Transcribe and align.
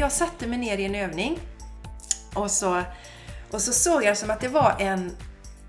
jag 0.00 0.12
satte 0.12 0.46
mig 0.46 0.58
ner 0.58 0.78
i 0.78 0.84
en 0.84 0.94
övning 0.94 1.38
och 2.34 2.50
så, 2.50 2.82
och 3.50 3.60
så 3.60 3.72
såg 3.72 4.04
jag 4.04 4.18
som 4.18 4.30
att 4.30 4.40
det 4.40 4.48
var 4.48 4.76
en, 4.78 5.16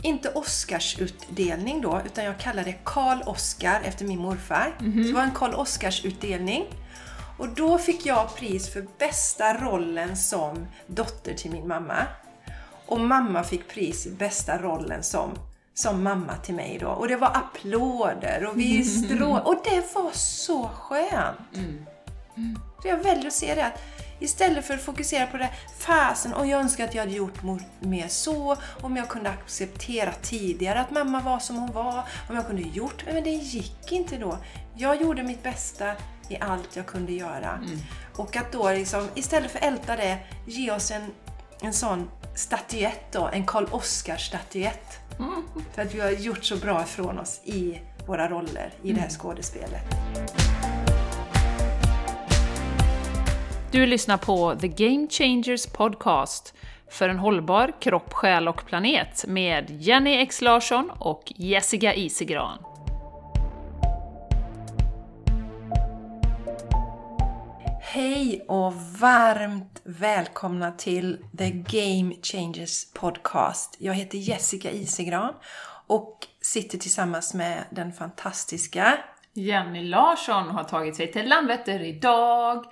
inte 0.01 0.29
Oscarsutdelning 0.29 1.81
då, 1.81 2.01
utan 2.05 2.23
jag 2.23 2.39
kallade 2.39 2.71
det 2.71 2.77
Karl 2.83 3.21
Oskar 3.25 3.81
efter 3.83 4.05
min 4.05 4.19
morfar. 4.19 4.75
Så 4.79 5.07
det 5.07 5.13
var 5.13 5.23
en 5.23 5.31
Karl 5.31 5.53
Oskars-utdelning. 5.53 6.65
Och 7.37 7.49
då 7.49 7.77
fick 7.77 8.05
jag 8.05 8.35
pris 8.35 8.73
för 8.73 8.85
bästa 8.97 9.57
rollen 9.57 10.17
som 10.17 10.67
dotter 10.87 11.33
till 11.33 11.51
min 11.51 11.67
mamma. 11.67 12.07
Och 12.85 12.99
mamma 12.99 13.43
fick 13.43 13.67
pris 13.67 14.03
för 14.03 14.11
bästa 14.11 14.57
rollen 14.57 15.03
som, 15.03 15.31
som 15.73 16.03
mamma 16.03 16.35
till 16.35 16.55
mig 16.55 16.77
då. 16.81 16.87
Och 16.87 17.07
det 17.07 17.15
var 17.15 17.31
applåder 17.37 18.45
och 18.45 18.59
vi 18.59 18.83
strå... 19.05 19.37
Och 19.37 19.61
det 19.63 19.95
var 19.95 20.11
så 20.13 20.67
skönt! 20.67 21.37
Så 22.81 22.87
jag 22.87 22.97
väljer 22.97 23.27
att 23.27 23.33
se 23.33 23.55
det 23.55 23.65
att 23.65 23.81
istället 24.21 24.65
för 24.65 24.73
att 24.73 24.81
fokusera 24.81 25.27
på 25.27 25.37
det 25.37 25.49
fasen 25.77 26.33
och 26.33 26.47
jag 26.47 26.59
önskar 26.59 26.83
att 26.83 26.95
jag 26.95 27.01
hade 27.01 27.15
gjort 27.15 27.39
mer 27.79 28.07
så, 28.07 28.57
om 28.81 28.97
jag 28.97 29.09
kunde 29.09 29.29
acceptera 29.29 30.11
tidigare 30.21 30.79
att 30.81 30.91
mamma 30.91 31.19
var 31.21 31.39
som 31.39 31.55
hon 31.55 31.71
var, 31.71 32.03
om 32.29 32.35
jag 32.35 32.47
kunde 32.47 32.61
gjort, 32.61 33.05
men 33.13 33.23
det 33.23 33.29
gick 33.29 33.91
inte 33.91 34.17
då. 34.17 34.37
Jag 34.75 35.01
gjorde 35.01 35.23
mitt 35.23 35.43
bästa 35.43 35.93
i 36.29 36.37
allt 36.39 36.75
jag 36.75 36.85
kunde 36.85 37.11
göra. 37.13 37.59
Och 38.15 38.35
att 38.35 38.51
då 38.51 38.69
liksom, 38.71 39.07
istället 39.15 39.51
för 39.51 39.59
att 39.59 39.65
älta 39.65 39.95
det, 39.95 40.17
ge 40.47 40.71
oss 40.71 40.91
en, 40.91 41.11
en 41.61 41.73
sån 41.73 42.09
statyett 42.35 43.11
då, 43.11 43.27
en 43.33 43.45
Karl 43.45 43.65
Oskar-statyett. 43.71 44.99
För 45.73 45.81
att 45.81 45.93
vi 45.93 45.99
har 45.99 46.11
gjort 46.11 46.45
så 46.45 46.57
bra 46.57 46.81
ifrån 46.83 47.19
oss 47.19 47.41
i 47.43 47.81
våra 48.05 48.29
roller 48.29 48.73
i 48.83 48.93
det 48.93 49.01
här 49.01 49.09
skådespelet. 49.09 49.81
Du 53.71 53.85
lyssnar 53.85 54.17
på 54.17 54.55
The 54.55 54.67
Game 54.67 55.07
Changers 55.09 55.65
Podcast 55.65 56.53
för 56.89 57.09
en 57.09 57.19
hållbar 57.19 57.73
kropp, 57.81 58.13
själ 58.13 58.47
och 58.47 58.65
planet 58.65 59.25
med 59.27 59.65
Jenny 59.69 60.15
X 60.17 60.41
Larsson 60.41 60.91
och 60.99 61.33
Jessica 61.35 61.93
Isigran. 61.93 62.57
Hej 67.81 68.45
och 68.47 68.73
varmt 68.75 69.81
välkomna 69.83 70.71
till 70.71 71.17
The 71.37 71.49
Game 71.49 72.15
Changers 72.23 72.93
Podcast. 72.93 73.75
Jag 73.79 73.93
heter 73.93 74.17
Jessica 74.17 74.71
Isegran 74.71 75.33
och 75.87 76.27
sitter 76.41 76.77
tillsammans 76.77 77.33
med 77.33 77.63
den 77.69 77.93
fantastiska 77.93 78.97
Jenny 79.33 79.83
Larsson 79.83 80.49
har 80.49 80.63
tagit 80.63 80.95
sig 80.95 81.11
till 81.11 81.29
Landvetter 81.29 81.79
idag, 81.79 82.65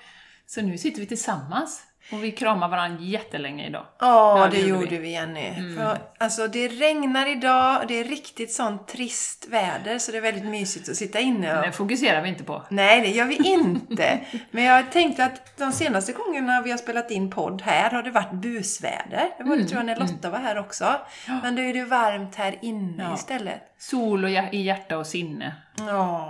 så 0.50 0.62
nu 0.62 0.78
sitter 0.78 1.00
vi 1.00 1.06
tillsammans 1.08 1.84
och 2.12 2.24
vi 2.24 2.32
kramar 2.32 2.70
varandra 2.70 3.04
jättelänge 3.04 3.68
idag. 3.68 3.86
Ja, 4.00 4.48
det, 4.52 4.58
det 4.58 4.68
gjorde 4.68 4.86
vi. 4.90 4.98
vi, 4.98 5.12
Jenny. 5.12 5.76
För, 5.78 5.98
alltså, 6.18 6.48
det 6.48 6.68
regnar 6.68 7.28
idag 7.32 7.82
och 7.82 7.88
det 7.88 8.00
är 8.00 8.04
riktigt 8.04 8.54
sånt 8.54 8.88
trist 8.88 9.48
väder 9.50 10.00
så 10.00 10.12
det 10.12 10.18
är 10.18 10.22
väldigt 10.22 10.46
mysigt 10.46 10.90
att 10.90 10.96
sitta 10.96 11.20
inne 11.20 11.58
och 11.58 11.66
Det 11.66 11.72
fokuserar 11.72 12.22
vi 12.22 12.30
inte 12.30 12.44
på. 12.44 12.64
Nej, 12.70 13.02
det 13.02 13.08
gör 13.08 13.26
vi 13.26 13.36
inte. 13.36 14.20
Men 14.52 14.64
jag 14.64 14.92
tänkte 14.92 15.26
att 15.26 15.58
de 15.58 15.72
senaste 15.72 16.12
gångerna 16.14 16.62
vi 16.62 16.72
har 16.72 16.78
spelat 16.78 17.12
in 17.12 17.32
podd 17.32 17.62
här 17.62 17.90
har 17.92 18.04
det 18.04 18.12
varit 18.12 18.32
busväder. 18.34 19.30
Det 19.38 19.44
var 19.44 19.58
det 19.58 19.66
tror 19.66 19.80
jag 19.80 19.86
när 19.86 19.96
Lotta 19.96 20.30
var 20.30 20.40
här 20.40 20.58
också. 20.58 20.96
Men 21.44 21.56
då 21.56 21.62
är 21.62 21.74
det 21.74 21.86
varmt 21.86 22.36
här 22.36 22.56
inne 22.62 23.04
Ja. 23.04 23.16
istället. 23.16 23.62
Sol 23.78 24.24
och 24.24 24.30
i 24.30 24.62
hjärta 24.62 24.98
och 24.98 25.08
sinne. 25.08 25.56
Ja. 25.78 25.86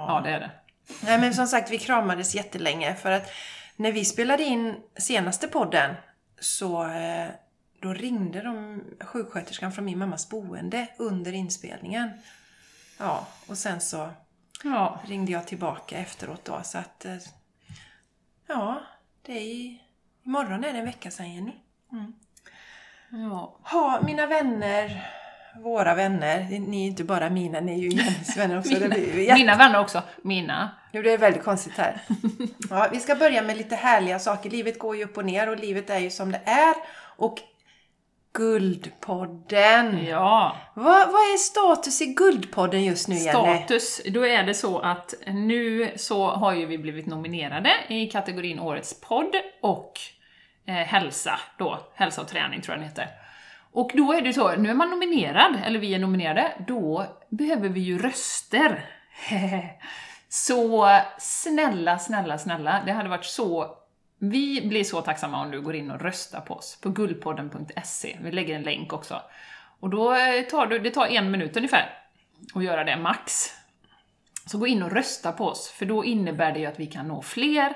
Ja, 0.07 0.21
det 0.23 0.29
är 0.29 0.39
det. 0.39 0.51
Nej, 1.01 1.19
men 1.19 1.33
som 1.33 1.47
sagt, 1.47 1.71
vi 1.71 1.77
kramades 1.77 2.35
jättelänge 2.35 2.95
för 2.95 3.11
att 3.11 3.31
när 3.79 3.91
vi 3.91 4.05
spelade 4.05 4.43
in 4.43 4.75
senaste 4.97 5.47
podden 5.47 5.95
så 6.39 6.83
eh, 6.87 7.27
då 7.81 7.93
ringde 7.93 8.41
de 8.41 8.83
sjuksköterskan 9.01 9.71
från 9.71 9.85
min 9.85 9.97
mammas 9.99 10.29
boende 10.29 10.87
under 10.97 11.31
inspelningen. 11.33 12.09
Ja, 12.97 13.27
och 13.47 13.57
sen 13.57 13.81
så 13.81 14.09
Ja, 14.63 14.99
ringde 15.07 15.31
jag 15.31 15.47
tillbaka 15.47 15.97
efteråt 15.97 16.45
då 16.45 16.61
så 16.63 16.77
att 16.77 17.05
eh, 17.05 17.17
ja, 18.47 18.81
det 19.21 19.31
är 19.31 19.41
i, 19.41 19.81
imorgon 20.25 20.63
är 20.63 20.73
det 20.73 20.79
en 20.79 20.85
vecka 20.85 21.11
sedan 21.11 21.33
Jenny. 21.33 21.53
ja. 23.11 23.59
Ha, 23.63 24.01
mina 24.05 24.25
vänner, 24.27 25.09
våra 25.63 25.95
vänner, 25.95 26.47
ni 26.59 26.83
är 26.83 26.87
inte 26.87 27.03
bara 27.03 27.29
mina, 27.29 27.59
ni 27.59 27.71
är 27.73 27.77
ju 27.77 27.89
Jennys 27.89 28.37
vänner 28.37 28.59
också. 28.59 28.71
ju 28.71 29.23
jätte- 29.23 29.33
Mina 29.33 29.55
vänner 29.55 29.79
också. 29.79 30.01
Mina. 30.21 30.69
Nu 30.91 31.01
blir 31.01 31.11
det 31.11 31.17
väldigt 31.17 31.43
konstigt 31.43 31.77
här. 31.77 32.01
Ja, 32.69 32.87
vi 32.91 32.99
ska 32.99 33.15
börja 33.15 33.41
med 33.41 33.57
lite 33.57 33.75
härliga 33.75 34.19
saker. 34.19 34.49
Livet 34.49 34.79
går 34.79 34.95
ju 34.95 35.03
upp 35.03 35.17
och 35.17 35.25
ner 35.25 35.49
och 35.49 35.57
livet 35.59 35.89
är 35.89 35.99
ju 35.99 36.09
som 36.09 36.31
det 36.31 36.41
är. 36.45 36.73
Och 37.17 37.37
Guldpodden. 38.33 40.05
Ja. 40.05 40.55
Vad, 40.73 41.07
vad 41.07 41.21
är 41.21 41.37
status 41.37 42.01
i 42.01 42.05
Guldpodden 42.05 42.83
just 42.83 43.07
nu 43.07 43.15
Jenny? 43.15 43.29
Status, 43.31 44.01
då 44.05 44.25
är 44.27 44.43
det 44.43 44.53
så 44.53 44.79
att 44.79 45.13
nu 45.27 45.91
så 45.95 46.27
har 46.29 46.53
ju 46.53 46.65
vi 46.65 46.77
blivit 46.77 47.05
nominerade 47.05 47.71
i 47.87 48.05
kategorin 48.07 48.59
Årets 48.59 49.01
podd 49.01 49.35
och 49.61 49.93
eh, 50.67 50.73
hälsa 50.73 51.39
då, 51.57 51.79
hälsa 51.95 52.21
och 52.21 52.27
träning 52.27 52.61
tror 52.61 52.73
jag 52.73 52.79
den 52.81 52.89
heter. 52.89 53.07
Och 53.71 53.91
då 53.93 54.13
är 54.13 54.21
det 54.21 54.33
så, 54.33 54.55
nu 54.55 54.69
är 54.69 54.73
man 54.73 54.89
nominerad, 54.89 55.61
eller 55.65 55.79
vi 55.79 55.93
är 55.93 55.99
nominerade, 55.99 56.51
då 56.67 57.05
behöver 57.29 57.69
vi 57.69 57.79
ju 57.79 57.97
röster. 57.97 58.85
så 60.29 60.89
snälla, 61.19 61.99
snälla, 61.99 62.37
snälla, 62.37 62.81
det 62.85 62.91
hade 62.91 63.09
varit 63.09 63.25
så 63.25 63.75
vi 64.19 64.67
blir 64.67 64.83
så 64.83 65.01
tacksamma 65.01 65.41
om 65.41 65.51
du 65.51 65.61
går 65.61 65.75
in 65.75 65.91
och 65.91 66.01
röstar 66.01 66.41
på 66.41 66.53
oss 66.53 66.79
på 66.81 66.89
guldpodden.se. 66.89 68.17
Vi 68.21 68.31
lägger 68.31 68.55
en 68.55 68.61
länk 68.61 68.93
också. 68.93 69.21
Och 69.79 69.89
då 69.89 70.13
eh, 70.13 70.41
tar 70.41 70.65
du, 70.65 70.79
det 70.79 70.91
tar 70.91 71.07
en 71.07 71.31
minut 71.31 71.57
ungefär 71.57 71.97
att 72.55 72.63
göra 72.63 72.83
det, 72.83 72.97
max. 72.97 73.53
Så 74.45 74.57
gå 74.57 74.67
in 74.67 74.83
och 74.83 74.91
rösta 74.91 75.31
på 75.31 75.45
oss, 75.45 75.69
för 75.69 75.85
då 75.85 76.05
innebär 76.05 76.51
det 76.51 76.59
ju 76.59 76.65
att 76.65 76.79
vi 76.79 76.87
kan 76.87 77.07
nå 77.07 77.21
fler, 77.21 77.73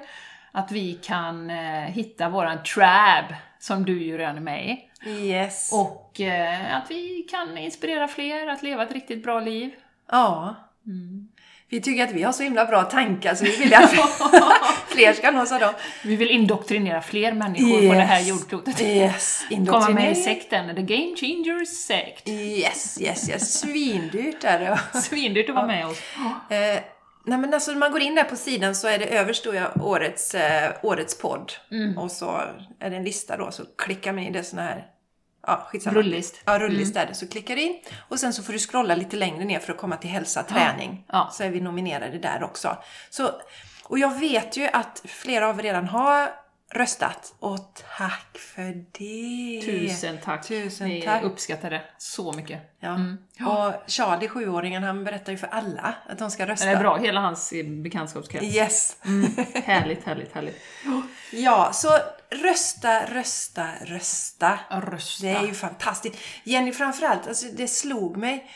att 0.52 0.72
vi 0.72 0.94
kan 0.94 1.50
eh, 1.50 1.84
hitta 1.84 2.30
våran 2.30 2.64
trab, 2.64 3.26
som 3.64 3.86
du 3.86 4.04
ju 4.04 4.18
redan 4.18 4.38
är 4.38 4.42
med 4.42 4.70
i, 4.70 4.80
Yes. 5.10 5.70
och 5.74 6.22
eh, 6.22 6.76
att 6.76 6.92
vi 6.92 7.28
kan 7.32 7.58
inspirera 7.58 8.08
fler 8.08 8.48
att 8.48 8.64
leva 8.64 8.84
ett 8.84 8.92
riktigt 8.92 9.24
bra 9.24 9.40
liv. 9.40 9.72
Ja. 10.12 10.56
Mm. 10.86 11.28
Vi 11.70 11.82
tycker 11.82 12.04
att 12.04 12.12
vi 12.12 12.24
har 12.24 12.32
så 12.32 12.44
himla 12.44 12.66
bra 12.66 12.84
tankar 12.84 13.36
så 13.36 13.46
vi 13.46 13.58
vill 13.58 13.74
att 13.74 13.90
fler 14.88 15.14
ska 15.14 15.32
nås 15.32 15.52
av 15.52 15.60
dem. 15.60 15.74
Vi 16.04 16.16
vill 16.16 16.32
indoktrinera 16.32 17.02
fler 17.02 17.34
människor 17.34 17.88
på 17.88 17.94
det 17.94 18.00
här 18.02 18.20
Yes. 18.20 18.28
jordklotet. 18.30 18.82
Yes, 18.82 19.46
Komma 19.50 19.90
med 19.90 20.12
i 20.12 20.16
sekten, 20.16 20.76
The 20.76 20.82
Game 20.82 21.16
Changers 21.16 21.68
Sect. 21.68 22.30
Yes, 22.30 23.02
yes, 23.02 23.30
yes. 23.30 23.60
Svindyrt 23.60 24.44
är 24.44 24.60
det. 24.60 24.80
Svindyrt 25.02 25.50
att 25.50 25.56
vara 25.56 25.68
med 25.68 25.88
oss. 25.88 26.02
Eh, 26.50 26.80
nej 27.26 27.38
men 27.38 27.54
alltså 27.54 27.72
när 27.72 27.80
man 27.80 27.92
går 27.92 28.02
in 28.02 28.16
där 28.16 28.24
på 28.24 28.36
sidan 28.36 28.76
så 28.76 28.88
är 28.88 29.00
det 29.00 29.06
överst 29.06 29.40
står 29.40 29.56
jag 29.56 29.84
årets, 29.84 30.36
eh, 30.36 30.72
årets 30.82 31.18
podd. 31.18 31.54
Mm. 31.72 31.98
Och 31.98 32.12
så 32.12 32.42
är 32.80 32.90
det 32.90 32.96
en 32.96 33.04
lista 33.04 33.38
då, 33.38 33.52
så 33.52 33.64
klickar 33.78 34.14
man 34.14 34.24
in, 34.24 34.34
det 34.34 34.40
är 34.40 34.44
såna 34.44 34.62
här, 34.62 34.88
ja 35.48 35.68
skitsamma. 35.72 36.00
Rullist. 36.00 36.42
Ja, 36.46 36.60
rullist 36.60 36.96
är 36.96 37.06
det. 37.06 37.14
Så 37.14 37.28
klickar 37.28 37.56
du 37.56 37.62
in 37.62 37.80
och 38.10 38.20
sen 38.20 38.34
så 38.34 38.44
får 38.44 38.54
du 38.54 38.60
scrolla 38.60 38.96
lite 38.96 39.18
längre 39.18 39.46
ner 39.46 39.60
för 39.60 39.74
att 39.74 39.80
komma 39.80 39.98
till 39.98 40.10
hälsa, 40.10 40.44
träning. 40.44 41.06
Ja. 41.08 41.30
Så 41.34 41.44
är 41.44 41.50
vi 41.50 41.62
nominerade 41.62 42.18
där 42.18 42.44
också. 42.44 42.78
Så, 43.10 43.30
och 43.84 44.00
jag 44.00 44.20
vet 44.20 44.58
ju 44.58 44.68
att 44.74 45.02
flera 45.06 45.48
av 45.48 45.60
er 45.60 45.64
redan 45.64 45.88
har 45.88 46.43
röstat. 46.74 47.36
Och 47.40 47.74
tack 47.98 48.38
för 48.38 48.86
det! 48.92 49.62
Tusen 49.66 50.18
tack. 50.24 50.48
Tusen 50.48 50.90
Vi 50.90 51.02
tack. 51.02 51.24
uppskattar 51.24 51.70
det 51.70 51.82
så 51.98 52.34
mycket. 52.34 52.76
Ja. 52.80 52.96
Mm. 52.96 53.18
Och 53.46 53.74
Charlie, 53.88 54.28
sjuåringen, 54.28 54.84
han 54.84 55.04
berättar 55.04 55.32
ju 55.32 55.38
för 55.38 55.48
alla 55.48 55.96
att 56.10 56.20
de 56.20 56.32
ska 56.32 56.48
rösta. 56.48 56.66
Det 56.66 56.72
är 56.72 56.80
bra, 56.80 56.98
hela 56.98 57.20
hans 57.20 57.54
bekantskapskrets. 57.84 58.56
Yes. 58.56 58.98
Härligt, 59.66 60.04
härligt, 60.04 60.34
härligt. 60.34 60.62
Ja, 61.32 61.74
så 61.74 61.90
rösta, 62.30 63.06
rösta, 63.06 63.68
rösta. 63.86 64.60
Rösta. 64.70 65.26
Det 65.26 65.32
är 65.32 65.48
ju 65.48 65.54
fantastiskt. 65.54 66.18
Jenny 66.44 66.72
framförallt, 66.72 67.28
alltså 67.28 67.46
det 67.54 67.68
slog 67.68 68.18
mig. 68.18 68.50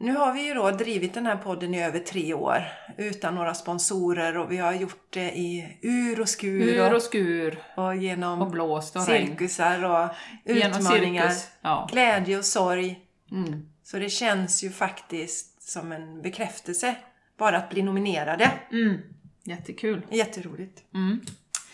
Nu 0.00 0.16
har 0.16 0.32
vi 0.32 0.46
ju 0.46 0.54
då 0.54 0.70
drivit 0.70 1.14
den 1.14 1.26
här 1.26 1.36
podden 1.36 1.74
i 1.74 1.84
över 1.84 1.98
tre 1.98 2.34
år 2.34 2.64
utan 2.96 3.34
några 3.34 3.54
sponsorer 3.54 4.36
och 4.36 4.52
vi 4.52 4.56
har 4.56 4.72
gjort 4.72 5.06
det 5.10 5.38
i 5.38 5.78
ur 5.82 6.20
och 6.20 6.28
skur 6.28 6.62
Ur 6.62 6.94
och 6.94 7.02
skur, 7.02 7.62
och 7.76 7.96
genom 7.96 8.42
och 8.42 8.50
blåst 8.50 8.96
och 8.96 9.02
cirkusar 9.02 9.84
och 9.84 10.08
utmaningar. 10.44 11.32
Ja. 11.60 11.88
Glädje 11.92 12.38
och 12.38 12.44
sorg. 12.44 13.00
Mm. 13.30 13.68
Så 13.82 13.98
det 13.98 14.10
känns 14.10 14.64
ju 14.64 14.70
faktiskt 14.70 15.62
som 15.62 15.92
en 15.92 16.22
bekräftelse. 16.22 16.94
Bara 17.38 17.56
att 17.56 17.70
bli 17.70 17.82
nominerade. 17.82 18.50
Mm. 18.72 18.96
Jättekul. 19.44 20.06
Jätteroligt. 20.10 20.82
Mm. 20.94 21.20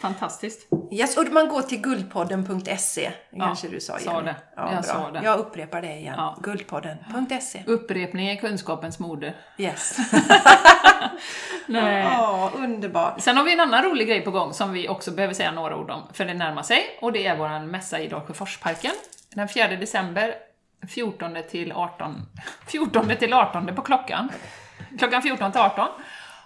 Fantastiskt. 0.04 0.66
Yes, 0.92 1.16
och 1.16 1.32
man 1.32 1.48
går 1.48 1.62
till 1.62 1.80
guldpodden.se, 1.80 3.10
kanske 3.38 3.68
du 3.68 3.80
sa 3.80 3.98
sa 3.98 4.10
igen. 4.12 4.24
det. 4.24 4.34
Ja, 4.56 4.62
Jag 4.72 4.82
bra. 4.82 4.92
sa 4.92 5.10
det. 5.10 5.20
Jag 5.24 5.38
upprepar 5.38 5.82
det 5.82 5.92
igen. 5.92 6.14
Ja. 6.16 6.38
Guldpodden.se. 6.42 7.62
Upprepning 7.66 8.28
är 8.28 8.36
kunskapens 8.36 8.98
moder. 8.98 9.34
Yes. 9.58 9.96
Nej. 11.66 12.02
Ja, 12.04 12.50
underbart. 12.56 13.20
Sen 13.20 13.36
har 13.36 13.44
vi 13.44 13.52
en 13.52 13.60
annan 13.60 13.82
rolig 13.84 14.08
grej 14.08 14.20
på 14.20 14.30
gång 14.30 14.52
som 14.52 14.72
vi 14.72 14.88
också 14.88 15.10
behöver 15.10 15.34
säga 15.34 15.50
några 15.52 15.76
ord 15.76 15.90
om, 15.90 16.02
för 16.12 16.24
det 16.24 16.34
närmar 16.34 16.62
sig, 16.62 16.98
och 17.00 17.12
det 17.12 17.26
är 17.26 17.36
vår 17.36 17.66
mässa 17.66 18.00
i 18.00 18.08
Dalsjöforsparken. 18.08 18.92
Den 19.34 19.48
4 19.48 19.68
december, 19.68 20.34
14 20.88 21.36
till 21.50 21.72
18, 21.72 22.26
14 22.66 23.08
till 23.18 23.32
18 23.32 23.74
på 23.76 23.82
klockan. 23.82 24.28
Klockan 24.98 25.22
14 25.22 25.52
till 25.52 25.60
18. 25.60 25.88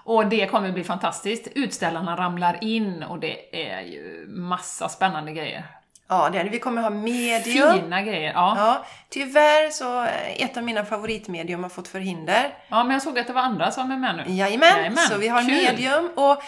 Och 0.08 0.26
det 0.26 0.46
kommer 0.46 0.72
bli 0.72 0.84
fantastiskt. 0.84 1.49
Utställarna 1.55 2.16
ramlar 2.16 2.58
in 2.64 3.02
och 3.02 3.19
det 3.19 3.66
är 3.70 3.81
ju 3.81 4.26
massa 4.28 4.88
spännande 4.88 5.32
grejer. 5.32 5.66
Ja, 6.08 6.28
det 6.32 6.38
är 6.38 6.44
det. 6.44 6.50
Vi 6.50 6.58
kommer 6.58 6.82
ha 6.82 6.90
medium. 6.90 7.81
Fina 7.81 8.02
grejer, 8.02 8.32
ja. 8.32 8.55
Ja, 8.58 8.84
tyvärr 9.10 9.70
så 9.70 10.06
ett 10.37 10.56
av 10.56 10.62
mina 10.62 10.84
favoritmedium 10.84 11.62
har 11.62 11.70
fått 11.70 11.88
förhinder. 11.88 12.55
Ja, 12.69 12.84
men 12.84 12.93
jag 12.93 13.02
såg 13.02 13.19
att 13.19 13.26
det 13.26 13.32
var 13.32 13.43
andra 13.43 13.70
som 13.70 13.90
är 13.90 13.96
med 13.96 14.16
nu. 14.16 14.22
Jajamän, 14.34 14.69
Jajamän, 14.76 14.96
så 14.96 15.19
vi 15.19 15.28
har 15.28 15.40
kul. 15.40 15.50
medium 15.50 16.10
och 16.16 16.43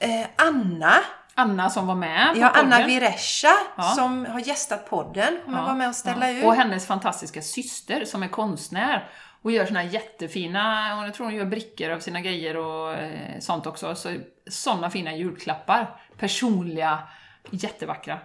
eh, 0.00 0.26
Anna, 0.36 0.94
Anna 1.34 1.70
som 1.70 1.86
var 1.86 1.94
med 1.94 2.34
på 2.34 2.44
Anna 2.44 2.76
podden. 2.76 2.86
Viresha 2.86 3.52
Ja. 3.76 3.82
som 3.82 4.26
har 4.26 4.40
gästat 4.40 4.90
podden, 4.90 5.38
kommer 5.44 5.62
vara 5.62 5.74
med 5.74 5.88
och 5.88 5.94
ställa 5.94 6.30
ut. 6.30 6.44
Och 6.44 6.54
hennes 6.54 6.86
fantastiska 6.86 7.42
syster 7.42 8.04
som 8.04 8.22
är 8.22 8.28
konstnär 8.28 9.08
och 9.46 9.52
gör 9.52 9.66
såna 9.66 9.84
jättefina, 9.84 10.96
och 10.98 11.06
jag 11.06 11.14
tror 11.14 11.26
hon 11.26 11.34
gör 11.34 11.44
brickor 11.44 11.90
av 11.90 12.00
sina 12.00 12.20
grejer 12.20 12.56
och 12.56 12.94
eh, 12.94 13.38
sånt 13.38 13.66
också. 13.66 13.94
Så, 13.94 14.16
såna 14.46 14.90
fina 14.90 15.16
julklappar. 15.16 16.00
Personliga, 16.18 16.98
jättevackra. 17.50 18.18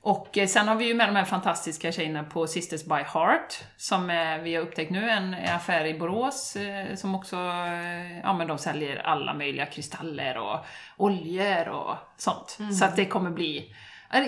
Och 0.00 0.38
eh, 0.38 0.46
sen 0.46 0.68
har 0.68 0.74
vi 0.74 0.84
ju 0.84 0.94
med 0.94 1.08
de 1.08 1.16
här 1.16 1.24
fantastiska 1.24 1.92
tjejerna 1.92 2.24
på 2.24 2.46
Sisters 2.46 2.84
by 2.84 2.94
Heart, 2.94 3.64
som 3.76 4.10
eh, 4.10 4.38
vi 4.38 4.54
har 4.54 4.62
upptäckt 4.62 4.90
nu, 4.90 5.10
en 5.10 5.34
affär 5.34 5.84
i 5.84 5.98
Borås, 5.98 6.56
som 6.96 7.14
också, 7.14 7.36
ja 8.22 8.32
men 8.32 8.48
de 8.48 8.58
säljer 8.58 8.96
alla 8.96 9.34
möjliga 9.34 9.66
kristaller 9.66 10.38
och 10.38 10.58
oljor 10.96 11.68
och 11.68 11.96
sånt. 12.16 12.56
Mm. 12.60 12.72
Så 12.72 12.84
att 12.84 12.96
det 12.96 13.04
kommer 13.04 13.30
bli 13.30 13.74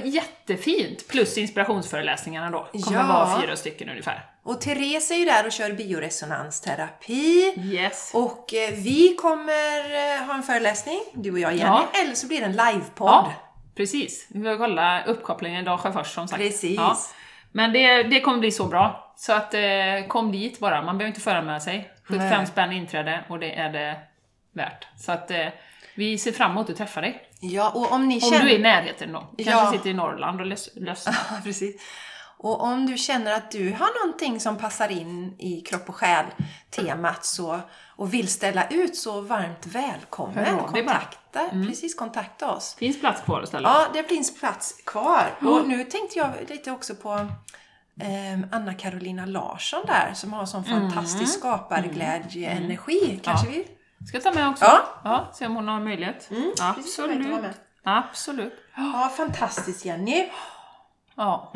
jättefint! 0.04 1.08
Plus 1.08 1.38
inspirationsföreläsningarna 1.38 2.50
då, 2.50 2.68
kommer 2.84 2.98
Ja. 2.98 3.06
vara 3.06 3.40
fyra 3.40 3.56
stycken 3.56 3.88
ungefär. 3.88 4.24
Och 4.42 4.60
Therese 4.60 5.10
är 5.10 5.14
ju 5.16 5.24
där 5.24 5.46
och 5.46 5.52
kör 5.52 5.72
bioresonansterapi. 5.72 7.54
Yes. 7.72 8.10
Och 8.14 8.54
eh, 8.54 8.70
vi 8.74 9.14
kommer 9.14 9.78
eh, 10.18 10.26
ha 10.26 10.34
en 10.34 10.42
föreläsning, 10.42 11.00
du 11.14 11.32
och 11.32 11.38
jag 11.38 11.52
Jenny, 11.56 11.62
Ja. 11.70 11.88
eller 12.02 12.14
så 12.14 12.26
blir 12.26 12.38
det 12.40 12.46
en 12.46 12.52
livepodd. 12.52 13.08
Ja, 13.08 13.32
precis. 13.76 14.26
Vi 14.30 14.42
får 14.42 14.56
kolla 14.58 15.04
uppkopplingen 15.04 15.62
idag 15.62 15.80
Sjöfors 15.80 16.06
som 16.14 16.28
sagt. 16.28 16.42
Precis. 16.42 16.76
Ja. 16.76 16.96
Men 17.52 17.72
det, 17.72 18.02
det 18.02 18.20
kommer 18.20 18.38
bli 18.38 18.52
så 18.52 18.64
bra. 18.66 19.14
Så 19.16 19.32
att 19.32 19.54
eh, 19.54 19.60
kom 20.08 20.32
dit 20.32 20.58
bara, 20.58 20.82
man 20.82 20.98
behöver 20.98 21.08
inte 21.08 21.20
föranmäla 21.20 21.60
sig. 21.60 21.90
75 22.04 22.28
Nej. 22.28 22.46
spänn 22.46 22.72
inträde 22.72 23.24
och 23.28 23.38
det 23.38 23.54
är 23.54 23.72
det 23.72 23.96
värt. 24.52 24.86
Så 24.96 25.12
att 25.12 25.30
eh, 25.30 25.46
vi 25.94 26.18
ser 26.18 26.32
fram 26.32 26.50
emot 26.50 26.70
att 26.70 26.76
träffa 26.76 27.00
dig. 27.00 27.22
Ja, 27.40 27.70
och 27.70 27.92
om 27.92 28.08
ni 28.08 28.14
Om 28.14 28.20
känner... 28.20 28.44
du 28.44 28.50
är 28.50 28.58
i 28.58 28.62
närheten 28.62 29.12
då. 29.12 29.19
Kanske 29.20 29.50
Ja. 29.50 29.72
sitter 29.72 29.90
i 29.90 29.94
Norrland 29.94 30.40
och. 30.40 30.46
Ja, 30.75 30.94
precis. 31.44 31.82
Och 32.42 32.62
om 32.62 32.87
du 32.87 32.96
känner 32.96 33.32
att 33.32 33.50
du 33.50 33.72
har 33.72 34.06
någonting 34.06 34.40
som 34.40 34.56
passar 34.58 34.88
in 34.88 35.34
i 35.38 35.60
kropp 35.60 35.88
och 35.88 35.94
själ-temat 35.96 37.25
så, 37.25 37.60
och 37.96 38.14
vill 38.14 38.28
ställa 38.28 38.69
ut 38.69 38.96
så 38.96 39.20
varmt 39.20 39.66
välkommen. 39.66 40.58
Kontakta, 40.58 41.48
precis, 41.69 41.94
kontakta 41.94 42.50
oss. 42.50 42.75
Finns 42.75 43.00
plats 43.00 43.22
kvar 43.22 43.42
att 43.42 43.48
ställa. 43.48 43.69
Ja, 43.69 43.87
det 43.92 44.08
finns 44.08 44.40
plats 44.40 44.75
kvar. 44.87 45.25
Och 45.40 45.69
nu 45.69 45.84
tänkte 45.84 46.19
jag 46.19 46.31
lite 46.48 46.70
också 46.70 46.94
på 46.94 47.26
ehm, 48.00 48.46
Anna 48.52 48.75
Carolina 48.75 49.26
Larsson 49.26 49.82
där 49.87 50.12
som 50.14 50.32
har 50.32 50.46
sån 50.46 50.64
fantastisk 50.64 51.38
skaparglädje, 51.38 52.50
energi. 52.50 53.20
Kanske 53.25 53.48
vi... 53.48 53.66
Ska 54.08 54.17
jag 54.17 54.23
ta 54.23 54.32
med 54.32 54.49
också? 54.49 54.64
Ja. 54.64 54.82
ja 55.05 55.31
se 55.32 55.47
om 55.47 55.56
hon 55.56 55.69
har 55.69 55.81
möjlighet. 55.81 56.29
vara 56.31 56.43
Absolut. 56.61 57.61
Absolut. 57.85 58.55
Ja, 58.76 59.12
fantastiskt 59.17 59.85
Jenny. 59.85 60.29
Ja. 61.17 61.52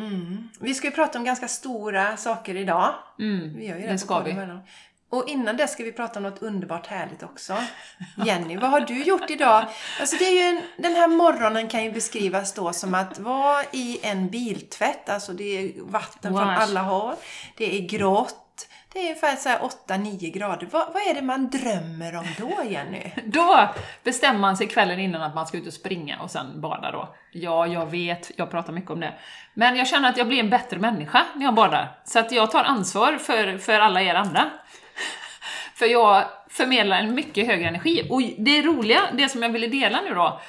Vi 0.60 0.74
ska 0.74 0.86
ju 0.86 0.90
prata 0.90 1.18
om 1.18 1.24
ganska 1.24 1.48
stora 1.48 2.16
saker 2.16 2.56
idag. 2.56 2.94
Mm. 3.18 3.56
Vi 3.56 3.66
gör 3.66 3.76
ju 3.76 3.82
Det 3.82 3.92
det, 3.92 3.98
ska 3.98 4.20
vi. 4.20 4.30
emellan. 4.30 4.60
Och 5.10 5.28
innan 5.28 5.56
det 5.56 5.68
ska 5.68 5.84
vi 5.84 5.92
prata 5.92 6.18
om 6.18 6.22
något 6.22 6.42
underbart 6.42 6.86
härligt 6.86 7.22
också. 7.22 7.56
Jenny, 8.26 8.56
vad 8.56 8.70
har 8.70 8.80
du 8.80 9.02
gjort 9.02 9.30
idag? 9.30 9.64
Alltså 10.00 10.16
det 10.16 10.24
är 10.24 10.48
en, 10.48 10.60
den 10.76 10.94
här 10.96 11.08
morgonen 11.08 11.68
kan 11.68 11.84
ju 11.84 11.92
beskrivas 11.92 12.52
då 12.52 12.72
som 12.72 12.94
att 12.94 13.18
vara 13.18 13.64
i 13.72 14.00
en 14.02 14.28
biltvätt. 14.30 15.08
Alltså 15.08 15.32
det 15.32 15.44
är 15.44 15.72
vatten 15.82 16.36
från 16.36 16.46
Wash. 16.46 16.62
alla 16.62 16.80
håll. 16.80 17.14
Det 17.56 17.76
är 17.78 17.88
grått. 17.88 18.36
Det 18.94 19.00
är 19.00 19.02
ungefär 19.02 19.36
så 19.36 19.48
här 19.48 19.58
8-9 19.58 20.32
grader. 20.32 20.68
Vad, 20.70 20.92
vad 20.92 21.02
är 21.02 21.14
det 21.14 21.22
man 21.22 21.50
drömmer 21.50 22.16
om 22.16 22.26
då, 22.38 22.62
Jenny? 22.70 23.12
Då 23.24 23.68
bestämmer 24.04 24.40
man 24.40 24.56
sig 24.56 24.66
kvällen 24.66 25.00
innan 25.00 25.22
att 25.22 25.34
man 25.34 25.46
ska 25.46 25.58
ut 25.58 25.66
och 25.66 25.72
springa 25.72 26.18
och 26.20 26.30
sen 26.30 26.60
bada 26.60 26.90
då. 26.90 27.14
Ja, 27.30 27.66
jag 27.66 27.86
vet, 27.86 28.30
jag 28.36 28.50
pratar 28.50 28.72
mycket 28.72 28.90
om 28.90 29.00
det. 29.00 29.12
Men 29.54 29.76
jag 29.76 29.86
känner 29.86 30.08
att 30.08 30.16
jag 30.16 30.28
blir 30.28 30.40
en 30.40 30.50
bättre 30.50 30.78
människa 30.78 31.22
när 31.34 31.44
jag 31.44 31.54
badar. 31.54 31.98
Så 32.04 32.18
att 32.18 32.32
jag 32.32 32.50
tar 32.50 32.64
ansvar 32.64 33.18
för, 33.18 33.58
för 33.58 33.80
alla 33.80 34.02
er 34.02 34.14
andra. 34.14 34.50
För 35.74 35.86
jag 35.86 36.24
förmedlar 36.48 36.98
en 36.98 37.14
mycket 37.14 37.46
högre 37.46 37.68
energi. 37.68 38.06
Och 38.10 38.22
det 38.38 38.62
roliga, 38.62 39.00
det 39.12 39.28
som 39.28 39.42
jag 39.42 39.50
ville 39.50 39.66
dela 39.66 40.00
nu 40.00 40.14
då, 40.14 40.40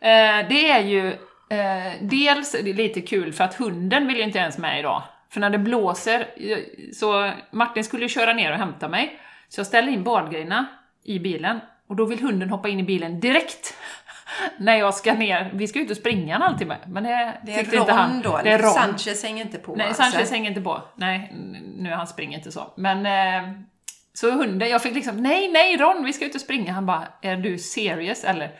eh, 0.00 0.48
det 0.48 0.70
är 0.70 0.82
ju 0.82 1.08
eh, 1.48 1.92
dels, 2.00 2.52
det 2.52 2.70
är 2.70 2.74
lite 2.74 3.00
kul 3.00 3.32
för 3.32 3.44
att 3.44 3.54
hunden 3.54 4.06
vill 4.06 4.16
ju 4.16 4.22
inte 4.22 4.38
ens 4.38 4.58
med 4.58 4.78
idag. 4.78 5.02
För 5.32 5.40
när 5.40 5.50
det 5.50 5.58
blåser, 5.58 6.20
eh, 6.36 6.58
så 6.92 7.32
Martin 7.50 7.84
skulle 7.84 8.02
ju 8.02 8.08
köra 8.08 8.32
ner 8.32 8.52
och 8.52 8.58
hämta 8.58 8.88
mig. 8.88 9.20
Så 9.48 9.60
jag 9.60 9.66
ställer 9.66 9.92
in 9.92 10.04
badgrejerna 10.04 10.66
i 11.04 11.18
bilen 11.18 11.60
och 11.86 11.96
då 11.96 12.04
vill 12.04 12.20
hunden 12.20 12.50
hoppa 12.50 12.68
in 12.68 12.80
i 12.80 12.82
bilen 12.82 13.20
direkt. 13.20 13.74
När 14.58 14.76
jag 14.76 14.94
ska 14.94 15.14
ner, 15.14 15.50
vi 15.54 15.68
ska 15.68 15.80
ut 15.80 15.90
och 15.90 15.96
springa 15.96 16.36
en 16.36 16.42
halvtimme, 16.42 16.76
men 16.86 17.02
det, 17.02 17.38
Det 17.46 17.52
är 17.52 17.74
inte 17.78 17.92
han. 17.92 18.22
Då? 18.22 18.40
Det 18.44 18.50
är 18.50 18.58
Ron. 18.58 18.70
Sanchez 18.70 19.22
hänger 19.22 19.44
inte 19.44 19.58
på 19.58 19.74
Nej, 19.76 19.86
alltså. 19.86 20.02
Sanchez 20.02 20.30
hänger 20.30 20.50
inte 20.50 20.60
på. 20.60 20.82
Nej, 20.96 21.32
nu 21.76 21.90
han 21.90 22.06
springer 22.06 22.38
inte 22.38 22.52
så. 22.52 22.72
Men, 22.76 23.06
eh, 23.06 23.52
så 24.14 24.30
hunden, 24.30 24.68
jag 24.68 24.82
fick 24.82 24.94
liksom, 24.94 25.16
nej, 25.16 25.48
nej 25.48 25.76
Ron, 25.76 26.04
vi 26.04 26.12
ska 26.12 26.24
ut 26.24 26.34
och 26.34 26.40
springa. 26.40 26.72
Han 26.72 26.86
bara, 26.86 27.08
är 27.22 27.36
du 27.36 27.58
serious 27.58 28.24
eller? 28.24 28.50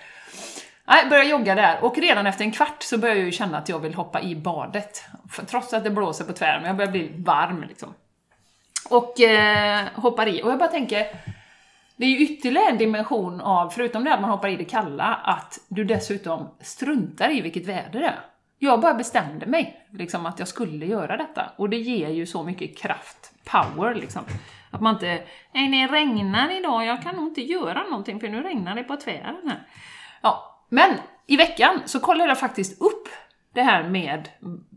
Nej, 0.93 1.09
började 1.09 1.31
jogga 1.31 1.55
där 1.55 1.85
och 1.85 1.99
redan 1.99 2.27
efter 2.27 2.45
en 2.45 2.53
kvart 2.53 2.83
så 2.83 2.99
börjar 2.99 3.15
jag 3.15 3.25
ju 3.25 3.33
känna 3.33 3.59
att 3.59 3.69
jag 3.69 3.79
vill 3.79 3.95
hoppa 3.95 4.21
i 4.21 4.37
badet. 4.37 5.05
För, 5.31 5.45
trots 5.45 5.75
att 5.75 5.85
det 5.85 5.91
blåser 5.91 6.25
på 6.25 6.33
tvären, 6.33 6.61
men 6.61 6.69
jag 6.69 6.77
börjar 6.77 6.91
bli 6.91 7.13
varm 7.17 7.65
liksom. 7.69 7.95
Och 8.91 9.21
eh, 9.21 9.87
hoppar 9.95 10.29
i. 10.29 10.43
Och 10.43 10.51
jag 10.51 10.59
bara 10.59 10.69
tänker, 10.69 11.07
det 11.97 12.05
är 12.05 12.09
ju 12.09 12.19
ytterligare 12.19 12.71
en 12.71 12.79
dimension 12.79 13.41
av, 13.41 13.71
förutom 13.71 14.05
det 14.05 14.15
att 14.15 14.21
man 14.21 14.31
hoppar 14.31 14.49
i 14.49 14.57
det 14.57 14.65
kalla, 14.65 15.15
att 15.15 15.61
du 15.69 15.85
dessutom 15.85 16.49
struntar 16.61 17.31
i 17.31 17.41
vilket 17.41 17.67
väder 17.67 18.01
det 18.01 18.07
är. 18.07 18.21
Jag 18.59 18.81
bara 18.81 18.95
bestämde 18.95 19.47
mig, 19.47 19.87
liksom 19.91 20.27
att 20.27 20.39
jag 20.39 20.49
skulle 20.49 20.87
göra 20.87 21.17
detta. 21.17 21.51
Och 21.57 21.71
det 21.71 21.77
ger 21.79 22.09
ju 22.09 22.27
så 22.27 22.43
mycket 22.43 22.79
kraft, 22.79 23.33
power 23.45 23.95
liksom. 23.95 24.23
Att 24.71 24.81
man 24.81 24.95
inte, 24.95 25.23
nej 25.53 25.69
det 25.69 25.95
regnar 25.95 26.59
idag, 26.59 26.85
jag 26.85 27.03
kan 27.03 27.17
nog 27.17 27.29
inte 27.29 27.43
göra 27.43 27.83
någonting 27.83 28.21
för 28.21 28.29
nu 28.29 28.43
regnar 28.43 28.75
det 28.75 28.85
på 28.85 28.97
tvären 28.97 29.37
här. 29.45 29.67
Ja, 30.23 30.52
men 30.73 30.99
i 31.27 31.37
veckan 31.37 31.83
så 31.85 32.01
kollade 32.01 32.31
jag 32.31 32.41
faktiskt 32.41 32.81
upp 32.81 33.09
det 33.55 33.63
här 33.63 33.89
med 33.89 34.29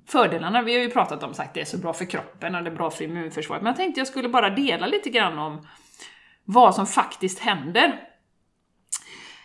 fördelarna. 0.07 0.61
Vi 0.61 0.73
har 0.75 0.81
ju 0.81 0.89
pratat 0.89 1.23
om 1.23 1.31
att 1.37 1.53
det 1.53 1.61
är 1.61 1.65
så 1.65 1.77
bra 1.77 1.93
för 1.93 2.05
kroppen 2.05 2.55
och 2.55 2.63
det 2.63 2.69
är 2.69 2.75
bra 2.75 2.89
för 2.89 3.03
immunförsvaret. 3.03 3.61
Men 3.61 3.69
jag 3.69 3.77
tänkte 3.77 3.99
jag 3.99 4.07
skulle 4.07 4.29
bara 4.29 4.49
dela 4.49 4.87
lite 4.87 5.09
grann 5.09 5.39
om 5.39 5.67
vad 6.45 6.75
som 6.75 6.87
faktiskt 6.87 7.39
händer. 7.39 8.09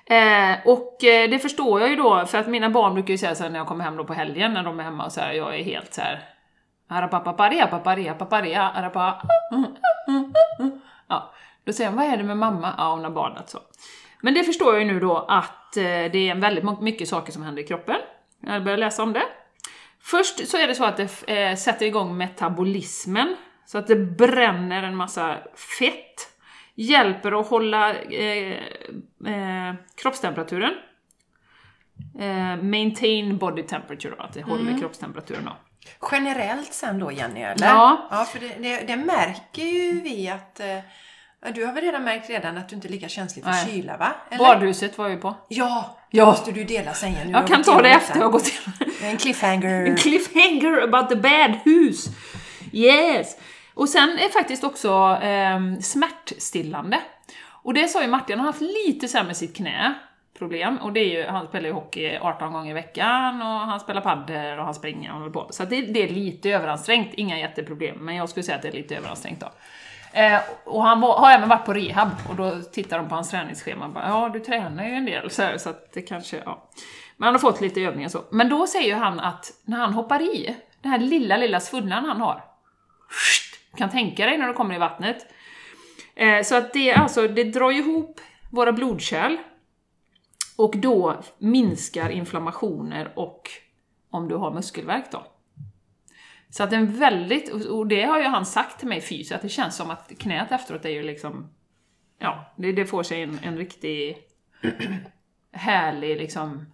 Eh, 0.06 0.56
och 0.64 1.04
eh, 1.04 1.30
det 1.30 1.38
förstår 1.38 1.80
jag 1.80 1.90
ju 1.90 1.96
då, 1.96 2.26
för 2.26 2.38
att 2.38 2.48
mina 2.48 2.70
barn 2.70 2.94
brukar 2.94 3.10
ju 3.10 3.18
säga 3.18 3.34
såhär 3.34 3.50
när 3.50 3.58
jag 3.58 3.66
kommer 3.66 3.84
hem 3.84 3.96
då 3.96 4.04
på 4.04 4.14
helgen, 4.14 4.52
när 4.52 4.62
de 4.62 4.80
är 4.80 4.84
hemma 4.84 5.04
och 5.04 5.12
så 5.12 5.20
här, 5.20 5.32
jag 5.32 5.58
är 5.58 5.64
helt 5.64 5.94
så 5.94 6.00
här. 6.00 6.28
Ja, 11.08 11.32
då 11.64 11.72
säger 11.72 11.90
de, 11.90 11.96
vad 11.96 12.06
är 12.06 12.16
det 12.16 12.24
med 12.24 12.36
mamma? 12.36 12.74
Ja, 12.78 12.92
hon 12.92 13.04
har 13.04 13.10
badat 13.10 13.50
så. 13.50 13.58
Men 14.20 14.34
det 14.34 14.44
förstår 14.44 14.72
jag 14.72 14.82
ju 14.82 14.92
nu 14.92 15.00
då 15.00 15.16
att 15.16 15.59
eh, 15.76 16.12
det 16.12 16.28
är 16.28 16.34
väldigt 16.34 16.80
mycket 16.80 17.08
saker 17.08 17.32
som 17.32 17.42
händer 17.42 17.62
i 17.62 17.66
kroppen. 17.66 17.96
Jag 18.46 18.64
börjar 18.64 18.78
läsa 18.78 19.02
om 19.02 19.12
det. 19.12 19.24
Först 20.02 20.48
så 20.48 20.56
är 20.56 20.66
det 20.66 20.74
så 20.74 20.84
att 20.84 20.96
det 20.96 21.28
eh, 21.28 21.56
sätter 21.56 21.86
igång 21.86 22.16
metabolismen, 22.16 23.36
så 23.66 23.78
att 23.78 23.86
det 23.86 23.96
bränner 23.96 24.82
en 24.82 24.96
massa 24.96 25.36
fett. 25.78 26.28
Hjälper 26.74 27.40
att 27.40 27.48
hålla 27.48 27.94
eh, 27.94 28.52
eh, 29.26 29.74
kroppstemperaturen. 30.02 30.72
Eh, 32.18 32.62
maintain 32.62 33.38
body 33.38 33.62
temperature 33.62 34.14
då, 34.16 34.22
att 34.22 34.32
det 34.32 34.42
håller 34.42 34.78
kroppstemperaturen 34.78 35.44
då. 35.44 35.56
Generellt 36.12 36.72
sen 36.72 36.98
då 36.98 37.12
Jenny, 37.12 37.40
eller? 37.40 37.66
Ja. 37.66 38.08
Ja, 38.10 38.24
för 38.24 38.40
det, 38.40 38.54
det, 38.58 38.86
det 38.86 38.96
märker 38.96 39.62
ju 39.62 40.00
vi 40.00 40.28
att, 40.28 40.60
eh, 40.60 40.78
Ja, 41.42 41.50
Du 41.50 41.64
har 41.66 41.72
väl 41.72 41.84
redan 41.84 42.04
märkt 42.04 42.30
redan 42.30 42.58
att 42.58 42.68
du 42.68 42.74
inte 42.76 42.88
är 42.88 42.90
lika 42.90 43.08
känslig 43.08 43.44
för 43.44 43.50
Nej. 43.50 43.66
kyla 43.70 43.96
va? 43.96 44.12
Eller? 44.30 44.44
Badhuset 44.44 44.98
var 44.98 45.08
vi 45.08 45.16
på. 45.16 45.34
Ja, 45.48 45.96
Ja. 46.10 46.26
måste 46.26 46.52
du 46.52 46.64
dela 46.64 46.94
sen 46.94 47.08
igen. 47.12 47.30
Jag 47.30 47.46
kan 47.46 47.62
ta 47.62 47.82
det 47.82 47.88
efter 47.90 48.16
jag 48.18 48.24
har 48.24 48.30
gått 48.32 48.46
igenom. 48.48 48.94
En 49.02 49.16
cliffhanger. 49.16 49.86
En 49.86 49.96
cliffhanger 49.96 50.82
about 50.82 51.08
the 51.08 51.16
bad 51.16 51.54
hus. 51.64 52.06
Yes! 52.72 53.36
Och 53.74 53.88
sen 53.88 54.08
är 54.18 54.28
faktiskt 54.28 54.64
också 54.64 55.18
ehm, 55.22 55.82
smärtstillande. 55.82 57.00
Och 57.62 57.74
det 57.74 57.88
sa 57.88 58.02
ju 58.02 58.08
Martin, 58.08 58.38
han 58.38 58.46
har 58.46 58.52
haft 58.52 58.86
lite 58.86 59.08
sämre 59.08 59.26
med 59.26 59.36
sitt 59.36 59.56
knä 59.56 59.94
problem. 60.38 60.76
Och 60.76 60.92
det 60.92 61.00
är 61.00 61.18
ju, 61.18 61.26
han 61.26 61.46
spelar 61.46 61.66
ju 61.66 61.72
hockey 61.72 62.16
18 62.20 62.52
gånger 62.52 62.70
i 62.70 62.74
veckan 62.74 63.42
och 63.42 63.48
han 63.48 63.80
spelar 63.80 64.00
padel 64.00 64.58
och 64.58 64.64
han 64.64 64.74
springer 64.74 65.10
och 65.12 65.18
håller 65.18 65.32
på. 65.32 65.46
Så 65.50 65.64
det, 65.64 65.80
det 65.82 66.02
är 66.02 66.08
lite 66.08 66.50
överansträngt, 66.50 67.14
inga 67.14 67.38
jätteproblem. 67.38 67.96
Men 67.98 68.14
jag 68.16 68.28
skulle 68.28 68.44
säga 68.44 68.56
att 68.56 68.62
det 68.62 68.68
är 68.68 68.72
lite 68.72 68.96
överansträngt 68.96 69.40
då. 69.40 69.52
Eh, 70.12 70.40
och 70.64 70.82
han 70.82 71.00
var, 71.00 71.18
har 71.18 71.30
även 71.30 71.48
varit 71.48 71.66
på 71.66 71.74
rehab 71.74 72.10
och 72.28 72.36
då 72.36 72.62
tittar 72.72 72.98
de 72.98 73.08
på 73.08 73.14
hans 73.14 73.30
träningsschema 73.30 73.86
och 73.86 73.92
bara 73.92 74.08
ja 74.08 74.28
du 74.28 74.40
tränar 74.40 74.84
ju 74.84 74.94
en 74.94 75.04
del 75.04 75.30
så, 75.30 75.42
här, 75.42 75.58
så 75.58 75.70
att 75.70 75.92
det 75.92 76.02
kanske, 76.02 76.42
ja. 76.44 76.70
Men 77.16 77.26
han 77.26 77.34
har 77.34 77.38
fått 77.38 77.60
lite 77.60 77.80
övningar 77.80 78.08
så. 78.08 78.24
Men 78.30 78.48
då 78.48 78.66
säger 78.66 78.96
han 78.96 79.20
att 79.20 79.52
när 79.64 79.78
han 79.78 79.92
hoppar 79.92 80.22
i, 80.22 80.56
den 80.82 80.92
här 80.92 80.98
lilla, 80.98 81.36
lilla 81.36 81.60
svullnaden 81.60 82.04
han 82.04 82.20
har, 82.20 82.44
kan 83.76 83.90
tänka 83.90 84.26
dig 84.26 84.38
när 84.38 84.48
du 84.48 84.54
kommer 84.54 84.74
i 84.74 84.78
vattnet. 84.78 85.26
Eh, 86.14 86.42
så 86.42 86.56
att 86.56 86.72
det, 86.72 86.92
alltså, 86.94 87.28
det 87.28 87.44
drar 87.44 87.70
ihop 87.70 88.20
våra 88.50 88.72
blodkärl 88.72 89.36
och 90.56 90.76
då 90.76 91.20
minskar 91.38 92.10
inflammationer 92.10 93.12
och 93.16 93.50
om 94.10 94.28
du 94.28 94.34
har 94.34 94.50
muskelvärk 94.50 95.04
då. 95.12 95.26
Så 96.50 96.62
att 96.62 96.72
en 96.72 96.86
väldigt, 96.98 97.66
och 97.66 97.86
det 97.86 98.02
har 98.02 98.18
ju 98.18 98.24
han 98.26 98.46
sagt 98.46 98.78
till 98.78 98.88
mig 98.88 99.00
fys, 99.00 99.32
att 99.32 99.42
det 99.42 99.48
känns 99.48 99.76
som 99.76 99.90
att 99.90 100.12
knät 100.18 100.52
efteråt 100.52 100.84
är 100.84 100.88
ju 100.90 101.02
liksom, 101.02 101.50
ja, 102.18 102.54
det, 102.56 102.72
det 102.72 102.86
får 102.86 103.02
sig 103.02 103.22
en, 103.22 103.38
en 103.42 103.56
riktig 103.58 104.16
härlig 105.52 106.16
liksom, 106.16 106.66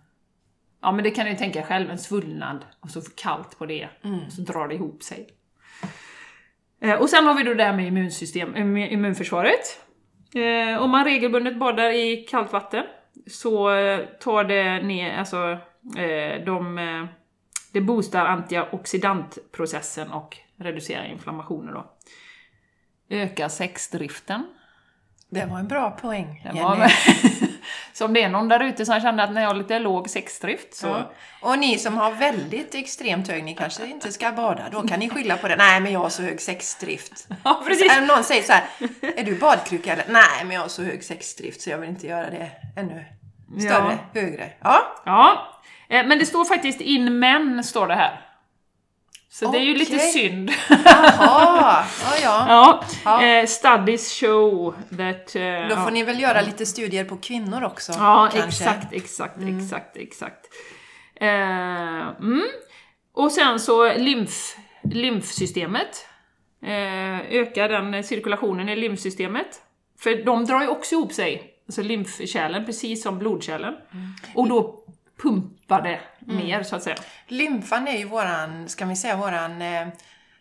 ja 0.83 0.93
men 0.93 1.05
det 1.05 1.11
kan 1.11 1.25
du 1.25 1.31
ju 1.31 1.37
tänka 1.37 1.63
själv, 1.63 1.91
en 1.91 1.99
svullnad 1.99 2.65
och 2.81 2.91
så 2.91 3.01
kallt 3.17 3.59
på 3.59 3.67
det, 3.67 3.89
och 4.27 4.33
så 4.33 4.43
drar 4.43 4.69
det 4.69 4.75
ihop 4.75 5.03
sig. 5.03 5.29
Eh, 6.81 6.95
Och 7.01 7.11
sen 7.11 7.27
har 7.27 7.35
vi 7.35 7.43
då 7.43 7.55
det 7.55 7.65
här 7.65 7.73
med 7.77 7.87
immunsystem, 7.87 8.57
immu- 8.57 8.89
immunförsvaret. 8.89 9.81
Eh, 10.35 10.83
Om 10.83 10.91
man 10.91 11.05
regelbundet 11.05 11.59
badar 11.59 11.91
i 11.91 12.17
kallt 12.31 12.53
vatten 12.53 12.85
så 13.27 13.71
eh, 13.77 14.01
tar 14.21 14.45
det 14.45 14.83
ner, 14.83 15.19
alltså 15.19 15.59
eh, 15.99 16.45
de, 16.45 16.79
eh, 16.79 17.05
det 17.77 17.81
boostar 17.81 18.27
antioxidantprocessen 18.27 20.13
och 20.13 20.37
reducerar 20.59 21.05
inflammationer 21.05 21.73
då. 21.73 21.87
Ökar 23.11 23.49
sexdriften. 23.49 24.47
Det 25.31 25.45
var 25.45 25.59
en 25.59 25.69
bra 25.69 25.91
poäng, 25.91 26.43
Jenny. 26.45 26.61
var 26.61 26.93
så 27.93 28.05
om 28.05 28.13
det 28.13 28.23
är 28.23 28.29
någon 28.29 28.49
där 28.49 28.61
ute 28.61 28.87
som 28.87 29.01
kände 29.01 29.23
att 29.23 29.33
när 29.33 29.41
jag 29.43 29.49
har 29.49 29.55
lite 29.55 29.79
låg 29.79 30.11
sexdrift 30.11 30.75
så... 30.75 30.87
Ja. 30.87 31.13
Och 31.43 31.59
ni 31.59 31.79
som 31.79 31.97
har 31.97 32.11
väldigt 32.13 32.75
extremt 32.75 33.29
hög, 33.29 33.45
ni 33.45 33.55
kanske 33.55 33.87
inte 33.87 34.13
ska 34.13 34.33
bada. 34.33 34.69
Då 34.73 34.83
kan 34.83 34.99
ni 34.99 35.11
skylla 35.11 35.37
på 35.37 35.49
det. 35.49 35.57
Nej, 35.57 35.81
men 35.81 35.93
jag 35.93 36.01
har 36.01 36.09
så 36.09 36.23
hög 36.23 36.41
sexdrift. 36.41 37.29
Ja, 37.45 37.63
precis. 37.67 37.99
Om 37.99 38.07
någon 38.07 38.25
säger 38.25 38.43
så 38.43 38.53
här, 38.53 38.65
är 39.17 39.25
du 39.25 39.39
badkruka 39.39 39.93
eller? 39.93 40.05
Nej, 40.09 40.45
men 40.45 40.51
jag 40.51 40.61
har 40.61 40.69
så 40.69 40.83
hög 40.83 41.05
sexdrift 41.05 41.61
så 41.61 41.71
jag 41.71 41.79
vill 41.79 41.91
inte 41.91 42.07
göra 42.07 42.31
det 42.31 42.51
ännu 42.77 43.05
större, 43.61 43.99
högre. 44.15 44.53
Ja, 44.61 45.03
Ja, 45.05 45.56
men 45.89 46.19
det 46.19 46.27
står 46.27 46.45
faktiskt 46.45 46.81
in 46.81 47.19
män, 47.19 47.65
står 47.65 47.87
det 47.89 47.95
här. 47.95 48.21
Så 49.29 49.51
det 49.53 49.59
är 49.59 49.63
ju 49.63 49.75
lite 49.75 49.99
synd. 49.99 50.51
jaha, 50.85 51.85
ja, 52.23 52.47
ja. 52.49 52.85
ja. 53.05 53.23
Eh, 53.25 53.47
studies 53.47 54.21
show 54.21 54.75
that... 54.91 55.37
eh, 55.37 55.69
Då 55.69 55.85
får 55.85 55.91
ni 55.91 56.03
väl 56.03 56.21
göra 56.21 56.41
lite 56.41 56.67
studier 56.67 57.05
på 57.05 57.17
kvinnor 57.17 57.65
också. 57.65 57.93
Ja, 57.93 58.29
kanske. 58.33 58.65
exakt, 58.65 58.93
exakt, 58.93 59.37
exakt, 59.43 59.97
exakt. 59.97 60.47
Eh, 61.21 61.29
mm. 62.21 62.43
Och 63.15 63.33
sen 63.33 63.61
så 63.61 63.93
lymf, 63.95 64.57
lymfsystemet. 64.83 66.07
Eh, 66.63 67.21
ökar 67.21 67.69
den 67.69 68.05
cirkulationen 68.05 68.69
i 68.69 68.77
lymfsystemet. 68.77 69.61
För 70.01 70.25
de 70.25 70.45
drar 70.45 70.61
ju 70.63 70.69
också 70.69 70.95
ihop 70.95 71.13
sig, 71.13 71.51
alltså 71.69 71.83
lymfkärlen, 71.83 72.65
precis 72.67 73.03
som 73.03 73.19
blodkärlen. 73.19 73.75
Och 74.35 74.49
då 74.49 74.83
pumpar 75.23 75.83
det 75.83 76.01
mer, 76.19 76.63
så 76.63 76.77
att 76.77 76.83
säga. 76.83 76.97
Lymfan 77.27 77.89
är 77.89 77.99
ju 77.99 78.05
våran, 78.05 78.69
ska 78.69 78.85
vi 78.87 78.97
säga, 78.97 79.17
våran 79.17 79.63
eh, 79.63 79.89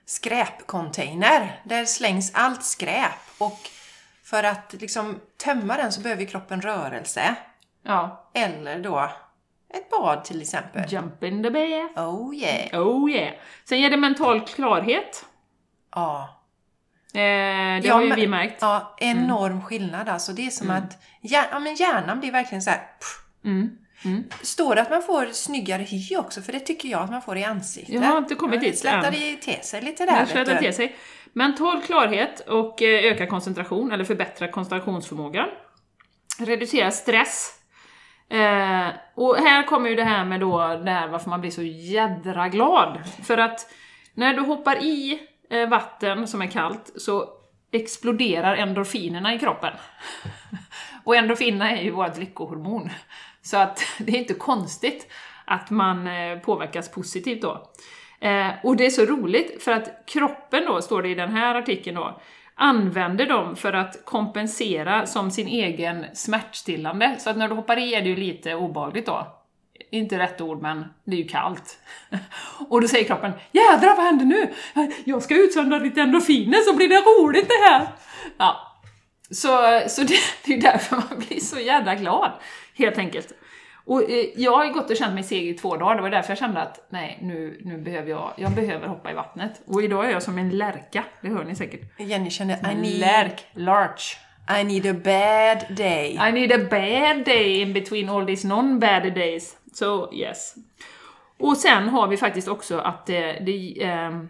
skräpcontainer. 0.05 1.61
Där 1.63 1.85
slängs 1.85 2.31
allt 2.35 2.63
skräp 2.63 3.11
och 3.37 3.59
för 4.23 4.43
att 4.43 4.73
liksom 4.79 5.19
tömma 5.43 5.77
den 5.77 5.91
så 5.91 6.01
behöver 6.01 6.25
kroppen 6.25 6.61
rörelse. 6.61 7.35
Ja. 7.83 8.29
Eller 8.33 8.79
då 8.79 9.11
ett 9.73 9.89
bad 9.89 10.23
till 10.25 10.41
exempel. 10.41 10.93
Jump 10.93 11.23
in 11.23 11.43
the 11.43 11.49
bath. 11.49 11.99
Oh 12.09 12.35
yeah! 12.35 12.81
Oh 12.87 13.11
yeah. 13.11 13.33
Sen 13.65 13.79
ger 13.81 13.89
det 13.89 13.97
mental 13.97 14.41
klarhet. 14.47 15.25
Ja. 15.95 16.29
Eh, 17.13 17.19
det 17.19 17.81
Ja, 17.83 17.93
har 17.93 18.01
ju 18.01 18.09
men- 18.09 18.19
vi 18.19 18.27
märkt. 18.27 18.57
Ja, 18.61 18.95
enorm 18.99 19.61
skillnad 19.61 20.09
alltså. 20.09 20.31
Det 20.33 20.45
är 20.47 20.49
som 20.51 20.69
att 20.69 21.03
hjär, 21.21 21.47
ja, 21.51 21.59
men 21.59 21.75
hjärnan 21.75 22.19
blir 22.19 22.31
verkligen 22.31 22.61
så 22.61 22.69
här. 22.69 22.77
pff. 22.99 23.24
Mm. 23.45 23.69
Mm. 24.05 24.23
Står 24.41 24.75
det 24.75 24.81
att 24.81 24.89
man 24.89 25.01
får 25.01 25.25
snyggare 25.25 25.83
hy 25.83 26.17
också? 26.17 26.41
För 26.41 26.51
det 26.51 26.59
tycker 26.59 26.89
jag 26.89 27.01
att 27.01 27.11
man 27.11 27.21
får 27.21 27.37
i 27.37 27.43
ansiktet. 27.43 27.95
Jag 27.95 28.01
har 28.01 28.17
inte 28.17 28.35
kommit 28.35 28.61
dit 28.61 28.79
Slätar 28.79 29.07
än. 29.07 29.37
till 29.37 29.59
sig 29.61 29.81
lite 29.81 30.05
där. 30.05 30.25
Slätar 30.25 30.55
till 30.55 30.73
sig. 30.73 30.95
Mental 31.33 31.81
klarhet 31.81 32.39
och 32.39 32.81
eh, 32.81 33.11
ökad 33.11 33.29
koncentration, 33.29 33.91
eller 33.91 34.03
förbättrad 34.03 34.51
koncentrationsförmåga. 34.51 35.47
Reducera 36.39 36.91
stress. 36.91 37.51
Eh, 38.29 38.87
och 39.15 39.35
här 39.35 39.63
kommer 39.63 39.89
ju 39.89 39.95
det 39.95 40.03
här 40.03 40.25
med 40.25 40.39
då, 40.39 40.81
det 40.85 40.91
här 40.91 41.07
varför 41.07 41.29
man 41.29 41.41
blir 41.41 41.51
så 41.51 41.63
jädra 41.63 42.49
glad. 42.49 42.99
För 43.23 43.37
att 43.37 43.71
när 44.13 44.33
du 44.33 44.41
hoppar 44.41 44.83
i 44.83 45.19
eh, 45.49 45.69
vatten 45.69 46.27
som 46.27 46.41
är 46.41 46.47
kallt 46.47 46.91
så 46.95 47.29
exploderar 47.71 48.55
endorfinerna 48.55 49.35
i 49.35 49.39
kroppen. 49.39 49.73
Och 51.03 51.15
endorfinerna 51.15 51.71
är 51.71 51.83
ju 51.83 51.91
vårt 51.91 52.17
lyckohormon. 52.17 52.89
Så 53.45 53.57
att 53.57 53.83
det 53.99 54.11
är 54.11 54.19
inte 54.19 54.33
konstigt 54.33 55.07
att 55.45 55.69
man 55.69 56.07
eh, 56.07 56.39
påverkas 56.39 56.91
positivt 56.91 57.41
då. 57.41 57.69
Eh, 58.19 58.47
och 58.63 58.75
det 58.75 58.85
är 58.85 58.89
så 58.89 59.05
roligt, 59.05 59.63
för 59.63 59.71
att 59.71 60.03
kroppen 60.07 60.65
då, 60.65 60.81
står 60.81 61.01
det 61.01 61.09
i 61.09 61.15
den 61.15 61.31
här 61.31 61.55
artikeln 61.55 61.95
då, 61.95 62.21
använder 62.55 63.25
dem 63.25 63.55
för 63.55 63.73
att 63.73 64.05
kompensera 64.05 65.05
som 65.05 65.31
sin 65.31 65.47
egen 65.47 66.05
smärtstillande. 66.13 67.15
Så 67.19 67.29
att 67.29 67.37
när 67.37 67.47
du 67.47 67.55
hoppar 67.55 67.77
i 67.77 67.95
är 67.95 68.01
det 68.01 68.09
ju 68.09 68.15
lite 68.15 68.55
obehagligt 68.55 69.05
då. 69.05 69.27
Inte 69.91 70.19
rätt 70.19 70.41
ord, 70.41 70.61
men 70.61 70.85
det 71.03 71.15
är 71.15 71.21
ju 71.21 71.27
kallt. 71.27 71.79
Och 72.69 72.81
då 72.81 72.87
säger 72.87 73.05
kroppen 73.05 73.31
Jädrar 73.51 73.95
vad 73.95 74.05
händer 74.05 74.25
nu? 74.25 74.53
Jag 75.03 75.23
ska 75.23 75.35
utsöndra 75.35 75.79
lite 75.79 76.01
endorfiner 76.01 76.57
så 76.57 76.75
blir 76.75 76.89
det 76.89 76.95
roligt 76.95 77.47
det 77.47 77.69
här! 77.69 77.87
Ja. 78.37 78.71
Så, 79.29 79.81
så 79.87 80.01
det, 80.01 80.15
det 80.45 80.53
är 80.53 80.61
därför 80.61 80.95
man 80.95 81.23
blir 81.27 81.39
så 81.39 81.59
jävla 81.59 81.95
glad, 81.95 82.31
helt 82.77 82.97
enkelt. 82.97 83.33
Och 83.85 84.09
eh, 84.11 84.25
jag 84.35 84.51
har 84.51 84.65
ju 84.65 84.73
gått 84.73 84.89
och 84.89 84.97
känt 84.97 85.13
mig 85.13 85.23
seg 85.23 85.47
i 85.47 85.53
två 85.53 85.77
dagar, 85.77 85.95
det 85.95 86.01
var 86.01 86.09
därför 86.09 86.31
jag 86.31 86.37
kände 86.37 86.61
att 86.61 86.87
nej, 86.89 87.19
nu, 87.21 87.61
nu 87.63 87.77
behöver 87.77 88.09
jag, 88.09 88.33
jag 88.37 88.51
behöver 88.51 88.87
hoppa 88.87 89.11
i 89.11 89.13
vattnet. 89.13 89.61
Och 89.67 89.83
idag 89.83 90.05
är 90.05 90.09
jag 90.09 90.23
som 90.23 90.37
en 90.37 90.49
lärka, 90.49 91.03
det 91.21 91.29
hör 91.29 91.43
ni 91.43 91.55
säkert. 91.55 91.99
Jenny 91.99 92.29
känner 92.29 92.71
I 92.71 92.75
need, 92.75 92.99
Lärk, 92.99 93.45
larch. 93.53 94.17
I 94.59 94.63
need 94.63 94.85
a 94.85 94.93
bad 94.93 95.77
day. 95.77 96.19
I 96.29 96.31
need 96.31 96.51
a 96.51 96.67
bad 96.69 97.25
day 97.25 97.61
in 97.61 97.73
between 97.73 98.09
all 98.09 98.25
these 98.25 98.47
non-bad 98.47 99.15
days. 99.15 99.57
So 99.73 100.13
yes. 100.13 100.55
Och 101.39 101.57
sen 101.57 101.89
har 101.89 102.07
vi 102.07 102.17
faktiskt 102.17 102.47
också 102.47 102.77
att 102.77 103.05
det, 103.05 103.31
det 103.45 103.83
ehm, 103.83 104.29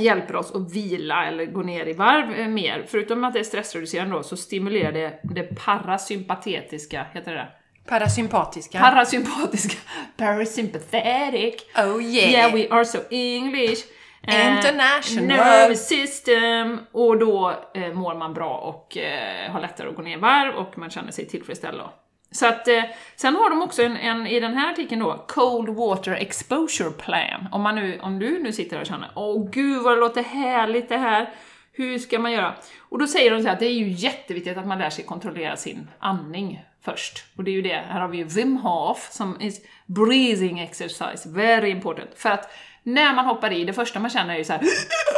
hjälper 0.00 0.36
oss 0.36 0.54
att 0.54 0.72
vila 0.72 1.26
eller 1.26 1.46
gå 1.46 1.62
ner 1.62 1.86
i 1.86 1.92
varv 1.92 2.34
eh, 2.34 2.48
mer. 2.48 2.84
Förutom 2.88 3.24
att 3.24 3.32
det 3.32 3.38
är 3.38 3.44
stressreducerande 3.44 4.16
då, 4.16 4.22
så 4.22 4.36
stimulerar 4.36 4.92
det 4.92 5.20
det 5.22 5.64
parasympatetiska, 5.64 7.06
heter 7.12 7.34
det 7.34 7.48
Parasympatiska. 7.86 8.78
Parasympatiska, 8.78 9.76
parasympathetic. 10.16 11.54
oh 11.76 12.02
yeah! 12.02 12.30
Yeah, 12.30 12.54
we 12.54 12.68
are 12.70 12.84
so 12.84 12.98
English. 13.10 13.84
Eh, 14.22 14.56
International. 14.56 15.26
nervous 15.26 15.88
system. 15.88 16.80
Och 16.92 17.18
då 17.18 17.52
eh, 17.74 17.92
mår 17.92 18.14
man 18.14 18.34
bra 18.34 18.58
och 18.58 18.96
eh, 18.96 19.50
har 19.50 19.60
lättare 19.60 19.88
att 19.88 19.96
gå 19.96 20.02
ner 20.02 20.16
i 20.16 20.20
varv 20.20 20.54
och 20.54 20.78
man 20.78 20.90
känner 20.90 21.10
sig 21.12 21.26
tillfredsställd 21.28 21.78
då. 21.78 21.92
Så 22.30 22.46
att, 22.46 22.68
eh, 22.68 22.84
sen 23.16 23.36
har 23.36 23.50
de 23.50 23.62
också 23.62 23.82
en, 23.82 23.96
en, 23.96 24.26
i 24.26 24.40
den 24.40 24.54
här 24.54 24.72
artikeln 24.72 25.00
då, 25.00 25.24
Cold 25.28 25.68
Water 25.68 26.12
Exposure 26.12 26.90
Plan. 26.90 27.48
Om, 27.52 27.62
man 27.62 27.74
nu, 27.74 28.00
om 28.02 28.18
du 28.18 28.42
nu 28.42 28.52
sitter 28.52 28.80
och 28.80 28.86
känner 28.86 29.10
åh 29.14 29.50
gud 29.50 29.82
vad 29.82 29.96
det 29.96 30.00
låter 30.00 30.22
härligt 30.22 30.88
det 30.88 30.96
här, 30.96 31.30
hur 31.72 31.98
ska 31.98 32.18
man 32.18 32.32
göra? 32.32 32.54
Och 32.78 32.98
då 32.98 33.06
säger 33.06 33.30
de 33.30 33.40
så 33.40 33.46
här 33.46 33.54
att 33.54 33.60
det 33.60 33.66
är 33.66 33.72
ju 33.72 33.88
jätteviktigt 33.88 34.58
att 34.58 34.66
man 34.66 34.78
lär 34.78 34.90
sig 34.90 35.04
kontrollera 35.04 35.56
sin 35.56 35.90
andning 35.98 36.64
först. 36.90 37.24
Och 37.36 37.44
det 37.44 37.50
är 37.50 37.52
ju 37.52 37.62
det, 37.62 37.84
här 37.88 38.00
har 38.00 38.08
vi 38.08 38.18
ju 38.18 38.24
Wim 38.24 38.56
Hof 38.56 39.08
som 39.12 39.40
is 39.40 39.60
breathing 39.86 40.58
exercise, 40.60 41.28
very 41.28 41.70
important. 41.70 42.10
För 42.16 42.30
att 42.30 42.50
när 42.82 43.14
man 43.14 43.24
hoppar 43.24 43.52
i, 43.52 43.64
det 43.64 43.72
första 43.72 44.00
man 44.00 44.10
känner 44.10 44.34
är 44.34 44.38
ju 44.38 44.44
så 44.44 44.52
här 44.52 44.62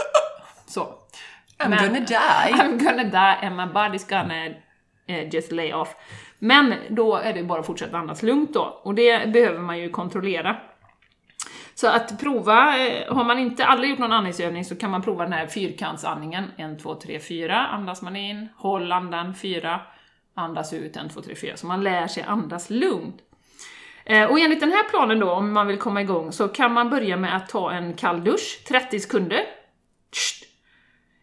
så. 0.66 0.80
I'm 1.58 1.68
Men- 1.68 1.78
gonna 1.78 2.00
die. 2.00 2.14
I'm 2.62 2.78
gonna 2.84 3.04
die 3.04 3.46
and 3.46 3.56
my 3.56 3.62
body's 3.62 4.08
gonna 4.08 4.46
eh, 5.06 5.28
just 5.34 5.52
lay 5.52 5.72
off. 5.72 5.88
Men 6.38 6.74
då 6.88 7.16
är 7.16 7.32
det 7.32 7.42
bara 7.42 7.60
att 7.60 7.66
fortsätta 7.66 7.96
andas 7.98 8.22
lugnt 8.22 8.54
då, 8.54 8.80
och 8.82 8.94
det 8.94 9.32
behöver 9.32 9.58
man 9.58 9.78
ju 9.78 9.90
kontrollera. 9.90 10.56
Så 11.74 11.88
att 11.88 12.20
prova, 12.20 12.78
eh, 12.78 13.14
har 13.14 13.24
man 13.24 13.38
inte 13.38 13.66
aldrig 13.66 13.90
gjort 13.90 13.98
någon 13.98 14.12
andningsövning 14.12 14.64
så 14.64 14.76
kan 14.76 14.90
man 14.90 15.02
prova 15.02 15.24
den 15.24 15.32
här 15.32 15.46
fyrkantsandningen. 15.46 16.44
1, 16.56 16.82
2, 16.82 16.94
3, 16.94 17.20
4, 17.20 17.56
andas 17.66 18.02
man 18.02 18.16
in, 18.16 18.48
håll 18.56 18.92
andan 18.92 19.34
4, 19.34 19.80
andas 20.38 20.72
ut 20.72 20.96
1, 20.96 21.12
2, 21.14 21.20
3, 21.22 21.34
4. 21.34 21.56
Så 21.56 21.66
man 21.66 21.82
lär 21.82 22.06
sig 22.06 22.22
andas 22.22 22.70
lugnt. 22.70 23.22
Eh, 24.04 24.30
och 24.30 24.40
enligt 24.40 24.60
den 24.60 24.72
här 24.72 24.88
planen 24.90 25.18
då, 25.18 25.30
om 25.30 25.52
man 25.52 25.66
vill 25.66 25.78
komma 25.78 26.00
igång, 26.00 26.32
så 26.32 26.48
kan 26.48 26.72
man 26.72 26.90
börja 26.90 27.16
med 27.16 27.36
att 27.36 27.48
ta 27.48 27.72
en 27.72 27.94
kall 27.94 28.24
dusch, 28.24 28.64
30 28.68 29.00
sekunder. 29.00 29.40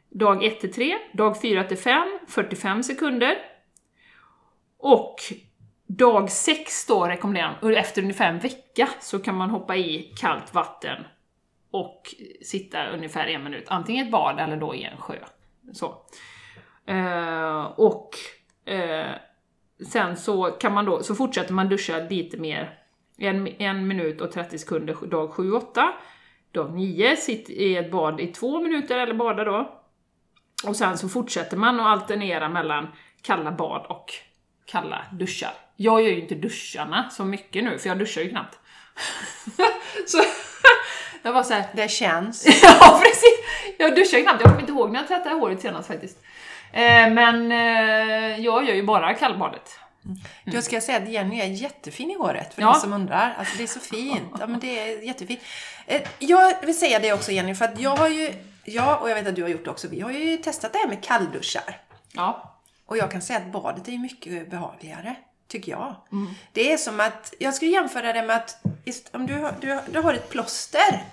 Dag 0.10 0.44
1 0.44 0.60
till 0.60 0.74
3, 0.74 0.98
dag 1.14 1.42
4 1.42 1.64
till 1.64 1.78
5, 1.78 2.20
45 2.28 2.84
sekunder. 2.84 3.38
Och 4.78 5.16
dag 5.88 6.32
6 6.32 6.88
då 6.88 7.06
rekommenderar 7.06 7.60
man, 7.62 7.74
efter 7.74 8.02
ungefär 8.02 8.30
en 8.30 8.40
vecka 8.40 8.90
så 9.00 9.20
kan 9.20 9.36
man 9.36 9.50
hoppa 9.50 9.76
i 9.76 10.14
kallt 10.22 10.54
vatten 10.54 11.04
och 11.72 12.16
sitta 12.42 12.88
ungefär 12.88 13.28
en 13.28 13.44
minut, 13.44 13.66
antingen 13.68 14.06
i 14.06 14.08
ett 14.08 14.12
bad 14.12 14.40
eller 14.40 14.58
då 14.58 14.76
i 14.76 14.84
en 14.84 14.98
sjö. 14.98 15.16
Så. 15.74 15.86
Eh, 16.88 17.64
och 17.66 18.10
eh, 18.66 19.12
sen 19.92 20.18
så 20.18 20.44
kan 20.44 20.74
man 20.74 20.86
då, 20.86 21.04
så 21.04 21.16
fortsätter 21.16 21.54
man 21.54 21.70
duscha 21.70 21.98
lite 22.10 22.38
mer, 22.38 22.80
en, 23.18 23.48
en 23.62 23.88
minut 23.88 24.22
och 24.22 24.32
30 24.32 24.58
sekunder 24.58 24.94
dag 24.94 25.30
7-8. 25.30 25.92
Dag 26.52 26.74
9, 26.74 27.16
sitt 27.16 27.50
i 27.50 27.76
ett 27.76 27.92
bad 27.92 28.22
i 28.22 28.28
två 28.28 28.62
minuter 28.62 28.98
eller 28.98 29.14
bada 29.14 29.44
då. 29.44 29.82
Och 30.68 30.76
sen 30.76 30.98
så 30.98 31.10
fortsätter 31.10 31.58
man 31.58 31.80
att 31.80 31.86
alternera 31.86 32.50
mellan 32.50 32.88
kalla 33.22 33.52
bad 33.52 33.86
och 33.90 34.14
kalla 34.66 35.06
duschar. 35.12 35.54
Jag 35.76 36.02
gör 36.02 36.10
ju 36.10 36.22
inte 36.22 36.36
duscharna 36.36 37.10
så 37.10 37.26
mycket 37.26 37.64
nu, 37.64 37.78
för 37.78 37.90
jag 37.90 38.00
duschar 38.00 38.22
ju 38.22 38.30
knappt. 38.30 38.60
så 40.08 40.22
jag 41.22 41.34
var 41.34 41.44
såhär, 41.44 41.66
Det 41.74 41.92
känns. 41.92 42.46
ja 42.64 43.02
precis! 43.04 43.40
Jag 43.78 43.96
duschar 43.96 44.22
knappt, 44.22 44.42
jag 44.42 44.50
kommer 44.50 44.62
inte 44.62 44.72
ihåg 44.72 44.92
när 44.92 45.00
jag 45.00 45.08
tvättade 45.08 45.36
håret 45.36 45.62
senast 45.62 45.88
faktiskt. 45.88 46.18
Eh, 46.76 47.10
men 47.14 47.52
eh, 47.52 48.40
jag 48.46 48.66
gör 48.68 48.76
ju 48.76 48.84
bara 48.84 49.14
kallbadet. 49.14 49.80
Jag 50.44 50.64
ska 50.64 50.82
säga 50.82 50.98
att 50.98 51.10
Jenny 51.10 51.40
är 51.40 51.46
jättefin 51.46 52.12
i 52.12 52.16
håret, 52.18 52.54
för 52.54 52.62
Ja. 52.62 52.72
de 52.74 52.80
som 52.80 52.94
undrar. 52.94 53.36
Alltså 53.40 53.58
det 53.58 53.64
är 53.64 53.68
så 53.68 53.80
fint. 53.80 54.34
Ja, 54.40 54.48
men 54.48 54.60
det 54.60 54.80
är 54.80 55.02
jättefint. 55.04 55.40
Eh, 55.88 56.02
Jag 56.20 56.54
vill 56.66 56.78
säga 56.80 57.00
det 57.00 57.14
också 57.14 57.32
Jenny, 57.32 57.56
för 57.56 57.66
att 57.66 57.80
jag 57.80 57.96
har 57.98 58.08
ju, 58.08 58.34
jag 58.66 59.02
och 59.02 59.10
jag 59.10 59.16
vet 59.16 59.28
att 59.28 59.36
du 59.36 59.42
har 59.42 59.50
gjort 59.50 59.66
det 59.66 59.72
också, 59.72 59.88
vi 59.88 60.02
har 60.02 60.12
ju 60.12 60.38
testat 60.38 60.74
det 60.74 60.80
här 60.80 60.88
med 60.88 61.04
kallduschar. 61.04 61.82
Ja. 62.14 62.56
Och 62.86 62.98
jag 62.98 63.12
kan 63.12 63.22
säga 63.22 63.40
att 63.40 63.46
badet 63.52 63.88
är 63.88 63.98
mycket 63.98 64.50
behagligare, 64.52 65.16
tycker 65.48 65.72
jag. 65.72 65.96
Det 66.54 66.74
är 66.74 66.78
som 66.78 67.00
att, 67.00 67.34
jag 67.40 67.54
skulle 67.54 67.72
jämföra 67.72 68.14
det 68.14 68.22
med 68.22 68.36
att 68.36 68.62
om 69.12 69.28
du, 69.28 69.48
du, 69.62 69.80
du 69.92 70.00
har 70.00 70.14
ett 70.14 70.30
plåster 70.30 71.04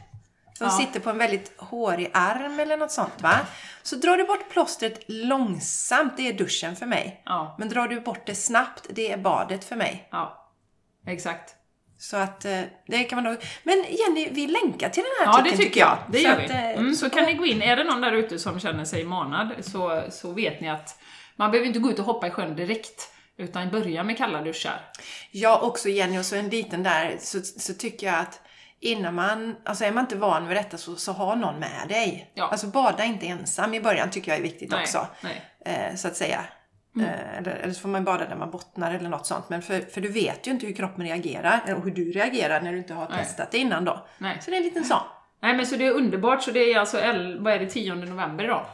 som 0.71 0.81
Ja. 0.81 0.87
sitter 0.87 1.00
på 1.00 1.11
en 1.11 1.19
väldigt 1.19 1.52
hårig 1.61 2.11
arm 2.14 2.61
eller 2.61 2.76
något 2.76 2.90
sånt 2.92 3.23
va. 3.23 3.35
Så 3.83 3.97
drar 3.97 4.16
du 4.16 4.25
bort 4.25 4.49
plåstret 4.50 5.00
långsamt, 5.09 6.16
det 6.16 6.28
är 6.28 6.33
duschen 6.33 6.76
för 6.76 6.87
mig. 6.87 7.23
Ja. 7.25 7.57
Men 7.59 7.69
drar 7.69 7.88
du 7.88 8.00
bort 8.00 8.26
det 8.26 8.35
snabbt, 8.35 8.87
det 8.90 9.12
är 9.12 9.16
badet 9.16 9.64
för 9.64 9.76
mig. 9.76 10.09
Ja. 10.11 10.52
Exakt. 11.07 11.54
Så 11.99 12.16
att 12.16 12.45
eh, 12.45 12.61
det 12.87 13.04
kan 13.04 13.16
man 13.16 13.25
nog... 13.33 13.42
Men 13.62 13.85
Jenny, 13.88 14.28
vi 14.31 14.47
länkar 14.47 14.88
till 14.88 15.02
den 15.02 15.12
här 15.26 15.26
Ja, 15.26 15.33
det 15.33 15.38
artikeln 15.49 15.62
tycker 15.62 15.81
jag. 15.81 15.99
Det 16.11 16.19
Så 16.19 16.25
gör 16.25 16.33
att, 16.33 16.50
vi. 16.50 16.54
eh, 16.54 16.71
Mm, 16.78 16.95
så 16.95 17.11
kan 17.11 17.25
ni 17.25 17.35
gå 17.35 17.47
in, 17.47 17.62
är 17.62 17.76
det 17.76 17.85
någon 17.85 18.00
där 18.00 18.12
ute 18.12 18.38
som 18.38 18.61
känner 18.61 18.85
sig 18.85 19.04
manad 19.04 19.52
så, 19.61 20.02
så 20.11 20.33
vet 20.33 20.61
ni 20.61 20.69
att 20.71 20.99
man 21.37 21.50
behöver 21.50 21.66
inte 21.66 21.78
gå 21.78 21.90
ut 21.90 21.99
och 21.99 22.04
hoppa 22.04 22.26
i 22.26 22.31
sjön 22.31 22.57
direkt, 22.57 23.09
utan 23.38 23.71
börja 23.71 24.02
med 24.02 24.16
kalla 24.19 24.42
duschar. 24.42 24.81
Jag 25.31 25.62
också 25.64 25.88
Jenny, 25.88 26.19
och 26.19 26.25
så 26.26 26.37
en 26.37 26.49
liten 26.49 26.83
där, 26.83 27.16
så, 27.21 27.40
så 27.42 27.75
tycker 27.75 28.07
jag 28.07 28.16
att 28.19 28.40
innan 28.83 29.15
man, 29.15 29.57
alltså 29.65 29.85
är 29.85 29.93
man 29.93 30.05
inte 30.05 30.17
van 30.17 30.49
vid 30.49 30.57
detta 30.57 30.79
så, 30.79 30.97
så 30.97 31.12
ha 31.12 31.35
någon 31.35 31.59
med 31.61 31.89
dig. 31.89 32.31
Ja. 32.35 32.49
Alltså 32.49 32.67
bada 32.67 33.05
inte 33.05 33.27
ensam 33.27 33.75
i 33.75 33.81
början 33.81 34.11
tycker 34.11 34.31
jag 34.33 34.39
är 34.39 34.43
viktigt 34.43 34.71
Nej, 34.71 34.81
också. 34.83 35.07
nej. 35.21 35.43
Eh, 35.65 35.95
så 35.97 36.09
att 36.09 36.17
säga. 36.17 36.45
Eh, 37.01 37.39
eller, 37.39 37.51
eller 37.53 37.73
så 37.75 37.81
får 37.81 37.89
man 37.89 38.05
bada 38.05 38.29
där 38.29 38.37
man 38.37 38.51
bottnar 38.51 38.95
eller 38.95 39.09
något 39.09 39.27
sånt. 39.27 39.49
Men 39.49 39.62
för, 39.62 39.81
för 39.81 40.01
du 40.01 40.09
vet 40.09 40.47
ju 40.47 40.51
inte 40.51 40.67
hur 40.67 40.75
kroppen 40.75 41.05
reagerar 41.05 41.75
och 41.77 41.85
hur 41.85 41.91
du 41.91 42.12
reagerar 42.12 42.61
när 42.61 42.73
du 42.73 42.79
inte 42.79 42.95
har 42.95 43.09
Nej. 43.09 43.19
testat 43.25 43.51
det 43.51 43.59
innan 43.59 43.85
då. 43.85 44.07
Så 44.41 44.51
det 44.51 44.57
är 44.57 44.59
en 44.59 44.62
liten 44.62 44.85
sån. 44.85 45.01
Nej 45.43 45.55
men 45.57 45.67
så 45.67 45.77
det 45.77 45.87
är 45.87 45.91
underbart, 45.93 46.43
så 46.43 46.51
det 46.51 46.73
är 46.73 46.79
alltså, 46.79 47.01
el- 47.01 47.38
vad 47.40 47.53
är 47.53 47.59
det, 47.59 47.66
10 47.66 47.95
november 47.95 48.45
idag? 48.45 48.66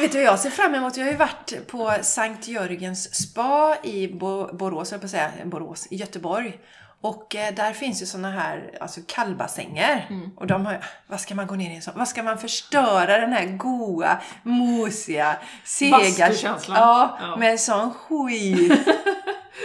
Vet 0.00 0.12
du 0.12 0.18
vad 0.18 0.26
jag 0.26 0.38
ser 0.38 0.50
fram 0.50 0.74
emot? 0.74 0.96
Jag 0.96 1.04
har 1.04 1.10
ju 1.12 1.16
varit 1.18 1.66
på 1.66 1.94
Sankt 2.02 2.48
Jörgens 2.48 3.14
spa 3.14 3.76
i 3.82 4.08
Bo- 4.08 4.56
Borås, 4.56 4.92
jag 4.92 5.00
på 5.00 5.08
säga, 5.08 5.30
Borås, 5.44 5.86
i 5.90 5.96
Göteborg. 5.96 6.58
Och 7.00 7.36
eh, 7.36 7.54
där 7.54 7.72
finns 7.72 8.02
ju 8.02 8.06
såna 8.06 8.30
här 8.30 8.70
alltså 8.80 9.00
kallbassänger. 9.06 10.06
Mm. 10.10 10.30
Och 10.36 10.46
de 10.46 10.66
har, 10.66 10.84
vad 11.06 11.20
ska 11.20 11.34
man 11.34 11.46
gå 11.46 11.54
ner 11.54 11.70
i 11.70 11.74
en 11.76 11.82
sån? 11.82 11.94
Vad 11.96 12.08
ska 12.08 12.22
man 12.22 12.38
förstöra 12.38 13.18
den 13.18 13.32
här 13.32 13.46
goa, 13.46 14.18
mosiga, 14.42 15.36
sega... 15.64 16.30
Ja, 16.68 17.18
Ja. 17.20 17.36
med 17.36 17.50
en 17.50 17.58
sån 17.58 17.90
skit. 17.94 18.72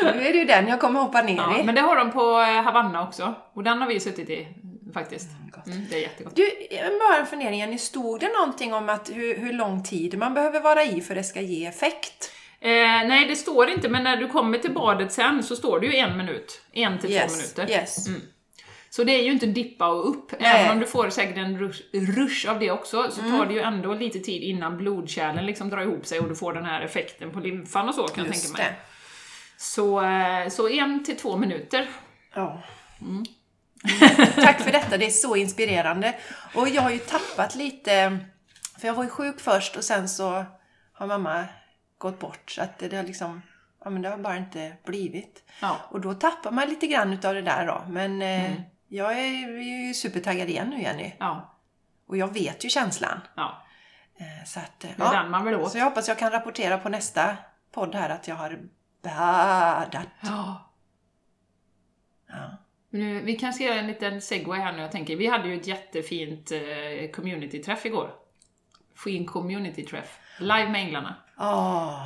nu 0.02 0.28
är 0.28 0.34
det 0.34 0.40
ju 0.40 0.46
den 0.46 0.68
jag 0.68 0.80
kommer 0.80 1.00
hoppa 1.00 1.22
ner 1.22 1.36
Ja, 1.38 1.60
i. 1.60 1.64
men 1.64 1.76
det 1.76 1.82
har 1.82 1.96
de 1.96 2.12
på 2.12 2.40
eh, 2.40 2.64
Havanna 2.64 3.04
också, 3.08 3.36
och 3.54 3.64
den 3.64 3.82
har 3.82 3.88
vi 3.88 4.00
suttit 4.00 4.30
i 4.30 4.48
faktiskt. 4.94 5.28
Mm, 5.68 5.86
det 5.90 5.96
är 5.96 6.02
jättegott. 6.02 6.36
Du, 6.36 6.50
bara 7.10 7.20
en 7.20 7.26
fundering 7.26 7.60
Jenny. 7.60 7.78
Stod 7.78 8.20
det 8.20 8.30
någonting 8.40 8.74
om 8.74 8.90
att 8.90 9.10
hur, 9.10 9.38
hur 9.38 9.54
lång 9.54 9.84
tid 9.84 10.18
man 10.18 10.34
behöver 10.34 10.60
vara 10.60 10.84
i 10.84 11.02
för 11.02 11.14
att 11.14 11.18
det 11.20 11.24
ska 11.24 11.42
ge 11.42 11.66
effekt? 11.66 12.32
Eh, 12.64 13.08
nej, 13.08 13.28
det 13.28 13.36
står 13.36 13.70
inte, 13.70 13.90
men 13.90 14.04
när 14.04 14.18
du 14.18 14.28
kommer 14.28 14.58
till 14.58 14.72
badet 14.74 15.12
sen 15.12 15.44
så 15.44 15.56
står 15.56 15.80
det 15.80 15.88
ju 15.88 15.96
en 15.96 16.18
minut. 16.18 16.62
En 16.74 17.00
till 17.00 17.10
två 17.20 17.36
minuter. 17.36 17.70
Yes. 17.72 18.08
Mm. 18.08 18.22
Så 18.90 19.04
det 19.04 19.12
är 19.12 19.24
ju 19.24 19.32
inte 19.32 19.46
dippa 19.46 19.88
och 19.88 20.10
upp, 20.10 20.32
Nej. 20.40 20.52
även 20.62 20.72
om 20.72 20.80
du 20.80 20.86
får 20.86 21.10
säkert 21.10 21.38
en 21.38 21.60
rush, 21.60 21.82
rush 21.94 22.50
av 22.52 22.60
det 22.60 22.72
också, 22.72 23.12
så 23.12 23.22
Mm. 23.22 23.32
tar 23.38 23.46
det 23.46 23.54
ju 23.54 23.60
ändå 23.60 23.94
lite 23.94 24.20
tid 24.20 24.44
innan 24.44 24.78
blodkärlen 24.78 25.46
liksom 25.46 25.70
drar 25.70 25.82
ihop 25.82 26.06
sig 26.06 26.20
och 26.20 26.30
du 26.30 26.36
får 26.36 26.54
den 26.54 26.66
här 26.66 26.82
effekten 26.82 27.32
på 27.32 27.40
lymfan 27.40 27.90
och 27.90 27.96
så 27.96 28.08
kan 28.08 28.26
jag 28.26 28.34
Just 28.34 28.46
tänka 28.56 28.64
mig. 28.64 28.72
det. 28.72 28.76
Så, 29.58 30.02
eh, 30.02 30.50
så 30.50 30.70
en 30.70 31.04
till 31.04 31.18
två 31.18 31.38
minuter. 31.38 31.90
Ja. 32.36 32.64
Mm. 33.02 33.24
Tack 34.36 34.62
för 34.62 34.72
detta, 34.72 34.98
det 34.98 35.06
är 35.06 35.10
så 35.10 35.36
inspirerande. 35.36 36.16
Och 36.56 36.70
jag 36.70 36.82
har 36.82 36.92
ju 36.92 36.98
tappat 37.00 37.56
lite, 37.56 38.18
för 38.82 38.88
jag 38.88 38.94
var 38.96 39.04
ju 39.04 39.10
sjuk 39.10 39.40
först 39.42 39.76
och 39.76 39.84
sen 39.84 40.10
så 40.10 40.46
har 40.94 41.08
mamma 41.08 41.46
gått 42.04 42.20
bort. 42.20 42.52
Så 42.52 42.62
att 42.62 42.80
det, 42.80 42.88
det 42.88 42.96
har 42.98 43.04
liksom, 43.04 43.42
ja 43.84 43.90
men 43.90 44.02
det 44.02 44.10
har 44.10 44.18
bara 44.18 44.38
inte 44.38 44.74
blivit. 44.86 45.44
Ja. 45.62 45.78
Och 45.90 46.02
då 46.02 46.14
tappar 46.14 46.52
man 46.52 46.70
lite 46.70 46.88
grann 46.88 47.14
utav 47.14 47.34
det 47.34 47.42
där 47.42 47.68
då. 47.68 47.84
Men 47.90 48.22
eh, 48.22 48.52
jag 48.88 49.20
är 49.20 49.62
ju 49.62 49.94
supertaggad 49.94 50.50
igen 50.50 50.70
nu 50.70 50.82
Jenny. 50.82 51.14
Ja. 51.20 51.60
Och 52.08 52.18
jag 52.18 52.34
vet 52.34 52.66
ju 52.66 52.70
känslan. 52.70 53.20
ja. 53.36 53.60
Eh, 54.18 54.46
så 54.46 54.60
att, 54.60 54.84
eh, 54.84 54.90
Det 54.98 55.04
är 55.04 55.14
den 55.24 55.32
man 55.32 55.46
vill 55.46 55.56
åt. 55.56 55.72
Så 55.72 55.78
jag 55.78 55.86
hoppas 55.86 56.08
jag 56.08 56.20
kan 56.20 56.32
rapportera 56.32 56.78
på 56.78 56.90
nästa 56.90 57.38
podd 57.72 57.96
här 57.96 58.10
att 58.10 58.28
jag 58.28 58.36
har 58.36 58.60
badat. 59.04 60.08
Ja. 60.22 60.70
Ja. 62.28 62.58
Nu, 62.90 63.20
vi 63.22 63.36
kanske 63.36 63.64
ska 63.64 63.72
göra 63.72 63.80
en 63.80 63.88
liten 63.88 64.22
segway 64.22 64.60
här 64.60 64.74
nu, 64.74 64.82
jag 64.82 64.92
tänker. 64.92 65.16
Vi 65.16 65.28
hade 65.28 65.48
ju 65.48 65.56
ett 65.60 65.68
jättefint 65.68 66.52
eh, 66.52 67.12
community-träff 67.12 67.86
igår. 67.86 68.12
Fin 69.04 69.26
community-träff. 69.26 70.20
Live 70.40 70.70
med 70.70 70.82
Änglarna. 70.82 71.16
Åh. 71.38 72.06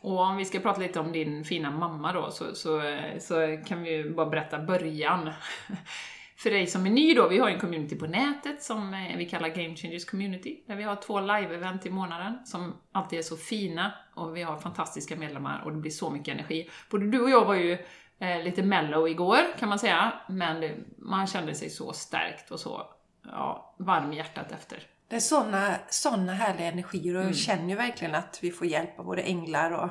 Och 0.00 0.20
om 0.20 0.36
vi 0.36 0.44
ska 0.44 0.60
prata 0.60 0.80
lite 0.80 1.00
om 1.00 1.12
din 1.12 1.44
fina 1.44 1.70
mamma 1.70 2.12
då, 2.12 2.30
så, 2.30 2.54
så, 2.54 2.82
så 3.20 3.58
kan 3.66 3.82
vi 3.82 3.90
ju 3.90 4.14
bara 4.14 4.26
berätta 4.26 4.58
början. 4.58 5.30
För 6.36 6.50
dig 6.50 6.66
som 6.66 6.86
är 6.86 6.90
ny 6.90 7.14
då, 7.14 7.28
vi 7.28 7.38
har 7.38 7.48
ju 7.48 7.54
en 7.54 7.60
community 7.60 7.96
på 7.96 8.06
nätet 8.06 8.62
som 8.62 8.94
eh, 8.94 9.16
vi 9.16 9.26
kallar 9.26 9.48
Game 9.48 9.76
Changers 9.76 10.04
Community, 10.04 10.64
där 10.66 10.76
vi 10.76 10.82
har 10.82 10.96
två 10.96 11.20
live-event 11.20 11.86
i 11.86 11.90
månaden 11.90 12.46
som 12.46 12.74
alltid 12.92 13.18
är 13.18 13.22
så 13.22 13.36
fina 13.36 13.92
och 14.14 14.36
vi 14.36 14.42
har 14.42 14.56
fantastiska 14.56 15.16
medlemmar 15.16 15.62
och 15.64 15.72
det 15.72 15.78
blir 15.78 15.90
så 15.90 16.10
mycket 16.10 16.34
energi. 16.34 16.70
Både 16.90 17.10
du 17.10 17.22
och 17.22 17.30
jag 17.30 17.44
var 17.44 17.54
ju 17.54 17.78
eh, 18.18 18.42
lite 18.42 18.62
mellow 18.62 19.08
igår 19.08 19.58
kan 19.58 19.68
man 19.68 19.78
säga, 19.78 20.12
men 20.28 20.60
det, 20.60 20.74
man 20.98 21.26
kände 21.26 21.54
sig 21.54 21.70
så 21.70 21.92
stärkt 21.92 22.50
och 22.50 22.60
så 22.60 22.86
ja, 23.22 23.74
varm 23.78 24.12
i 24.12 24.16
hjärtat 24.16 24.52
efter. 24.52 24.78
Det 25.08 25.16
är 25.16 25.20
såna, 25.20 25.74
såna 25.88 26.32
härliga 26.34 26.66
energier 26.66 27.14
och 27.14 27.20
Mm. 27.20 27.32
jag 27.32 27.36
känner 27.36 27.68
ju 27.68 27.74
verkligen 27.74 28.14
att 28.14 28.38
vi 28.42 28.50
får 28.50 28.66
hjälp 28.66 28.98
av 28.98 29.04
både 29.04 29.22
änglar 29.22 29.70
och 29.70 29.88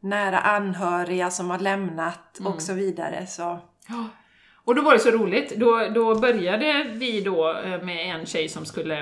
nära 0.00 0.38
anhöriga 0.38 1.30
som 1.30 1.50
har 1.50 1.58
lämnat 1.58 2.38
Mm. 2.40 2.52
och 2.52 2.62
så 2.62 2.72
vidare. 2.72 3.26
Så 3.26 3.60
Ja. 3.88 4.04
Och 4.64 4.74
då 4.74 4.82
var 4.82 4.92
det 4.92 4.98
så 4.98 5.10
roligt, 5.10 5.56
då, 5.56 5.88
då 5.94 6.14
började 6.20 6.84
vi 6.92 7.20
då 7.20 7.52
eh, 7.58 7.82
med 7.82 8.14
en 8.14 8.26
tjej 8.26 8.48
som 8.48 8.64
skulle 8.66 9.00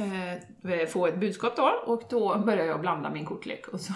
eh, 0.00 0.86
få 0.88 1.06
ett 1.06 1.16
budskap 1.20 1.56
då, 1.56 1.82
och 1.86 2.02
då 2.10 2.38
började 2.38 2.68
jag 2.68 2.80
blanda 2.80 3.10
min 3.10 3.24
kortlek. 3.26 3.68
Och 3.68 3.80
så, 3.80 3.92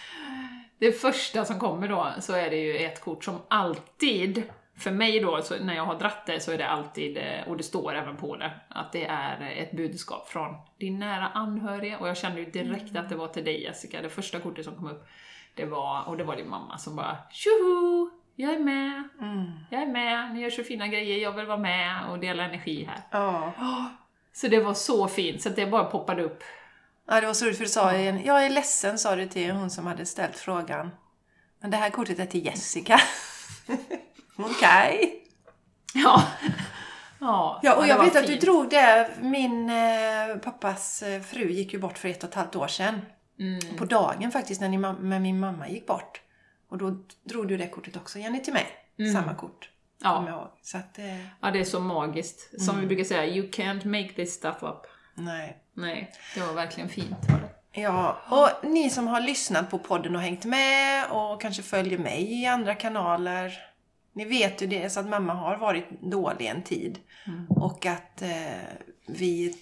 det 0.78 0.92
första 0.92 1.44
som 1.44 1.58
kommer 1.60 1.88
då, 1.88 2.12
så 2.20 2.32
är 2.32 2.50
det 2.50 2.56
ju 2.56 2.76
ett 2.78 3.00
kort 3.00 3.24
som 3.24 3.38
alltid 3.48 4.42
för 4.78 4.90
mig 4.90 5.20
då, 5.20 5.40
när 5.60 5.74
jag 5.76 5.84
har 5.84 5.98
dratt 5.98 6.26
det 6.26 6.40
så 6.40 6.52
är 6.52 6.58
det 6.58 6.68
alltid, 6.68 7.16
eh, 7.16 7.48
och 7.48 7.56
det 7.56 7.62
står 7.62 7.94
även 7.94 8.16
på 8.16 8.36
det, 8.36 8.52
att 8.68 8.92
det 8.92 9.04
är 9.04 9.50
ett 9.50 9.72
budskap 9.72 10.28
från 10.28 10.54
din 10.78 10.98
nära 10.98 11.28
anhöriga. 11.28 11.98
Och 11.98 12.08
jag 12.08 12.16
kände 12.16 12.40
ju 12.40 12.50
direkt 12.50 12.96
att 12.96 13.08
det 13.08 13.16
var 13.16 13.28
till 13.28 13.44
dig 13.44 13.62
Jessica, 13.62 14.02
det 14.02 14.08
första 14.08 14.40
kortet 14.40 14.64
som 14.64 14.74
kom 14.74 14.86
upp. 14.90 15.06
Det 15.54 15.64
var, 15.64 16.08
och 16.08 16.16
det 16.16 16.24
var 16.24 16.36
din 16.36 16.48
mamma 16.48 16.78
som 16.78 16.96
bara 16.96 17.16
Tjoho! 17.30 18.10
Jag 18.34 18.54
är 18.54 18.58
med! 18.58 19.08
Mm. 19.20 19.50
Jag 19.70 19.82
är 19.82 19.86
med, 19.86 20.34
ni 20.34 20.40
gör 20.40 20.50
så 20.50 20.62
fina 20.62 20.88
grejer, 20.88 21.18
jag 21.18 21.32
vill 21.32 21.46
vara 21.46 21.58
med 21.58 22.10
och 22.10 22.18
dela 22.18 22.44
energi 22.44 22.84
här. 22.84 23.00
Ja. 23.10 23.52
Så 24.32 24.48
det 24.48 24.60
var 24.60 24.74
så 24.74 25.08
fint, 25.08 25.42
så 25.42 25.48
det 25.48 25.66
bara 25.66 25.84
poppade 25.84 26.22
upp. 26.22 26.42
ja, 27.06 27.20
det 27.20 27.26
var 27.26 27.34
så 27.34 27.44
roligt 27.44 27.56
för 27.56 27.64
du 27.64 27.70
sa 27.70 27.92
en, 27.92 28.24
jag 28.24 28.46
är 28.46 28.50
ledsen 28.50 28.98
sa 28.98 29.16
du 29.16 29.26
till 29.26 29.50
hon 29.50 29.70
som 29.70 29.86
hade 29.86 30.06
ställt 30.06 30.36
frågan. 30.36 30.90
Men 31.60 31.70
det 31.70 31.76
här 31.76 31.90
kortet 31.90 32.18
är 32.18 32.26
till 32.26 32.46
Jessica. 32.46 33.00
Okej. 34.36 35.22
Ja. 35.94 36.22
Ja, 37.18 37.60
Ja, 37.62 37.76
och 37.76 37.86
jag 37.86 38.04
vet 38.04 38.16
att 38.16 38.26
du 38.26 38.36
drog 38.36 38.70
det. 38.70 39.10
Min 39.20 39.70
eh, 39.70 40.36
pappas 40.42 41.02
eh, 41.02 41.22
fru 41.22 41.50
gick 41.50 41.72
ju 41.72 41.78
bort 41.78 41.98
för 41.98 42.08
ett 42.08 42.22
och 42.22 42.28
ett 42.28 42.34
halvt 42.34 42.56
år 42.56 42.68
sedan. 42.68 43.00
Mm. 43.38 43.76
På 43.76 43.84
dagen 43.84 44.30
faktiskt 44.32 44.60
när, 44.60 44.68
ni, 44.68 44.76
när 44.78 45.20
min 45.20 45.40
mamma 45.40 45.68
gick 45.68 45.86
bort. 45.86 46.20
Och 46.68 46.78
då 46.78 46.96
drog 47.24 47.48
du 47.48 47.56
det 47.56 47.66
kortet 47.68 47.96
också, 47.96 48.18
Jenny, 48.18 48.42
till 48.42 48.52
mig. 48.52 48.66
Samma 49.12 49.34
kort. 49.34 49.70
Ja. 50.02 50.56
Så 50.62 50.78
att, 50.78 50.98
eh, 50.98 51.20
Ja, 51.40 51.50
det 51.50 51.60
är 51.60 51.64
så 51.64 51.80
magiskt. 51.80 52.62
Som 52.62 52.80
vi 52.80 52.86
brukar 52.86 53.04
säga, 53.04 53.26
you 53.26 53.48
can't 53.50 53.86
make 53.86 54.14
this 54.14 54.34
stuff 54.34 54.62
up. 54.62 54.86
nej. 55.14 55.56
Nej, 55.74 56.12
det 56.34 56.40
var 56.40 56.52
verkligen 56.52 56.88
fint. 56.88 57.16
Ja, 57.72 58.18
och 58.30 58.68
ni 58.70 58.90
som 58.90 59.06
har 59.06 59.20
lyssnat 59.20 59.70
på 59.70 59.78
podden 59.78 60.16
och 60.16 60.22
hängt 60.22 60.44
med 60.44 61.04
och 61.10 61.40
kanske 61.40 61.62
följer 61.62 61.98
mig 61.98 62.42
i 62.42 62.46
andra 62.46 62.74
kanaler. 62.74 63.52
Ni 64.16 64.24
vet 64.24 64.62
ju 64.62 64.66
det, 64.66 64.90
så 64.90 65.00
att 65.00 65.08
mamma 65.08 65.34
har 65.34 65.56
varit 65.56 66.02
dålig 66.02 66.46
en 66.46 66.62
tid. 66.62 66.98
Och 67.48 67.86
att 67.86 68.22
eh, 68.22 68.28
vi 69.06 69.56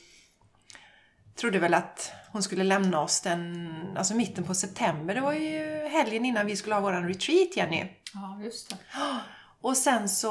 trodde 1.37 1.59
väl 1.59 1.75
att 1.75 2.12
hon 2.33 2.43
skulle 2.43 2.64
lämna 2.64 3.01
oss 3.01 3.21
den, 3.21 3.69
alltså 3.97 4.14
mitten 4.14 4.45
på 4.45 4.55
september. 4.55 5.14
Det 5.14 5.21
var 5.21 5.33
ju 5.33 5.88
helgen 5.88 6.25
innan 6.25 6.47
vi 6.47 6.57
skulle 6.57 6.75
ha 6.75 6.83
våran 6.83 7.09
retreat, 7.09 7.57
Jenny. 7.57 7.85
Ja, 8.14 8.40
just 8.43 8.71
det. 8.71 8.77
Och 9.61 9.77
sen 9.77 10.09
så 10.09 10.31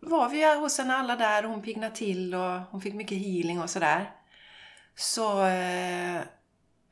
var 0.00 0.28
vi 0.28 0.54
hos 0.60 0.78
henne 0.78 0.96
alla 0.96 1.16
där 1.16 1.44
och 1.44 1.50
hon 1.50 1.62
piggnade 1.62 1.94
till 1.94 2.34
och 2.34 2.60
hon 2.70 2.80
fick 2.80 2.94
mycket 2.94 3.18
healing 3.18 3.60
och 3.62 3.70
sådär. 3.70 4.10
Så 4.96 5.44
eh, 5.44 6.16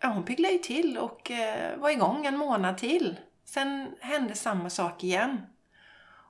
ja, 0.00 0.08
hon 0.08 0.24
pigglade 0.24 0.52
ju 0.52 0.58
till 0.58 0.98
och 0.98 1.30
eh, 1.30 1.78
var 1.78 1.90
igång 1.90 2.26
en 2.26 2.36
månad 2.36 2.78
till. 2.78 3.16
Sen 3.44 3.90
hände 4.00 4.34
samma 4.34 4.70
sak 4.70 5.04
igen. 5.04 5.40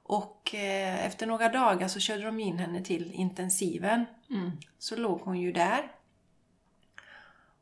Och 0.03 0.55
eh, 0.55 1.07
efter 1.07 1.27
några 1.27 1.49
dagar 1.49 1.89
så 1.89 2.01
körde 2.01 2.23
de 2.23 2.41
in 2.41 2.59
henne 2.59 2.85
till 2.85 3.13
intensiven. 3.13 4.05
Mm. 4.31 4.51
Så 4.79 4.97
låg 4.97 5.21
hon 5.21 5.41
ju 5.41 5.53
där. 5.53 5.93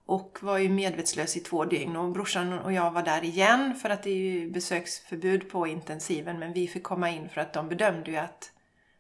Och 0.07 0.39
var 0.43 0.59
ju 0.59 0.69
medvetslös 0.69 1.37
i 1.37 1.41
två 1.41 1.65
dygn. 1.65 1.97
Och 1.97 2.13
brorsan 2.13 2.59
och 2.59 2.73
jag 2.73 2.91
var 2.91 3.03
där 3.03 3.25
igen 3.25 3.75
för 3.75 3.91
att 3.91 4.03
det 4.03 4.11
är 4.11 4.17
ju 4.17 4.51
besöksförbud 4.51 5.51
på 5.51 5.67
intensiven. 5.67 6.39
Men 6.39 6.53
vi 6.53 6.69
fick 6.69 6.83
komma 6.83 7.11
in 7.11 7.29
för 7.29 7.41
att 7.41 7.53
de 7.53 7.69
bedömde 7.69 8.11
ju 8.11 8.17
att 8.17 8.53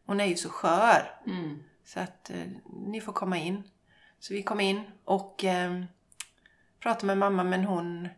hon 0.06 0.20
är 0.20 0.26
ju 0.26 0.36
så 0.36 0.48
skör. 0.48 1.20
Mm. 1.26 1.62
Så 1.84 2.00
att 2.00 2.30
eh, 2.30 2.46
ni 2.86 3.00
får 3.00 3.12
komma 3.12 3.38
in. 3.38 3.62
Så 4.18 4.34
vi 4.34 4.42
kom 4.42 4.60
in 4.60 4.82
och 5.04 5.44
eh, 5.44 5.82
pratade 6.80 7.06
med 7.06 7.18
mamma 7.18 7.44
men 7.44 7.64
hon 7.64 8.08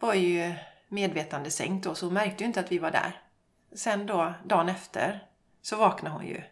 var 0.00 0.14
ju 0.14 0.54
medvetande 0.88 1.50
sänkt 1.50 1.84
då 1.84 1.94
så 1.94 2.06
hon 2.06 2.14
märkte 2.14 2.44
ju 2.44 2.46
inte 2.48 2.60
att 2.60 2.72
vi 2.72 2.78
var 2.78 2.90
där. 2.90 3.27
Sen 3.74 4.06
då, 4.06 4.34
dagen 4.44 4.68
efter, 4.68 5.24
så 5.62 5.76
vaknade 5.76 6.14
hon 6.14 6.26
ju 6.26 6.42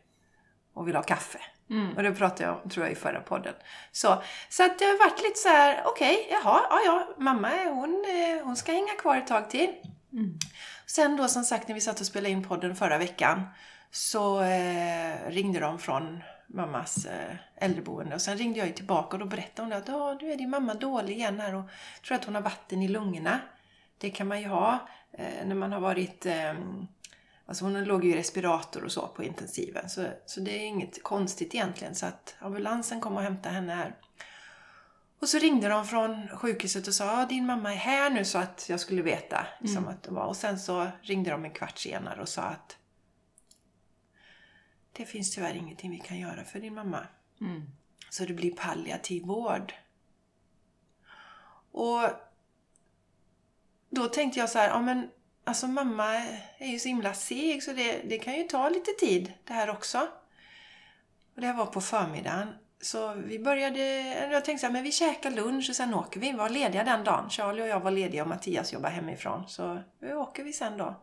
och 0.74 0.88
ville 0.88 0.98
ha 0.98 1.02
kaffe. 1.02 1.38
Mm. 1.70 1.96
Och 1.96 2.02
det 2.02 2.12
pratade 2.12 2.42
jag 2.42 2.62
om, 2.62 2.70
tror 2.70 2.86
jag, 2.86 2.92
i 2.92 2.94
förra 2.96 3.20
podden. 3.20 3.54
Så, 3.92 4.22
så 4.48 4.64
att 4.64 4.78
det 4.78 4.84
har 4.84 4.98
varit 4.98 5.22
lite 5.22 5.38
så 5.38 5.48
här, 5.48 5.82
okej, 5.84 6.28
jaha, 6.30 6.60
ja, 6.70 6.80
ja, 6.84 7.14
mamma 7.18 7.48
hon, 7.64 8.04
eh, 8.08 8.44
hon 8.44 8.56
ska 8.56 8.72
hänga 8.72 8.94
kvar 8.98 9.16
ett 9.16 9.26
tag 9.26 9.50
till. 9.50 9.74
Mm. 10.12 10.38
Sen 10.86 11.16
då 11.16 11.28
som 11.28 11.44
sagt 11.44 11.68
när 11.68 11.74
vi 11.74 11.80
satt 11.80 12.00
och 12.00 12.06
spelade 12.06 12.30
in 12.30 12.48
podden 12.48 12.76
förra 12.76 12.98
veckan 12.98 13.42
så 13.90 14.42
eh, 14.42 15.28
ringde 15.28 15.60
de 15.60 15.78
från 15.78 16.22
mammas 16.46 17.06
eh, 17.06 17.36
äldreboende 17.56 18.14
och 18.14 18.20
sen 18.20 18.38
ringde 18.38 18.58
jag 18.58 18.68
ju 18.68 18.74
tillbaka 18.74 19.16
och 19.16 19.18
då 19.18 19.26
berättade 19.26 19.68
hon 19.68 19.72
att 19.72 19.88
ja, 19.88 20.18
nu 20.20 20.32
är 20.32 20.36
din 20.36 20.50
mamma 20.50 20.74
dålig 20.74 21.16
igen 21.16 21.40
här 21.40 21.54
och 21.54 21.64
tror 22.06 22.16
att 22.16 22.24
hon 22.24 22.34
har 22.34 22.42
vatten 22.42 22.82
i 22.82 22.88
lungorna. 22.88 23.40
Det 23.98 24.10
kan 24.10 24.28
man 24.28 24.40
ju 24.40 24.48
ha 24.48 24.78
eh, 25.12 25.46
när 25.46 25.54
man 25.54 25.72
har 25.72 25.80
varit 25.80 26.26
eh, 26.26 26.54
Alltså 27.46 27.64
hon 27.64 27.84
låg 27.84 28.04
ju 28.04 28.10
i 28.10 28.16
respirator 28.16 28.84
och 28.84 28.92
så 28.92 29.08
på 29.08 29.24
intensiven. 29.24 29.88
Så, 29.88 30.06
så 30.26 30.40
det 30.40 30.50
är 30.50 30.66
inget 30.66 31.02
konstigt 31.02 31.54
egentligen. 31.54 31.94
Så 31.94 32.06
att 32.06 32.36
ambulansen 32.38 33.00
kom 33.00 33.16
och 33.16 33.22
hämtade 33.22 33.54
henne 33.54 33.74
här. 33.74 33.96
Och 35.20 35.28
så 35.28 35.38
ringde 35.38 35.68
de 35.68 35.86
från 35.86 36.28
sjukhuset 36.28 36.88
och 36.88 36.94
sa 36.94 37.22
att 37.22 37.28
din 37.28 37.46
mamma 37.46 37.72
är 37.72 37.76
här 37.76 38.10
nu 38.10 38.24
så 38.24 38.38
att 38.38 38.66
jag 38.68 38.80
skulle 38.80 39.02
veta. 39.02 39.46
Liksom 39.60 39.88
att 39.88 40.02
det 40.02 40.10
var. 40.10 40.26
Och 40.26 40.36
sen 40.36 40.58
så 40.58 40.88
ringde 41.02 41.30
de 41.30 41.44
en 41.44 41.50
kvart 41.50 41.78
senare 41.78 42.20
och 42.20 42.28
sa 42.28 42.42
att 42.42 42.76
det 44.92 45.04
finns 45.04 45.34
tyvärr 45.34 45.54
ingenting 45.54 45.90
vi 45.90 45.98
kan 45.98 46.18
göra 46.18 46.44
för 46.44 46.60
din 46.60 46.74
mamma. 46.74 47.06
Mm. 47.40 47.62
Så 48.10 48.24
det 48.24 48.34
blir 48.34 48.50
palliativ 48.50 49.22
vård. 49.22 49.74
Och 51.72 52.02
då 53.90 54.06
tänkte 54.06 54.40
jag 54.40 54.50
så 54.50 54.58
här, 54.58 54.68
ja 54.68 54.80
men 54.80 55.10
alltså 55.46 55.66
mamma 55.66 56.14
är 56.58 56.66
ju 56.66 56.78
så 56.78 56.88
himla 56.88 57.14
seg 57.14 57.62
så 57.62 57.72
det, 57.72 58.02
det 58.04 58.18
kan 58.18 58.34
ju 58.34 58.42
ta 58.42 58.68
lite 58.68 58.90
tid 58.90 59.32
det 59.44 59.52
här 59.52 59.70
också. 59.70 59.98
Och 61.34 61.40
det 61.40 61.46
här 61.46 61.54
var 61.54 61.66
på 61.66 61.80
förmiddagen. 61.80 62.48
Så 62.80 63.14
vi 63.14 63.38
började, 63.38 63.80
jag 64.32 64.44
tänkte 64.44 64.60
så 64.60 64.66
här, 64.66 64.72
men 64.72 64.82
vi 64.82 64.92
käkar 64.92 65.30
lunch 65.30 65.70
och 65.70 65.76
sen 65.76 65.94
åker 65.94 66.20
vi. 66.20 66.30
Vi 66.30 66.36
var 66.36 66.48
lediga 66.48 66.84
den 66.84 67.04
dagen. 67.04 67.30
Charlie 67.30 67.62
och 67.62 67.68
jag 67.68 67.80
var 67.80 67.90
lediga 67.90 68.22
och 68.22 68.28
Mattias 68.28 68.72
jobbar 68.72 68.90
hemifrån. 68.90 69.48
Så 69.48 69.82
nu 70.00 70.16
åker 70.16 70.44
vi 70.44 70.52
sen 70.52 70.78
då. 70.78 71.02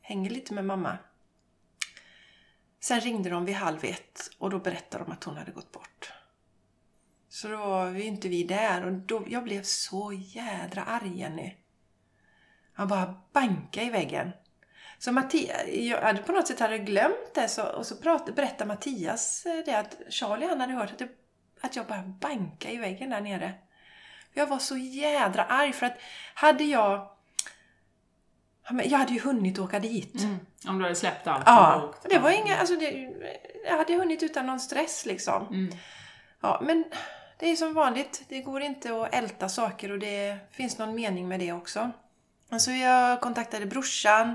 Hänger 0.00 0.30
lite 0.30 0.54
med 0.54 0.64
mamma. 0.64 0.98
Sen 2.80 3.00
ringde 3.00 3.30
de 3.30 3.44
vid 3.44 3.54
halv 3.54 3.84
ett 3.84 4.30
och 4.38 4.50
då 4.50 4.58
berättade 4.58 5.04
de 5.04 5.12
att 5.12 5.24
hon 5.24 5.36
hade 5.36 5.52
gått 5.52 5.72
bort. 5.72 6.12
Så 7.28 7.48
då 7.48 7.56
var 7.56 7.90
vi 7.90 8.02
inte 8.02 8.28
vi 8.28 8.44
där 8.44 8.84
och 8.84 8.92
då, 8.92 9.24
jag 9.28 9.44
blev 9.44 9.62
så 9.62 10.12
jädra 10.12 10.84
arg 10.84 11.18
Jenny. 11.18 11.54
Han 12.76 12.88
bara 12.88 13.14
bankade 13.32 13.86
i 13.86 13.90
väggen. 13.90 14.32
Så 14.98 15.12
Mattias, 15.12 15.56
jag 15.68 16.00
hade 16.00 16.22
på 16.22 16.32
något 16.32 16.46
sätt 16.46 16.60
hade 16.60 16.78
glömt 16.78 17.34
det 17.34 17.48
så, 17.48 17.62
och 17.66 17.86
så 17.86 17.96
prat, 17.96 18.34
berättade 18.34 18.68
Mattias 18.68 19.46
eh, 19.46 19.64
det 19.64 19.74
att 19.74 19.96
Charlie 20.10 20.46
han 20.46 20.60
hade 20.60 20.72
hört 20.72 20.90
att, 20.90 20.98
det, 20.98 21.08
att 21.60 21.76
jag 21.76 21.86
bara 21.86 22.02
bankade 22.02 22.74
i 22.74 22.76
väggen 22.76 23.10
där 23.10 23.20
nere. 23.20 23.54
Jag 24.34 24.46
var 24.46 24.58
så 24.58 24.76
jädra 24.76 25.44
arg 25.44 25.72
för 25.72 25.86
att 25.86 25.98
hade 26.34 26.64
jag... 26.64 27.10
Jag 28.84 28.98
hade 28.98 29.12
ju 29.12 29.20
hunnit 29.20 29.58
åka 29.58 29.78
dit. 29.78 30.22
Mm. 30.22 30.38
Om 30.68 30.78
du 30.78 30.84
hade 30.84 30.94
släppt 30.94 31.26
allt 31.26 31.42
och 31.42 31.52
Ja, 31.52 31.84
åkt. 31.84 32.06
det 32.10 32.18
var 32.18 32.30
inga, 32.30 32.56
alltså 32.56 32.76
det, 32.76 33.12
jag 33.64 33.76
hade 33.76 33.94
hunnit 33.94 34.22
utan 34.22 34.46
någon 34.46 34.60
stress 34.60 35.06
liksom. 35.06 35.46
Mm. 35.46 35.74
Ja, 36.40 36.60
men 36.62 36.84
det 37.38 37.46
är 37.46 37.56
som 37.56 37.74
vanligt. 37.74 38.22
Det 38.28 38.40
går 38.40 38.60
inte 38.62 39.02
att 39.02 39.14
älta 39.14 39.48
saker 39.48 39.92
och 39.92 39.98
det 39.98 40.38
finns 40.50 40.78
någon 40.78 40.94
mening 40.94 41.28
med 41.28 41.40
det 41.40 41.52
också. 41.52 41.90
Alltså 42.48 42.70
jag 42.70 43.20
kontaktade 43.20 43.66
brorsan 43.66 44.34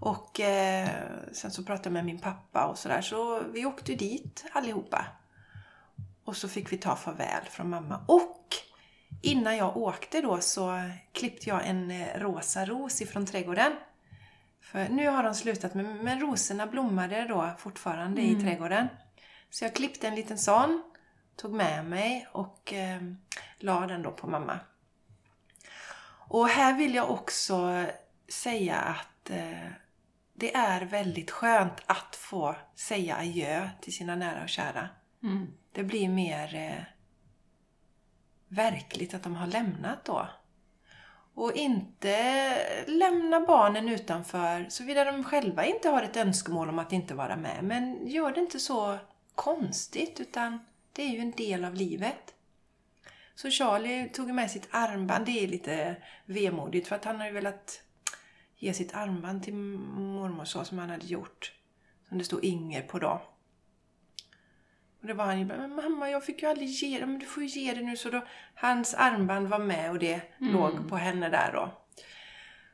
och 0.00 0.40
eh, 0.40 0.88
sen 1.32 1.50
så 1.50 1.62
pratade 1.62 1.86
jag 1.88 1.92
med 1.92 2.04
min 2.04 2.18
pappa 2.18 2.66
och 2.66 2.78
sådär. 2.78 3.02
Så 3.02 3.42
vi 3.52 3.66
åkte 3.66 3.94
dit 3.94 4.44
allihopa. 4.52 5.06
Och 6.24 6.36
så 6.36 6.48
fick 6.48 6.72
vi 6.72 6.78
ta 6.78 6.96
farväl 6.96 7.44
från 7.50 7.70
mamma. 7.70 8.04
Och 8.06 8.46
innan 9.22 9.56
jag 9.56 9.76
åkte 9.76 10.20
då 10.20 10.40
så 10.40 10.90
klippte 11.12 11.48
jag 11.48 11.66
en 11.66 11.90
eh, 11.90 12.18
rosa 12.18 12.66
ros 12.66 13.02
ifrån 13.02 13.26
trädgården. 13.26 13.72
För 14.60 14.88
nu 14.88 15.08
har 15.08 15.22
de 15.22 15.34
slutat 15.34 15.74
men, 15.74 15.98
men 15.98 16.20
rosorna 16.20 16.66
blommade 16.66 17.26
då 17.28 17.50
fortfarande 17.58 18.22
i 18.22 18.34
trädgården. 18.34 18.88
Så 19.50 19.64
jag 19.64 19.74
klippte 19.74 20.08
en 20.08 20.14
liten 20.14 20.38
sån, 20.38 20.82
tog 21.36 21.52
med 21.52 21.84
mig 21.84 22.28
och 22.32 22.72
eh, 22.72 23.02
la 23.58 23.86
den 23.86 24.02
då 24.02 24.10
på 24.10 24.26
mamma. 24.26 24.60
Och 26.32 26.48
här 26.48 26.74
vill 26.74 26.94
jag 26.94 27.10
också 27.10 27.84
säga 28.28 28.76
att 28.76 29.30
eh, 29.30 29.68
det 30.34 30.54
är 30.54 30.80
väldigt 30.84 31.30
skönt 31.30 31.82
att 31.86 32.16
få 32.16 32.56
säga 32.74 33.16
adjö 33.16 33.70
till 33.80 33.92
sina 33.92 34.16
nära 34.16 34.42
och 34.42 34.48
kära. 34.48 34.88
Mm. 35.22 35.46
Det 35.72 35.82
blir 35.82 36.08
mer 36.08 36.54
eh, 36.54 36.84
verkligt 38.48 39.14
att 39.14 39.22
de 39.22 39.36
har 39.36 39.46
lämnat 39.46 40.04
då. 40.04 40.28
Och 41.34 41.52
inte 41.52 42.56
lämna 42.86 43.40
barnen 43.40 43.88
utanför, 43.88 44.66
såvida 44.68 45.04
de 45.04 45.24
själva 45.24 45.64
inte 45.64 45.88
har 45.88 46.02
ett 46.02 46.16
önskemål 46.16 46.68
om 46.68 46.78
att 46.78 46.92
inte 46.92 47.14
vara 47.14 47.36
med. 47.36 47.64
Men 47.64 48.06
gör 48.06 48.32
det 48.32 48.40
inte 48.40 48.60
så 48.60 48.98
konstigt, 49.34 50.20
utan 50.20 50.58
det 50.92 51.02
är 51.02 51.08
ju 51.08 51.18
en 51.18 51.32
del 51.32 51.64
av 51.64 51.74
livet. 51.74 52.34
Så 53.34 53.50
Charlie 53.50 54.08
tog 54.08 54.34
med 54.34 54.50
sitt 54.50 54.68
armband. 54.70 55.26
Det 55.26 55.44
är 55.44 55.48
lite 55.48 55.96
vemodigt 56.26 56.88
för 56.88 56.96
att 56.96 57.04
han 57.04 57.20
har 57.20 57.26
ju 57.26 57.32
velat 57.32 57.82
ge 58.56 58.74
sitt 58.74 58.94
armband 58.94 59.42
till 59.42 59.54
mormor 59.54 60.44
så 60.44 60.64
som 60.64 60.78
han 60.78 60.90
hade 60.90 61.06
gjort. 61.06 61.52
Men 62.08 62.18
det 62.18 62.24
stod 62.24 62.44
Inger 62.44 62.82
på 62.82 62.98
då. 62.98 63.22
Och 65.00 65.08
det 65.08 65.14
var 65.14 65.24
han 65.24 65.38
ju 65.38 65.44
bara, 65.44 65.58
men 65.58 65.74
mamma 65.74 66.10
jag 66.10 66.24
fick 66.24 66.42
ju 66.42 66.48
aldrig 66.48 66.68
ge 66.68 66.98
det, 66.98 67.06
men 67.06 67.18
du 67.18 67.26
får 67.26 67.42
ju 67.42 67.60
ge 67.60 67.74
det 67.74 67.82
nu. 67.82 67.96
Så 67.96 68.10
då, 68.10 68.24
hans 68.54 68.94
armband 68.94 69.48
var 69.48 69.58
med 69.58 69.90
och 69.90 69.98
det 69.98 70.22
låg 70.38 70.88
på 70.88 70.96
henne 70.96 71.28
där 71.28 71.52
då. 71.52 71.70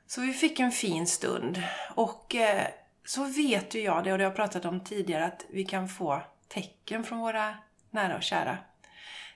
Så 0.06 0.20
vi 0.20 0.32
fick 0.32 0.60
en 0.60 0.72
fin 0.72 1.06
stund. 1.06 1.62
Och 1.94 2.34
eh, 2.34 2.66
så 3.04 3.24
vet 3.24 3.74
ju 3.74 3.80
jag 3.80 4.04
det, 4.04 4.12
och 4.12 4.18
det 4.18 4.24
har 4.24 4.30
jag 4.30 4.36
pratat 4.36 4.64
om 4.64 4.80
tidigare, 4.80 5.24
att 5.24 5.46
vi 5.50 5.64
kan 5.64 5.88
få 5.88 6.22
tecken 6.48 7.04
från 7.04 7.18
våra 7.18 7.54
nära 7.90 8.16
och 8.16 8.22
kära. 8.22 8.58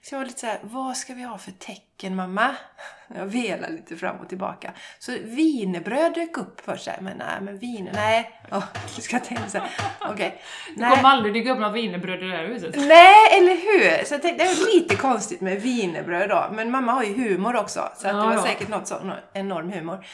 Så 0.05 0.15
jag 0.15 0.19
var 0.19 0.27
lite 0.27 0.41
så 0.41 0.47
här, 0.47 0.59
vad 0.63 0.97
ska 0.97 1.15
vi 1.15 1.23
ha 1.23 1.39
för 1.39 1.51
tecken 1.51 2.17
mamma? 2.17 2.57
Jag 3.15 3.27
velar 3.27 3.69
lite 3.69 3.97
fram 3.97 4.17
och 4.17 4.29
tillbaka. 4.29 4.73
Så 4.99 5.13
wienerbröd 5.13 6.15
dök 6.15 6.37
upp 6.39 6.61
först. 6.65 6.89
här, 6.89 7.01
Men 7.01 7.17
nej, 7.17 7.41
men 7.41 7.59
viner, 7.59 7.93
nej. 7.95 8.41
Oh, 8.51 8.65
jag 8.95 9.05
ska 9.05 9.19
tänka 9.19 9.49
så 9.49 9.59
här, 9.59 9.71
okej. 10.01 10.43
Det 10.75 10.81
Nej. 10.81 10.97
kommer 10.97 11.09
aldrig 11.09 11.35
dyka 11.35 11.53
upp 11.53 11.59
några 11.59 11.73
wienerbröd 11.73 12.23
i 12.23 12.27
det 12.27 12.37
här 12.37 12.45
huset. 12.45 12.75
Nej, 12.77 13.39
eller 13.39 13.55
hur? 13.55 14.05
Så 14.05 14.15
jag 14.15 14.23
tänkte, 14.23 14.45
det 14.45 14.51
är 14.51 14.75
lite 14.75 14.97
konstigt 14.97 15.41
med 15.41 15.63
wienerbröd 15.63 16.29
då. 16.29 16.49
Men 16.53 16.71
mamma 16.71 16.93
har 16.93 17.03
ju 17.03 17.15
humor 17.15 17.57
också. 17.57 17.89
Så 17.97 18.09
att 18.09 18.15
det 18.15 18.37
var 18.37 18.47
säkert 18.47 18.69
något 18.69 18.89
sån 18.89 19.13
enorm 19.33 19.73
humor. 19.73 20.07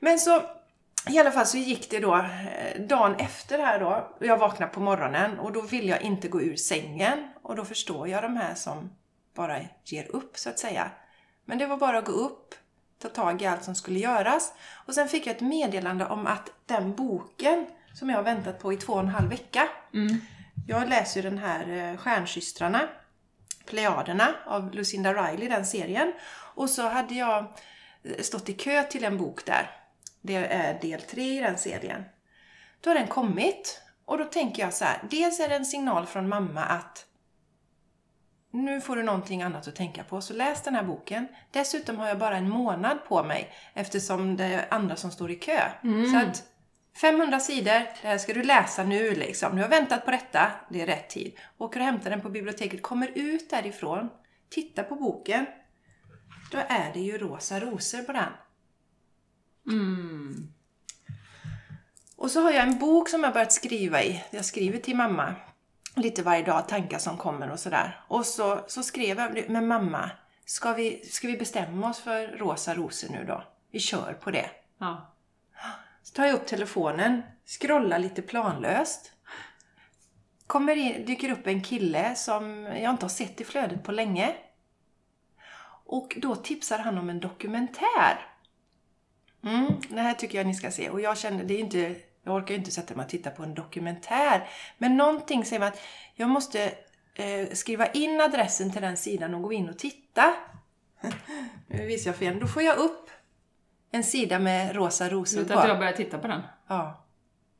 Men 0.00 0.18
så, 0.18 0.42
i 1.08 1.18
alla 1.18 1.30
fall 1.30 1.46
så 1.46 1.58
gick 1.58 1.90
det 1.90 1.98
då 1.98 2.14
eh, 2.16 2.80
dagen 2.80 3.14
efter 3.18 3.58
här 3.58 3.80
då. 3.80 4.16
Jag 4.20 4.36
vaknade 4.36 4.72
på 4.72 4.80
morgonen 4.80 5.38
och 5.38 5.52
då 5.52 5.60
vill 5.60 5.88
jag 5.88 6.02
inte 6.02 6.28
gå 6.28 6.42
ur 6.42 6.56
sängen. 6.56 7.28
Och 7.42 7.56
då 7.56 7.64
förstår 7.64 8.08
jag 8.08 8.22
de 8.22 8.36
här 8.36 8.54
som 8.54 8.90
bara 9.34 9.60
ger 9.84 10.16
upp 10.16 10.38
så 10.38 10.50
att 10.50 10.58
säga. 10.58 10.90
Men 11.44 11.58
det 11.58 11.66
var 11.66 11.76
bara 11.76 11.98
att 11.98 12.04
gå 12.04 12.12
upp, 12.12 12.54
ta 12.98 13.08
tag 13.08 13.42
i 13.42 13.46
allt 13.46 13.64
som 13.64 13.74
skulle 13.74 13.98
göras. 13.98 14.52
Och 14.86 14.94
sen 14.94 15.08
fick 15.08 15.26
jag 15.26 15.36
ett 15.36 15.40
meddelande 15.40 16.06
om 16.06 16.26
att 16.26 16.50
den 16.66 16.94
boken 16.94 17.66
som 17.94 18.10
jag 18.10 18.16
har 18.16 18.22
väntat 18.22 18.58
på 18.58 18.72
i 18.72 18.76
två 18.76 18.92
och 18.92 19.00
en 19.00 19.08
halv 19.08 19.28
vecka. 19.28 19.68
Jag 20.66 20.88
läser 20.88 21.22
ju 21.22 21.30
den 21.30 21.38
här 21.38 21.90
eh, 21.92 21.96
Stjärnsystrarna, 21.96 22.88
Plejaderna 23.66 24.34
av 24.46 24.74
Lucinda 24.74 25.14
Riley, 25.14 25.48
den 25.48 25.66
serien. 25.66 26.12
Och 26.54 26.70
så 26.70 26.82
hade 26.82 27.14
jag 27.14 27.44
eh, 28.02 28.22
stått 28.22 28.48
i 28.48 28.52
kö 28.52 28.82
till 28.82 29.04
en 29.04 29.18
bok 29.18 29.44
där. 29.46 29.70
Det 30.20 30.34
är 30.36 30.80
del 30.80 31.00
tre 31.00 31.38
i 31.38 31.40
den 31.40 31.58
serien. 31.58 32.04
Då 32.80 32.90
har 32.90 32.94
den 32.94 33.06
kommit 33.06 33.82
och 34.04 34.18
då 34.18 34.24
tänker 34.24 34.62
jag 34.62 34.74
så 34.74 34.84
här. 34.84 35.02
Dels 35.10 35.40
är 35.40 35.48
det 35.48 35.54
en 35.54 35.66
signal 35.66 36.06
från 36.06 36.28
mamma 36.28 36.64
att 36.64 37.06
nu 38.54 38.80
får 38.80 38.96
du 38.96 39.02
någonting 39.02 39.42
annat 39.42 39.68
att 39.68 39.76
tänka 39.76 40.04
på, 40.04 40.20
så 40.20 40.34
läs 40.34 40.62
den 40.62 40.74
här 40.74 40.82
boken. 40.82 41.28
Dessutom 41.50 41.98
har 41.98 42.08
jag 42.08 42.18
bara 42.18 42.36
en 42.36 42.48
månad 42.48 42.98
på 43.08 43.24
mig 43.24 43.52
eftersom 43.74 44.36
det 44.36 44.44
är 44.44 44.66
andra 44.70 44.96
som 44.96 45.10
står 45.10 45.30
i 45.30 45.34
kö. 45.34 45.60
Så 45.82 46.16
att 46.16 46.42
500 47.00 47.40
sidor, 47.40 47.64
det 48.02 48.08
här 48.08 48.18
ska 48.18 48.34
du 48.34 48.42
läsa 48.42 48.84
nu 48.84 49.14
liksom. 49.14 49.56
Du 49.56 49.62
har 49.62 49.68
väntat 49.68 50.04
på 50.04 50.10
detta, 50.10 50.50
det 50.70 50.80
är 50.80 50.86
rätt 50.86 51.10
tid. 51.10 51.38
Åker 51.58 51.80
och 51.80 51.86
hämtar 51.86 52.10
den 52.10 52.20
på 52.20 52.28
biblioteket, 52.28 52.82
kommer 52.82 53.10
ut 53.14 53.50
därifrån, 53.50 54.10
tittar 54.50 54.82
på 54.82 54.94
boken. 54.96 55.46
Då 56.52 56.58
är 56.68 56.92
det 56.92 57.00
ju 57.00 57.18
rosa 57.18 57.60
rosor 57.60 58.02
på 58.02 58.12
den. 58.12 58.32
Mm. 59.70 60.48
Och 62.16 62.30
så 62.30 62.40
har 62.40 62.50
jag 62.50 62.62
en 62.62 62.78
bok 62.78 63.08
som 63.08 63.24
jag 63.24 63.32
börjat 63.32 63.52
skriva 63.52 64.02
i. 64.02 64.24
Jag 64.30 64.44
skriver 64.44 64.78
till 64.78 64.96
mamma 64.96 65.34
lite 65.94 66.22
varje 66.22 66.42
dag, 66.42 66.68
tankar 66.68 66.98
som 66.98 67.16
kommer 67.16 67.50
och 67.50 67.60
sådär. 67.60 68.00
Och 68.08 68.26
så, 68.26 68.64
så 68.66 68.82
skrev 68.82 69.18
jag, 69.18 69.50
men 69.50 69.66
mamma, 69.66 70.10
ska 70.44 70.72
vi, 70.72 71.04
ska 71.04 71.26
vi 71.26 71.36
bestämma 71.36 71.90
oss 71.90 72.00
för 72.00 72.26
rosa 72.26 72.74
rosor 72.74 73.08
nu 73.08 73.24
då? 73.24 73.44
Vi 73.70 73.80
kör 73.80 74.12
på 74.20 74.30
det. 74.30 74.50
Ja. 74.78 75.14
Så 76.02 76.14
tar 76.14 76.26
jag 76.26 76.34
upp 76.34 76.46
telefonen, 76.46 77.22
scrollar 77.46 77.98
lite 77.98 78.22
planlöst. 78.22 79.12
Kommer 80.46 80.76
in, 80.76 81.06
dyker 81.06 81.30
upp 81.30 81.46
en 81.46 81.62
kille 81.62 82.14
som 82.14 82.64
jag 82.64 82.90
inte 82.90 83.04
har 83.04 83.10
sett 83.10 83.40
i 83.40 83.44
flödet 83.44 83.82
på 83.82 83.92
länge. 83.92 84.34
Och 85.86 86.16
då 86.16 86.36
tipsar 86.36 86.78
han 86.78 86.98
om 86.98 87.10
en 87.10 87.20
dokumentär. 87.20 88.34
Mm, 89.44 89.72
det 89.88 90.00
här 90.00 90.14
tycker 90.14 90.38
jag 90.38 90.46
ni 90.46 90.54
ska 90.54 90.70
se. 90.70 90.90
Och 90.90 91.00
jag 91.00 91.18
kände, 91.18 91.44
det 91.44 91.54
är 91.54 91.58
inte, 91.58 91.96
jag 92.24 92.34
orkar 92.34 92.54
ju 92.54 92.58
inte 92.58 92.70
sätta 92.70 92.94
mig 92.94 93.04
och 93.04 93.10
titta 93.10 93.30
på 93.30 93.42
en 93.42 93.54
dokumentär. 93.54 94.48
Men 94.78 94.96
någonting 94.96 95.44
säger 95.44 95.60
mig 95.60 95.68
att 95.68 95.80
jag 96.14 96.28
måste 96.28 96.72
eh, 97.14 97.48
skriva 97.52 97.86
in 97.86 98.20
adressen 98.20 98.72
till 98.72 98.82
den 98.82 98.96
sidan 98.96 99.34
och 99.34 99.42
gå 99.42 99.52
in 99.52 99.68
och 99.68 99.78
titta. 99.78 100.34
nu 101.66 101.86
visar 101.86 102.14
jag 102.20 102.22
er. 102.22 102.40
Då 102.40 102.46
får 102.46 102.62
jag 102.62 102.76
upp 102.76 103.10
en 103.90 104.04
sida 104.04 104.38
med 104.38 104.76
rosa 104.76 105.08
rosor 105.08 105.44
på. 105.44 105.58
att 105.58 105.68
jag 105.68 105.78
börjar 105.78 105.92
titta 105.92 106.18
på 106.18 106.28
den? 106.28 106.42
Ja. 106.66 107.04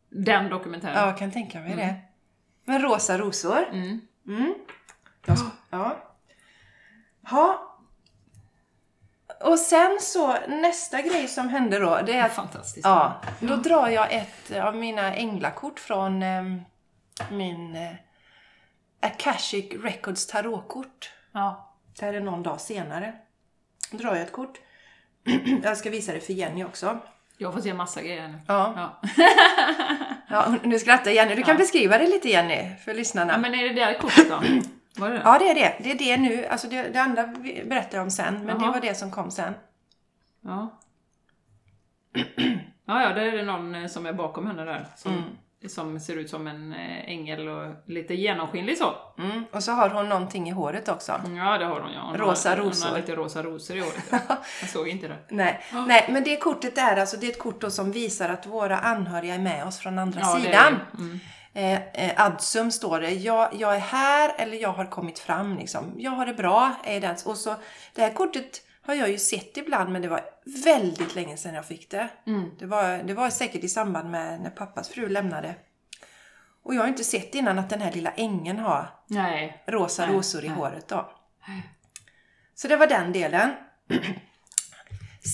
Den 0.08 0.50
dokumentären. 0.50 0.94
ja, 0.94 1.06
jag 1.06 1.18
kan 1.18 1.30
tänka 1.30 1.60
mig 1.60 1.76
det. 1.76 1.94
Men 2.64 2.82
rosa 2.82 3.18
rosor. 3.18 3.68
Mm. 3.72 4.00
Mm. 4.26 4.54
Ja. 5.70 5.96
Ha. 7.22 7.73
Och 9.44 9.58
sen 9.58 9.98
så, 10.00 10.36
nästa 10.48 11.02
grej 11.02 11.28
som 11.28 11.48
hände 11.48 11.78
då, 11.78 12.00
det 12.06 12.12
är 12.12 12.24
att 12.24 12.34
Fantastiskt. 12.34 12.86
Ja, 12.86 13.20
då 13.40 13.56
drar 13.56 13.88
jag 13.88 14.12
ett 14.12 14.56
av 14.56 14.76
mina 14.76 15.14
änglakort 15.14 15.80
från 15.80 16.22
eh, 16.22 16.42
min 17.30 17.76
eh, 17.76 17.92
Akashic 19.00 19.72
Records 19.82 20.26
tarotkort. 20.26 21.10
Ja. 21.32 21.74
Det 21.98 22.06
här 22.06 22.14
är 22.14 22.20
någon 22.20 22.42
dag 22.42 22.60
senare. 22.60 23.14
Då 23.90 23.98
drar 23.98 24.14
jag 24.14 24.22
ett 24.22 24.32
kort. 24.32 24.58
jag 25.62 25.76
ska 25.76 25.90
visa 25.90 26.12
det 26.12 26.20
för 26.20 26.32
Jenny 26.32 26.64
också. 26.64 26.98
Jag 27.38 27.52
får 27.54 27.60
se 27.60 27.74
massa 27.74 28.02
grejer 28.02 28.28
nu. 28.28 28.38
Ja, 28.48 28.74
Ja. 28.76 29.08
ja 30.28 30.54
nu 30.62 30.78
skrattar 30.78 31.10
Jenny. 31.10 31.34
Du 31.34 31.42
kan 31.42 31.56
beskriva 31.56 31.98
det 31.98 32.06
lite 32.06 32.28
Jenny, 32.28 32.76
för 32.84 32.94
lyssnarna. 32.94 33.32
ja, 33.32 33.38
men 33.38 33.54
är 33.54 33.68
det 33.68 33.74
där 33.74 33.98
kortet 33.98 34.28
då? 34.28 34.42
Var 34.96 35.08
det 35.08 35.14
det? 35.14 35.22
Ja, 35.24 35.38
det 35.38 35.50
är 35.50 35.54
det. 35.54 35.76
Det 35.80 35.90
är 35.92 35.98
det 35.98 36.16
nu. 36.16 36.46
Alltså 36.46 36.68
det, 36.68 36.82
det 36.82 36.98
andra 37.02 37.26
berättar 37.66 37.98
jag 37.98 38.02
om 38.04 38.10
sen, 38.10 38.34
men 38.34 38.58
det 38.58 38.64
Jaha. 38.64 38.72
var 38.72 38.80
det 38.80 38.94
som 38.94 39.10
kom 39.10 39.30
sen. 39.30 39.54
Ja. 40.44 40.78
Ja, 42.86 43.02
ja, 43.02 43.08
där 43.08 43.22
är 43.22 43.32
det 43.36 43.42
någon 43.42 43.74
eh, 43.74 43.86
som 43.86 44.06
är 44.06 44.12
bakom 44.12 44.46
henne 44.46 44.64
där. 44.64 44.86
Som, 44.96 45.12
Mm. 45.12 45.24
som 45.68 46.00
ser 46.00 46.16
ut 46.16 46.30
som 46.30 46.46
en 46.46 46.72
eh, 46.72 47.08
ängel 47.10 47.48
och 47.48 47.74
lite 47.86 48.14
genomskinlig 48.14 48.78
så. 48.78 48.94
Mm. 49.18 49.44
Och 49.52 49.62
så 49.62 49.72
har 49.72 49.90
hon 49.90 50.08
någonting 50.08 50.48
i 50.48 50.52
håret 50.52 50.88
också. 50.88 51.12
Ja, 51.12 51.58
det 51.58 51.64
har 51.64 51.80
hon 51.80 51.92
ja. 51.92 52.00
Hon 52.00 52.16
Rosa 52.16 52.48
har, 52.48 52.56
rosor. 52.56 52.84
Hon 52.86 52.92
har 52.94 53.00
lite 53.00 53.14
rosa 53.16 53.42
rosor 53.42 53.76
i 53.76 53.80
håret. 53.80 54.04
Ja. 54.10 54.18
Jag 54.60 54.70
såg 54.70 54.88
inte 54.88 55.08
det. 55.08 55.18
Nej, 55.28 55.60
nej, 55.86 56.06
men 56.10 56.24
det 56.24 56.36
kortet 56.36 56.78
är 56.78 56.96
alltså 56.96 57.16
det 57.16 57.26
är 57.26 57.30
ett 57.30 57.38
kort 57.38 57.64
som 57.72 57.92
visar 57.92 58.28
att 58.28 58.46
våra 58.46 58.78
anhöriga 58.78 59.34
är 59.34 59.38
med 59.38 59.66
oss 59.66 59.78
från 59.78 59.98
andra 59.98 60.20
Ja, 60.20 60.34
det 60.34 60.38
är 60.40 60.44
sidan. 60.44 60.80
det. 60.92 60.98
Mm. 61.02 61.20
Eh, 61.54 61.82
eh, 61.82 62.12
adsum 62.26 62.70
står 62.70 63.00
det. 63.00 63.10
Jag, 63.10 63.48
jag 63.54 63.74
är 63.74 63.78
här 63.80 64.34
eller 64.38 64.56
jag 64.56 64.72
har 64.72 64.84
kommit 64.86 65.18
fram. 65.18 65.56
Liksom. 65.58 65.94
Jag 65.98 66.10
har 66.10 66.26
det 66.26 66.34
bra. 66.34 66.74
Är 66.84 67.00
den. 67.00 67.16
Och 67.24 67.36
så, 67.36 67.54
det 67.94 68.02
här 68.02 68.12
kortet 68.12 68.62
har 68.82 68.94
jag 68.94 69.10
ju 69.10 69.18
sett 69.18 69.56
ibland 69.56 69.92
men 69.92 70.02
det 70.02 70.08
var 70.08 70.20
väldigt 70.64 71.14
länge 71.14 71.36
sedan 71.36 71.54
jag 71.54 71.66
fick 71.66 71.90
det. 71.90 72.08
Mm. 72.26 72.50
Det, 72.58 72.66
var, 72.66 72.98
det 72.98 73.14
var 73.14 73.30
säkert 73.30 73.64
i 73.64 73.68
samband 73.68 74.10
med 74.10 74.40
när 74.40 74.50
pappas 74.50 74.88
fru 74.88 75.08
lämnade. 75.08 75.54
Och 76.64 76.74
jag 76.74 76.80
har 76.80 76.88
inte 76.88 77.04
sett 77.04 77.34
innan 77.34 77.58
att 77.58 77.70
den 77.70 77.80
här 77.80 77.92
lilla 77.92 78.10
ängeln 78.10 78.58
har 78.58 78.88
Nej. 79.06 79.64
rosa 79.66 80.06
Nej, 80.06 80.16
rosor 80.16 80.44
i 80.44 80.48
nej. 80.48 80.56
håret 80.56 80.88
då. 80.88 81.10
Så 82.54 82.68
det 82.68 82.76
var 82.76 82.86
den 82.86 83.12
delen. 83.12 83.50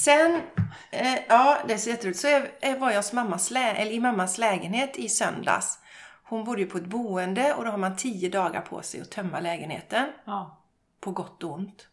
Sen, 0.04 0.40
eh, 0.90 1.18
ja 1.28 1.58
det 1.68 1.78
ser 1.78 1.90
jätteroligt. 1.90 2.20
Så 2.20 2.28
är, 2.28 2.50
är, 2.60 2.78
var 2.78 2.90
jag 2.90 2.96
hos 2.96 3.12
mammas 3.12 3.50
lä- 3.50 3.72
eller 3.74 3.92
i 3.92 4.00
mammas 4.00 4.38
lägenhet 4.38 4.96
i 4.96 5.08
söndags. 5.08 5.78
Hon 6.30 6.44
bodde 6.44 6.60
ju 6.60 6.66
på 6.66 6.78
ett 6.78 6.86
boende 6.86 7.54
och 7.54 7.64
då 7.64 7.70
har 7.70 7.78
man 7.78 7.96
tio 7.96 8.28
dagar 8.28 8.60
på 8.60 8.82
sig 8.82 9.00
att 9.00 9.10
tömma 9.10 9.40
lägenheten. 9.40 10.06
Ja. 10.24 10.62
På 11.00 11.10
gott 11.10 11.44
och 11.44 11.52
ont. 11.52 11.88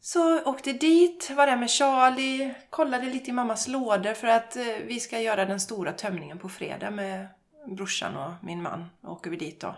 Så 0.00 0.44
åkte 0.44 0.72
dit, 0.72 1.30
var 1.30 1.46
där 1.46 1.56
med 1.56 1.70
Charlie, 1.70 2.54
kollade 2.70 3.06
lite 3.06 3.30
i 3.30 3.32
mammas 3.32 3.68
lådor 3.68 4.14
för 4.14 4.26
att 4.26 4.56
eh, 4.56 4.64
vi 4.86 5.00
ska 5.00 5.20
göra 5.20 5.44
den 5.44 5.60
stora 5.60 5.92
tömningen 5.92 6.38
på 6.38 6.48
fredag 6.48 6.90
med 6.90 7.26
brorsan 7.66 8.16
och 8.16 8.32
min 8.42 8.62
man. 8.62 8.90
Då 9.00 9.08
åker 9.08 9.30
vi 9.30 9.36
dit 9.36 9.60
då. 9.60 9.76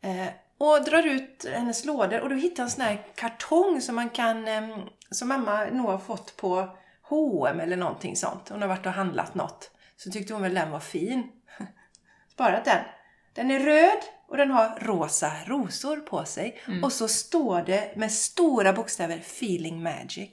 Eh, 0.00 0.28
och 0.58 0.84
drar 0.84 1.06
ut 1.06 1.46
hennes 1.54 1.84
lådor 1.84 2.20
och 2.20 2.28
då 2.28 2.34
hittar 2.34 2.62
jag 2.62 2.66
en 2.66 2.70
sån 2.70 2.84
här 2.84 3.06
kartong 3.14 3.80
som 3.80 3.94
man 3.94 4.10
kan, 4.10 4.48
eh, 4.48 4.78
som 5.10 5.28
mamma 5.28 5.64
nog 5.64 5.86
har 5.86 5.98
fått 5.98 6.36
på 6.36 6.76
H&M 7.02 7.60
eller 7.60 7.76
någonting 7.76 8.16
sånt. 8.16 8.48
Hon 8.48 8.60
har 8.62 8.68
varit 8.68 8.86
och 8.86 8.92
handlat 8.92 9.34
något. 9.34 9.70
Så 9.96 10.10
tyckte 10.10 10.32
hon 10.32 10.42
väl 10.42 10.54
den 10.54 10.70
var 10.70 10.80
fin. 10.80 11.30
Sparat 12.34 12.64
den. 12.64 12.84
Den 13.34 13.50
är 13.50 13.60
röd 13.60 13.98
och 14.28 14.36
den 14.36 14.50
har 14.50 14.78
rosa 14.80 15.32
rosor 15.46 15.96
på 15.96 16.24
sig. 16.24 16.62
Och 16.82 16.92
så 16.92 17.08
står 17.08 17.62
det 17.62 17.96
med 17.96 18.12
stora 18.12 18.72
bokstäver 18.72 19.16
Feeling 19.16 19.82
Magic. 19.82 20.30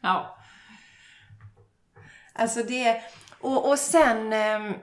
Ja. 0.00 0.38
Alltså 2.32 2.62
det... 2.62 3.02
Och, 3.40 3.68
och 3.68 3.78
sen 3.78 4.32
ehm, 4.32 4.74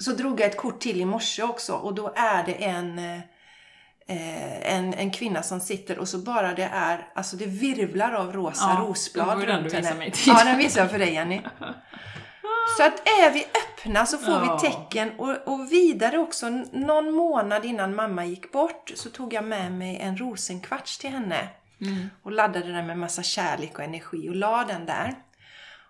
så 0.00 0.12
drog 0.12 0.40
jag 0.40 0.48
ett 0.48 0.56
kort 0.56 0.80
till 0.80 1.00
i 1.00 1.04
morse 1.04 1.42
också 1.42 1.72
och 1.72 1.94
då 1.94 2.12
är 2.16 2.44
det 2.44 2.64
en, 2.64 2.98
eh, 2.98 3.20
en, 4.74 4.94
en 4.94 5.10
kvinna 5.10 5.42
som 5.42 5.60
sitter 5.60 5.98
och 5.98 6.08
så 6.08 6.18
bara 6.18 6.54
det 6.54 6.70
är, 6.72 7.08
alltså 7.14 7.36
det 7.36 7.46
virvlar 7.46 8.12
av 8.12 8.32
rosa 8.32 8.76
Ja, 8.78 8.84
rosblad 8.84 9.44
runt 9.44 9.72
henne. 9.72 10.12
Ja, 10.26 10.44
den 10.44 10.58
visade 10.58 10.84
jag 10.84 10.90
för 10.90 10.98
dig 10.98 11.12
Jenny. 11.14 11.40
Så 12.76 12.82
att 12.86 13.08
är 13.08 13.30
vi 13.32 13.44
öppna 13.44 14.06
så 14.06 14.18
får 14.18 14.34
Ja. 14.34 14.58
vi 14.62 14.68
tecken. 14.70 15.10
Och, 15.18 15.48
och 15.48 15.72
vidare 15.72 16.18
också, 16.18 16.48
någon 16.72 17.10
månad 17.12 17.64
innan 17.64 17.94
mamma 17.94 18.24
gick 18.24 18.52
bort 18.52 18.92
så 18.94 19.10
tog 19.10 19.32
jag 19.32 19.44
med 19.44 19.72
mig 19.72 19.96
en 19.96 20.16
rosenkvarts 20.16 20.98
till 20.98 21.10
henne. 21.10 21.48
Mm. 21.80 22.10
Och 22.22 22.32
laddade 22.32 22.72
den 22.72 22.86
med 22.86 22.98
massa 22.98 23.22
kärlek 23.22 23.78
och 23.78 23.84
energi 23.84 24.28
och 24.28 24.36
la 24.36 24.64
den 24.64 24.86
där. 24.86 25.14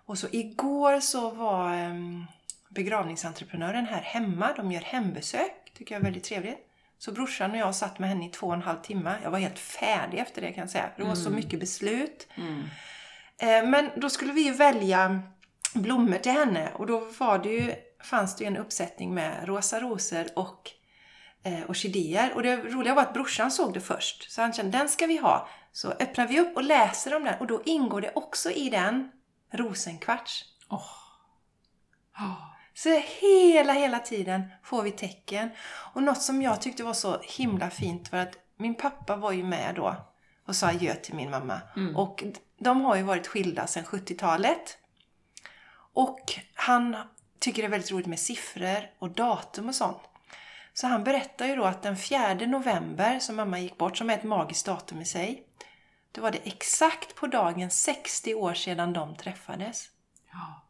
Och 0.05 0.17
så 0.17 0.27
igår 0.31 0.99
så 0.99 1.29
var 1.29 1.73
um, 1.85 2.25
begravningsentreprenören 2.69 3.85
här 3.85 4.01
hemma. 4.01 4.49
De 4.55 4.71
gör 4.71 4.81
hembesök. 4.81 5.71
Tycker 5.77 5.95
jag 5.95 5.99
är 5.99 6.03
väldigt 6.03 6.23
trevligt. 6.23 6.69
Så 6.97 7.11
brorsan 7.11 7.51
och 7.51 7.57
jag 7.57 7.75
satt 7.75 7.99
med 7.99 8.09
henne 8.09 8.25
i 8.25 8.29
två 8.29 8.47
och 8.47 8.53
en 8.53 8.61
halv 8.61 8.81
timme. 8.81 9.15
Jag 9.23 9.31
var 9.31 9.39
helt 9.39 9.59
färdig 9.59 10.19
efter 10.19 10.41
det 10.41 10.51
kan 10.51 10.61
jag 10.61 10.69
säga. 10.69 10.89
Det 10.97 11.03
var 11.03 11.15
så 11.15 11.29
mycket 11.29 11.59
beslut. 11.59 12.27
Mm. 12.35 12.63
Eh, 13.37 13.69
Men 13.69 13.89
då 13.95 14.09
skulle 14.09 14.33
vi 14.33 14.49
välja 14.49 15.21
blommor 15.73 16.17
till 16.17 16.31
henne 16.31 16.71
och 16.73 16.87
då 16.87 17.07
var 17.19 17.39
det 17.39 17.49
ju, 17.49 17.75
fanns 18.03 18.35
det 18.35 18.43
ju 18.43 18.47
en 18.47 18.57
uppsättning 18.57 19.13
med 19.13 19.47
rosa 19.47 19.79
rosor 19.79 20.25
och 20.35 20.71
eh, 21.43 21.69
orkidéer. 21.69 22.33
Och 22.35 22.43
det 22.43 22.55
roliga 22.55 22.93
var 22.93 23.01
att 23.01 23.13
brorsan 23.13 23.51
såg 23.51 23.73
det 23.73 23.81
först. 23.81 24.31
Så 24.31 24.41
han 24.41 24.53
kände 24.53 24.77
den 24.77 24.89
ska 24.89 25.07
vi 25.07 25.17
ha. 25.17 25.47
Så 25.71 25.91
öppnar 25.91 26.27
vi 26.27 26.39
upp 26.39 26.55
och 26.55 26.63
läser 26.63 27.15
om 27.15 27.23
den 27.23 27.39
och 27.39 27.47
då 27.47 27.61
ingår 27.65 28.01
det 28.01 28.11
också 28.15 28.51
i 28.51 28.69
den 28.69 29.11
rosenkvarts. 29.53 30.45
Åh. 30.69 30.77
Oh. 32.17 32.53
Så 32.75 32.89
hela, 33.21 33.73
hela 33.73 33.99
tiden 33.99 34.43
får 34.63 34.83
vi 34.83 34.91
tecken. 34.91 35.49
Och 35.93 36.03
något 36.03 36.21
som 36.21 36.41
jag 36.41 36.61
tyckte 36.61 36.83
var 36.83 36.93
så 36.93 37.19
himla 37.21 37.69
fint 37.69 38.11
var 38.11 38.19
att 38.19 38.37
min 38.57 38.75
pappa 38.75 39.15
var 39.15 39.31
ju 39.31 39.43
med 39.43 39.75
då 39.75 39.95
och 40.47 40.55
sa 40.55 40.67
adjö 40.67 40.95
till 40.95 41.15
min 41.15 41.29
mamma. 41.29 41.61
Och 41.95 42.23
de 42.59 42.81
har 42.81 42.95
ju 42.95 43.03
varit 43.03 43.27
skilda 43.27 43.67
sedan 43.67 43.83
70-talet. 43.83 44.77
Och 45.93 46.39
han 46.53 46.97
tycker 47.39 47.61
det 47.61 47.67
är 47.67 47.71
väldigt 47.71 47.91
roligt 47.91 48.07
med 48.07 48.19
siffror 48.19 48.89
och 48.99 49.09
datum 49.09 49.67
och 49.67 49.75
sånt. 49.75 50.01
Så 50.73 50.87
han 50.87 51.03
berättar 51.03 51.45
ju 51.45 51.55
då 51.55 51.63
att 51.63 51.81
den 51.81 51.97
4 51.97 52.33
november 52.33 53.19
som 53.19 53.35
mamma 53.35 53.59
gick 53.59 53.77
bort, 53.77 53.97
som 53.97 54.09
är 54.09 54.13
ett 54.13 54.23
magiskt 54.23 54.65
datum 54.65 55.01
i 55.01 55.05
sig. 55.05 55.47
Då 56.11 56.21
var 56.21 56.31
det 56.31 56.47
exakt 56.47 57.15
på 57.15 57.27
dagen 57.27 57.69
60 57.69 58.33
år 58.33 58.53
sedan 58.53 58.93
de 58.93 59.15
träffades. 59.15 59.89
Ja. 60.31 60.63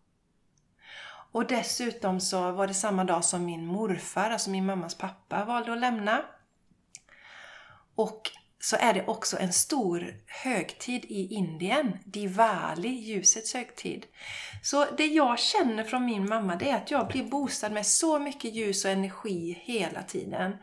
Och 1.32 1.48
dessutom 1.48 2.20
så 2.20 2.52
var 2.52 2.68
det 2.68 2.74
samma 2.74 3.04
dag 3.04 3.26
som 3.26 3.46
min 3.46 3.66
morfar, 3.66 4.30
alltså 4.30 4.50
min 4.50 4.66
mammas 4.66 4.96
pappa, 4.96 5.46
valde 5.46 5.74
att 5.74 5.80
lämna. 5.80 6.26
Och 7.96 8.32
så 8.64 8.78
är 8.80 8.94
det 8.94 9.08
också 9.08 9.38
en 9.40 9.54
stor 9.54 10.14
högtid 10.28 11.06
i 11.06 11.34
Indien, 11.34 11.98
Diwali, 12.06 12.90
ljusets 12.90 13.54
högtid. 13.54 14.06
Så 14.62 14.86
det 14.98 15.06
jag 15.06 15.40
känner 15.40 15.84
från 15.84 16.06
min 16.06 16.30
mamma 16.30 16.56
det 16.56 16.70
är 16.70 16.76
att 16.76 16.92
jag 16.92 17.08
blir 17.08 17.24
boostad 17.24 17.70
med 17.70 17.86
så 17.86 18.20
mycket 18.20 18.56
ljus 18.56 18.86
och 18.86 18.92
energi 18.92 19.62
hela 19.64 20.04
tiden. 20.04 20.58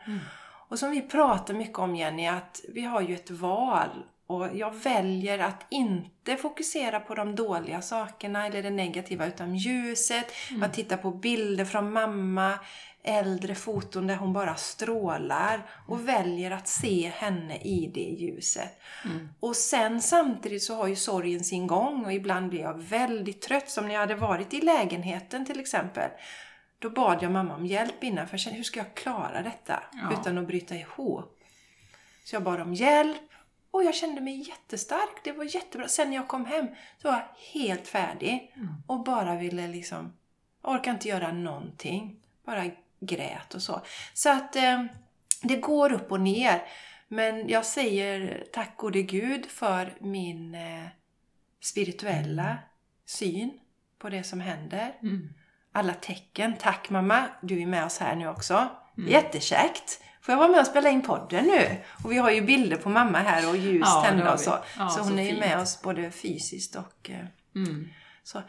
Och 0.69 0.79
som 0.79 0.91
vi 0.91 1.01
pratar 1.01 1.53
mycket 1.53 1.79
om 1.79 1.95
Jenny, 1.95 2.27
att 2.27 2.61
vi 2.73 2.81
har 2.81 3.01
ju 3.01 3.15
ett 3.15 3.31
val. 3.31 4.05
Och 4.31 4.57
jag 4.57 4.75
väljer 4.75 5.39
att 5.39 5.65
inte 5.69 6.35
fokusera 6.35 6.99
på 6.99 7.15
de 7.15 7.35
dåliga 7.35 7.81
sakerna 7.81 8.45
eller 8.47 8.63
det 8.63 8.69
negativa 8.69 9.25
utan 9.25 9.55
ljuset. 9.55 10.25
Jag 10.61 10.73
tittar 10.73 10.97
på 10.97 11.11
bilder 11.11 11.65
från 11.65 11.91
mamma, 11.93 12.59
äldre 13.03 13.55
foton 13.55 14.07
där 14.07 14.15
hon 14.15 14.33
bara 14.33 14.55
strålar 14.55 15.69
och 15.87 16.07
väljer 16.07 16.51
att 16.51 16.67
se 16.67 17.11
henne 17.15 17.57
i 17.57 17.91
det 17.93 18.23
ljuset. 18.23 18.79
Och 19.39 19.55
sen 19.55 20.01
samtidigt 20.01 20.63
så 20.63 20.75
har 20.75 20.87
ju 20.87 20.95
sorgen 20.95 21.43
sin 21.43 21.67
gång 21.67 22.05
och 22.05 22.13
ibland 22.13 22.49
blir 22.49 22.61
jag 22.61 22.77
väldigt 22.81 23.41
trött. 23.41 23.69
Som 23.69 23.87
när 23.87 23.93
jag 23.93 24.01
hade 24.01 24.15
varit 24.15 24.53
i 24.53 24.61
lägenheten 24.61 25.45
till 25.45 25.59
exempel. 25.59 26.09
Då 26.79 26.89
bad 26.89 27.23
jag 27.23 27.31
mamma 27.31 27.55
om 27.55 27.65
hjälp 27.65 28.03
innan 28.03 28.27
för 28.27 28.33
jag 28.33 28.39
kände 28.41 28.57
hur 28.57 28.63
ska 28.63 28.79
jag 28.79 28.95
klara 28.95 29.41
detta 29.41 29.83
Ja. 29.93 30.19
utan 30.19 30.37
att 30.37 30.47
bryta 30.47 30.75
ihop. 30.75 31.37
Så 32.23 32.35
jag 32.35 32.43
bad 32.43 32.61
om 32.61 32.73
hjälp 32.73 33.30
och 33.71 33.83
jag 33.83 33.95
kände 33.95 34.21
mig 34.21 34.47
jättestark. 34.47 35.23
Det 35.23 35.31
var 35.31 35.55
jättebra. 35.55 35.87
Sen 35.87 36.09
när 36.09 36.15
jag 36.15 36.27
kom 36.27 36.45
hem 36.45 36.67
så 37.01 37.07
var 37.07 37.15
jag 37.15 37.61
helt 37.61 37.87
färdig 37.87 38.55
och 38.87 39.03
bara 39.03 39.35
ville 39.35 39.67
liksom, 39.67 40.13
jag 40.63 40.71
orkar 40.71 40.91
inte 40.91 41.07
göra 41.07 41.31
någonting. 41.31 42.19
Bara 42.45 42.65
grät 42.99 43.53
och 43.53 43.61
så. 43.61 43.81
Så 44.13 44.29
att 44.29 44.55
eh, 44.55 44.85
det 45.41 45.55
går 45.55 45.91
upp 45.91 46.11
och 46.11 46.21
ner. 46.21 46.61
Men 47.07 47.49
jag 47.49 47.65
säger 47.65 48.43
tack 48.53 48.77
gode 48.77 49.01
Gud 49.01 49.45
för 49.45 49.93
min 49.99 50.55
eh, 50.55 50.87
spirituella 51.61 52.57
syn 53.05 53.59
på 53.99 54.09
det 54.09 54.23
som 54.23 54.41
händer. 54.41 54.95
Mm. 55.01 55.33
Alla 55.71 55.93
tecken. 55.93 56.55
Tack 56.59 56.89
mamma, 56.89 57.27
du 57.41 57.61
är 57.61 57.65
med 57.65 57.85
oss 57.85 57.97
här 57.99 58.15
nu 58.15 58.27
också. 58.27 58.67
Jättekäckt! 59.07 60.01
Får 60.21 60.33
jag 60.33 60.39
vara 60.39 60.47
med 60.51 60.59
och 60.59 60.67
spela 60.67 60.89
in 60.89 61.01
podden 61.01 61.45
nu? 61.45 61.77
Och 62.03 62.11
vi 62.11 62.17
har 62.17 62.31
ju 62.31 62.41
bilder 62.41 62.77
på 62.77 62.89
mamma 62.89 63.17
här 63.19 63.49
och 63.49 63.57
ljus 63.57 63.81
Ja, 63.85 64.03
tända 64.05 64.33
och 64.33 64.39
så. 64.39 64.57
Ja, 64.77 64.89
så 64.89 64.97
så 64.97 65.03
hon 65.03 65.19
är 65.19 65.31
ju 65.31 65.39
med 65.39 65.59
oss 65.59 65.81
både 65.81 66.11
fysiskt 66.11 66.75
och 66.75 67.09
eh, 67.09 67.25
Mm. 67.55 67.89
så. 68.23 68.41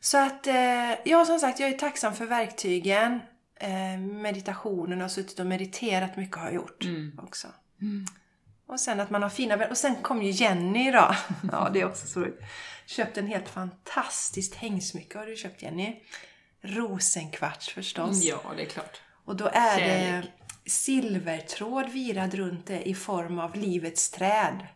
Så 0.00 0.18
att, 0.18 0.46
eh, 0.46 0.92
ja 1.04 1.24
som 1.24 1.38
sagt, 1.40 1.60
jag 1.60 1.68
är 1.70 1.78
tacksam 1.78 2.14
för 2.14 2.26
verktygen. 2.26 3.20
Eh, 3.56 3.98
meditationen, 4.00 4.98
jag 4.98 5.04
har 5.04 5.08
suttit 5.08 5.40
och 5.40 5.46
mediterat 5.46 6.16
mycket 6.16 6.36
har 6.36 6.44
jag 6.44 6.54
gjort 6.54 6.84
Mm. 6.84 7.18
också. 7.22 7.48
Mm. 7.80 8.06
Och 8.66 8.80
sen 8.80 9.00
att 9.00 9.10
man 9.10 9.22
har 9.22 9.30
fina. 9.30 9.66
Och 9.66 9.76
sen 9.78 9.94
kom 10.02 10.22
ju 10.22 10.30
Jenny 10.30 10.88
idag. 10.88 11.16
ja, 11.52 11.70
det 11.72 11.80
är 11.80 11.86
också 11.88 12.06
så 12.06 12.20
roligt. 12.20 12.40
Köpt 12.86 13.18
en 13.18 13.26
helt 13.26 13.48
fantastiskt 13.48 14.54
hängsmycke 14.54 15.18
har 15.18 15.26
du 15.26 15.36
köpt 15.36 15.62
Jenny. 15.62 15.96
Rosenkvarts 16.62 17.68
förstås. 17.74 18.24
Ja, 18.24 18.40
det 18.56 18.62
är 18.62 18.66
klart. 18.66 19.00
Och 19.24 19.36
då 19.36 19.46
är 19.52 19.78
Kärlek. 19.78 20.24
det 20.24 20.39
silvertråd 20.66 21.88
virad 21.88 22.34
runt 22.34 22.66
det 22.66 22.88
i 22.88 22.94
form 22.94 23.38
av 23.38 23.56
livets 23.56 24.10
träd. 24.10 24.66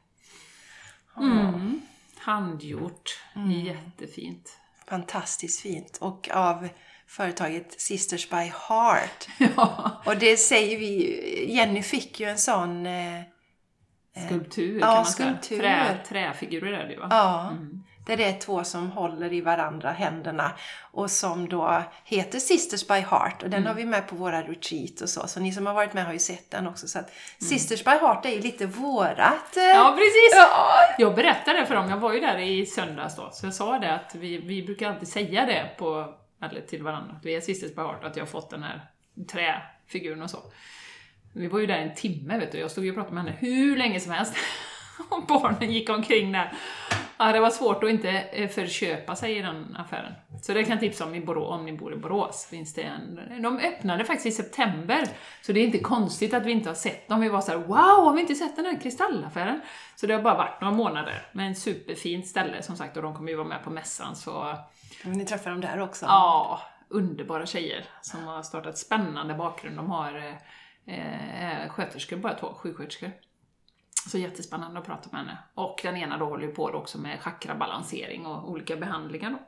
Mm. 1.17 1.81
Handgjort. 2.17 3.21
Mm. 3.37 3.51
Jättefint. 3.51 4.59
Fantastiskt 4.89 5.61
fint. 5.61 5.99
Och 6.01 6.29
av 6.33 6.69
företaget 7.07 7.81
Sisters 7.81 8.31
by 8.31 8.37
Heart. 8.69 9.29
Ja. 9.57 10.03
Och 10.07 10.17
det 10.17 10.37
säger 10.37 10.79
vi 10.79 11.55
Jenny 11.55 11.83
fick 11.83 12.21
ju 12.21 12.27
en 12.27 12.39
sån... 12.39 12.87
Eh, 12.87 13.23
Skulptur 14.27 14.81
Ja, 14.81 14.87
kan 14.87 14.95
man 14.95 15.05
skulptur. 15.07 15.57
säga. 15.59 15.87
Trä, 15.87 15.99
träfigurer 16.09 16.73
är 16.73 16.87
det 16.87 16.93
ju 16.93 16.99
va? 17.01 17.07
ja. 17.11 17.51
Mm. 17.51 17.83
Där 18.07 18.17
det 18.17 18.25
är 18.25 18.41
två 18.41 18.65
som 18.65 18.91
håller 18.91 19.33
i 19.33 19.41
varandra 19.41 19.91
händerna. 19.91 20.53
Och 20.93 21.11
som 21.11 21.49
då 21.49 21.83
heter 22.05 22.39
Sisters 22.39 22.89
by 22.89 22.95
Heart. 22.95 23.43
Och 23.43 23.51
den 23.51 23.61
Mm. 23.61 23.67
har 23.67 23.75
vi 23.75 23.85
med 23.85 24.09
på 24.09 24.17
våra 24.17 24.43
retreat 24.43 25.01
och 25.01 25.09
så. 25.09 25.27
Så 25.29 25.41
ni 25.41 25.53
som 25.53 25.67
har 25.67 25.75
varit 25.75 25.93
med 25.95 26.07
har 26.07 26.13
ju 26.13 26.19
sett 26.19 26.51
den 26.51 26.67
också. 26.67 26.89
Så 26.89 26.99
att 26.99 27.09
Mm. 27.11 27.49
Sisters 27.49 27.85
by 27.85 27.91
Heart 27.91 28.27
är 28.27 28.31
ju 28.31 28.41
lite 28.41 28.67
vårat... 28.67 29.57
Eh, 29.57 29.63
Ja, 29.63 29.93
precis! 29.97 30.33
ja, 30.35 30.69
Jag 30.99 31.15
berättade 31.15 31.67
för 31.67 31.75
dem, 31.75 31.91
jag 31.91 31.97
var 31.97 32.13
ju 32.15 32.21
där 32.21 32.39
i 32.39 32.67
söndags 32.67 33.17
då, 33.17 33.31
så 33.33 33.47
jag 33.47 33.55
sa 33.55 33.79
det 33.79 33.95
att 33.95 34.15
vi, 34.15 34.39
vi 34.39 34.63
brukar 34.63 34.91
alltid 34.93 35.09
säga 35.09 35.47
det 35.47 35.71
på, 35.79 36.15
eller 36.43 36.61
till 36.61 36.83
varandra, 36.83 37.15
att 37.19 37.25
vi 37.25 37.35
är 37.37 37.41
sisters 37.41 37.75
by 37.75 37.83
heart, 37.83 38.05
att 38.05 38.17
jag 38.17 38.23
har 38.25 38.31
fått 38.31 38.51
den 38.51 38.63
här 38.63 38.81
träfiguren 39.33 40.23
och 40.23 40.31
så. 40.31 40.39
Vi 41.33 41.47
var 41.47 41.59
ju 41.59 41.67
där 41.67 41.79
en 41.79 41.95
timme 41.95 42.39
vet 42.39 42.53
du, 42.53 42.59
jag 42.59 42.71
stod 42.71 42.85
ju 42.85 42.91
och 42.91 42.97
pratade 42.97 43.15
med 43.15 43.25
henne 43.25 43.37
hur 43.41 43.77
länge 43.77 44.01
som 44.01 44.13
helst. 44.13 44.35
Och 45.11 45.27
barnen 45.27 45.73
gick 45.73 45.91
omkring 45.91 46.33
där. 46.33 46.53
Ja, 47.19 47.33
det 47.33 47.41
var 47.41 47.51
svårt 47.51 47.85
att 47.85 47.91
inte 47.91 48.11
eh, 48.11 48.49
förköpa 48.49 49.17
sig 49.17 49.39
i 49.39 49.43
den 49.43 49.77
affären. 49.77 50.13
Så 50.43 50.55
det 50.55 50.65
kan 50.65 50.71
jag 50.71 50.81
tipsa 50.81 51.05
om 51.05 51.15
i 51.15 51.21
Borå, 51.21 51.47
om 51.47 51.65
ni 51.65 51.73
bor 51.73 51.93
i 51.93 51.97
Borås. 51.97 52.47
Finns 52.51 52.75
det 52.75 52.83
en, 52.83 53.43
de 53.43 53.59
öppnade 53.59 54.05
faktiskt 54.05 54.27
i 54.27 54.43
september, 54.43 55.09
så 55.43 55.53
det 55.53 55.61
är 55.61 55.65
inte 55.65 55.79
konstigt 55.79 56.35
att 56.35 56.47
vi 56.47 56.53
inte 56.53 56.69
har 56.69 56.75
sett 56.75 57.09
dem. 57.09 57.21
Vi 57.21 57.29
var 57.29 57.41
så 57.41 57.51
här: 57.51 57.59
wow, 57.59 58.05
har 58.05 58.13
vi 58.13 58.21
inte 58.21 58.35
sett 58.35 58.57
den 58.57 58.67
här 58.67 58.81
kristallaffären? 58.81 59.61
Så 59.97 60.07
det 60.07 60.15
har 60.15 60.23
bara 60.23 60.37
varit 60.37 60.61
några 60.61 60.75
månader. 60.75 61.27
Men 61.33 61.55
superfint 61.55 62.27
ställe 62.27 62.63
som 62.63 62.77
sagt, 62.77 62.97
och 62.97 63.03
de 63.03 63.15
kommer 63.15 63.31
ju 63.31 63.37
vara 63.37 63.49
med 63.49 63.65
på 63.65 63.71
mässan 63.71 64.17
så 64.17 64.57
Ni 65.05 65.25
träffar 65.25 65.51
dem 65.51 65.61
där 65.61 65.81
också? 65.81 66.07
Ja, 66.07 66.61
underbara 66.89 67.47
tjejer 67.47 67.85
som 68.03 68.25
har 68.25 68.43
startat 68.43 68.79
spännande 68.79 69.35
bakgrund. 69.35 69.77
De 69.77 69.91
har 69.91 70.37
eh, 70.87 71.63
eh, 71.65 71.69
sköterskor 71.69 72.17
båda 72.17 72.35
två, 72.35 72.55
sjuksköterskor. 72.55 73.11
Så 74.07 74.19
jättespännande 74.19 74.81
att 74.81 74.87
prata 74.87 75.09
med 75.13 75.21
henne. 75.21 75.39
Och 75.55 75.81
den 75.83 75.97
ena 75.97 76.19
då 76.19 76.25
håller 76.25 76.47
ju 76.47 76.53
på 76.55 76.65
också 76.65 76.99
med 76.99 77.21
chakrabalansering 77.21 78.27
och 78.27 78.51
olika 78.51 78.77
behandlingar 78.77 79.31
då. 79.31 79.39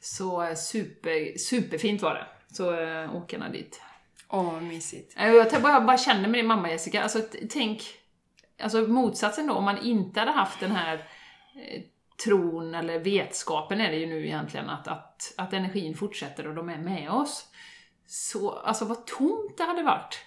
Så 0.00 0.42
eh, 0.42 0.54
super, 0.54 1.38
superfint 1.38 2.02
var 2.02 2.14
det. 2.14 2.26
Så 2.54 2.80
äh, 2.80 3.16
åk 3.16 3.32
gärna 3.32 3.48
dit. 3.48 3.82
Åh, 4.28 4.60
mysigt. 4.60 5.14
Eh, 5.16 5.28
Jag 5.28 5.62
bara, 5.62 5.80
bara 5.80 5.98
känner 5.98 6.28
med 6.28 6.38
din 6.38 6.46
mamma 6.46 6.70
Jessica, 6.70 7.02
alltså 7.02 7.20
tänk, 7.50 7.82
alltså 8.62 8.80
motsatsen 8.80 9.46
då, 9.46 9.54
om 9.54 9.64
man 9.64 9.78
inte 9.78 10.20
hade 10.20 10.32
haft 10.32 10.60
den 10.60 10.70
här 10.72 10.94
eh, 10.94 11.82
tron 12.24 12.74
eller 12.74 12.98
vetskapen 12.98 13.80
är 13.80 13.90
det 13.90 13.96
ju 13.96 14.06
nu 14.06 14.26
egentligen 14.26 14.70
att, 14.70 14.88
att, 14.88 15.34
att 15.36 15.52
energin 15.52 15.94
fortsätter 15.94 16.46
och 16.46 16.54
de 16.54 16.68
är 16.68 16.78
med 16.78 17.10
oss. 17.10 17.48
Så, 18.06 18.50
alltså 18.50 18.84
vad 18.84 19.06
tomt 19.06 19.56
det 19.56 19.64
hade 19.64 19.82
varit. 19.82 20.18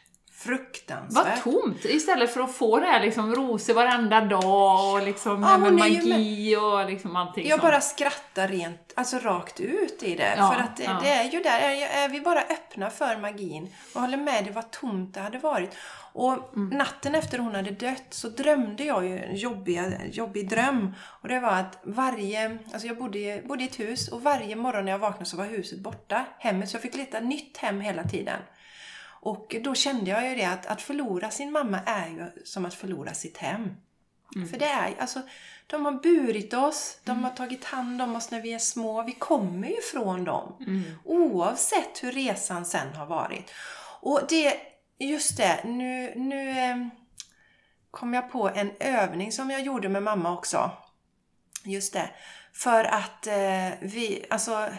Fruktansvärt. 0.45 1.45
Vad 1.45 1.53
tomt! 1.53 1.85
Istället 1.85 2.33
för 2.33 2.41
att 2.41 2.55
få 2.55 2.79
det 2.79 2.85
här 2.85 2.99
liksom 3.01 3.35
rosor 3.35 3.73
varenda 3.73 4.21
dag 4.21 4.93
och 4.93 5.03
liksom 5.03 5.43
Ja, 5.43 5.57
med 5.57 5.73
magi 5.73 6.55
och 6.55 6.89
liksom 6.89 7.15
allting 7.15 7.47
Jag 7.47 7.59
sånt. 7.59 7.71
bara 7.71 7.81
skrattar 7.81 8.47
rent, 8.47 8.93
alltså 8.95 9.17
rakt 9.19 9.59
ut 9.59 10.03
i 10.03 10.15
det. 10.15 10.33
Ja, 10.37 10.51
för 10.51 10.63
att 10.63 10.77
det, 10.77 10.83
ja. 10.83 10.97
det 11.03 11.09
är 11.09 11.23
ju 11.31 11.39
där, 11.41 11.59
är, 11.59 12.09
vi 12.09 12.21
bara 12.21 12.39
öppna 12.41 12.89
för 12.89 13.17
magin 13.17 13.73
och 13.93 14.01
håller 14.01 14.17
med 14.17 14.43
dig 14.43 14.53
vad 14.53 14.71
tomt 14.71 15.13
det 15.13 15.19
hade 15.19 15.37
varit. 15.37 15.71
Och 16.13 16.55
Mm. 16.55 16.77
natten 16.77 17.15
efter 17.15 17.37
hon 17.39 17.55
hade 17.55 17.71
dött 17.71 18.05
så 18.09 18.29
drömde 18.29 18.83
jag 18.83 19.05
ju 19.05 19.19
en 19.19 19.35
jobbig, 19.35 19.81
jobbig 20.11 20.49
dröm. 20.49 20.93
Och 21.21 21.27
det 21.27 21.39
var 21.39 21.49
att 21.51 21.79
varje, 21.83 22.57
alltså 22.73 22.87
jag 22.87 22.97
bodde, 22.97 23.41
bodde 23.45 23.63
i 23.63 23.67
ett 23.67 23.79
hus 23.79 24.07
och 24.07 24.21
varje 24.23 24.55
morgon 24.55 24.85
när 24.85 24.91
jag 24.91 24.99
vaknade 24.99 25.25
så 25.25 25.37
var 25.37 25.45
huset 25.45 25.79
borta, 25.79 26.25
hemmet. 26.39 26.69
Så 26.69 26.75
jag 26.75 26.81
fick 26.81 26.95
leta 26.95 27.19
nytt 27.19 27.57
hem 27.57 27.81
hela 27.81 28.03
tiden. 28.03 28.39
Och 29.25 29.55
då 29.63 29.75
kände 29.75 30.11
jag 30.11 30.29
ju 30.29 30.35
det 30.35 30.45
att, 30.45 30.65
att 30.65 30.81
förlora 30.81 31.31
sin 31.31 31.51
mamma 31.51 31.79
är 31.85 32.07
ju 32.07 32.43
som 32.43 32.65
att 32.65 32.73
förlora 32.73 33.13
sitt 33.13 33.37
hem. 33.37 33.69
För 34.51 34.59
det 34.59 34.65
är 34.65 34.95
alltså, 34.99 35.21
de 35.67 35.85
har 35.85 35.91
burit 35.91 36.53
oss, 36.53 36.99
de 37.03 37.23
har 37.23 37.31
tagit 37.31 37.63
hand 37.63 38.01
om 38.01 38.15
oss 38.15 38.31
när 38.31 38.41
vi 38.41 38.53
är 38.53 38.59
små. 38.59 39.03
Vi 39.03 39.11
kommer 39.11 39.67
ju 39.67 39.81
från 39.81 40.23
dem. 40.23 40.53
Oavsett 41.03 42.03
hur 42.03 42.11
resan 42.11 42.65
sen 42.65 42.95
har 42.95 43.05
varit. 43.05 43.51
Och 44.01 44.21
det, 44.29 44.57
just 44.99 45.37
det, 45.37 45.63
nu, 45.65 46.13
nu 46.15 46.49
eh, 46.49 46.87
kom 47.91 48.13
jag 48.13 48.31
på 48.31 48.49
en 48.49 48.71
övning 48.79 49.31
som 49.31 49.49
jag 49.49 49.61
gjorde 49.61 49.89
med 49.89 50.03
mamma 50.03 50.33
också. 50.33 50.71
Just 51.63 51.93
det. 51.93 52.09
För 52.53 52.83
att 52.83 53.27
eh, 53.27 53.69
vi, 53.81 54.25
alltså 54.29 54.69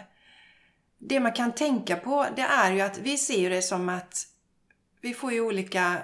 det 0.99 1.21
man 1.21 1.33
kan 1.33 1.53
tänka 1.53 1.97
på 1.97 2.27
det 2.37 2.43
är 2.43 2.73
ju 2.73 2.81
att 2.81 2.99
vi 2.99 3.19
ser 3.19 3.39
ju 3.39 3.49
det 3.49 3.63
som 3.63 3.89
att 3.89 4.36
vi 5.07 5.15
får 5.15 5.33
ju 5.33 5.41
olika 5.41 5.99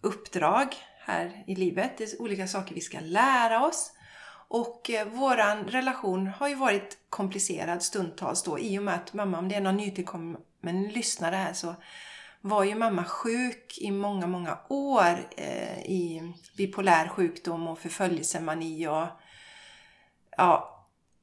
uppdrag 0.00 0.74
här 1.00 1.44
i 1.46 1.54
livet. 1.54 1.98
Det 1.98 2.04
är 2.04 2.22
olika 2.22 2.46
saker 2.46 2.74
vi 2.74 2.80
ska 2.80 3.00
lära 3.00 3.66
oss. 3.66 3.92
Och 4.48 4.90
eh, 4.90 5.08
våran 5.08 5.64
relation 5.64 6.26
har 6.26 6.48
ju 6.48 6.54
varit 6.54 6.98
komplicerad 7.10 7.82
stundtals 7.82 8.42
då 8.42 8.58
i 8.58 8.78
och 8.78 8.82
med 8.82 8.94
att 8.94 9.12
mamma, 9.12 9.38
om 9.38 9.48
det 9.48 9.54
är 9.54 9.60
någon 9.60 9.76
nytillkommen 9.76 10.88
lyssnare 10.92 11.36
här 11.36 11.52
så 11.52 11.74
var 12.40 12.64
ju 12.64 12.74
mamma 12.74 13.04
sjuk 13.04 13.78
i 13.80 13.90
många, 13.90 14.26
många 14.26 14.58
år 14.68 15.28
eh, 15.36 15.78
i 15.78 16.32
bipolär 16.56 17.08
sjukdom 17.08 17.68
och 17.68 17.78
förföljelsemani 17.78 18.86
och 18.86 19.06
ja, 20.36 20.79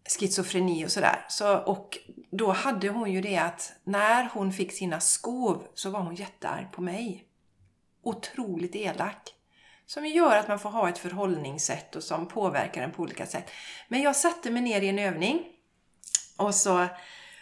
schizofreni 0.07 0.85
och 0.85 0.91
sådär. 0.91 1.25
Så, 1.27 1.57
och 1.57 1.97
då 2.31 2.51
hade 2.51 2.89
hon 2.89 3.11
ju 3.11 3.21
det 3.21 3.37
att 3.37 3.73
när 3.83 4.29
hon 4.33 4.53
fick 4.53 4.71
sina 4.71 4.99
skov 4.99 5.67
så 5.73 5.89
var 5.89 5.99
hon 5.99 6.15
jättearg 6.15 6.71
på 6.71 6.81
mig. 6.81 7.23
Otroligt 8.03 8.75
elak. 8.75 9.33
Som 9.85 10.05
gör 10.05 10.37
att 10.37 10.47
man 10.47 10.59
får 10.59 10.69
ha 10.69 10.89
ett 10.89 10.97
förhållningssätt 10.97 11.95
och 11.95 12.03
som 12.03 12.27
påverkar 12.27 12.81
en 12.81 12.91
på 12.91 13.01
olika 13.01 13.25
sätt. 13.25 13.51
Men 13.87 14.01
jag 14.01 14.15
satte 14.15 14.51
mig 14.51 14.61
ner 14.61 14.81
i 14.81 14.87
en 14.87 14.99
övning 14.99 15.43
och 16.37 16.55
så, 16.55 16.87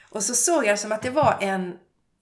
och 0.10 0.24
så 0.24 0.34
såg 0.34 0.66
jag 0.66 0.80
som 0.80 0.92
att 0.92 1.02
det 1.02 1.10
var 1.10 1.38
en, 1.42 1.78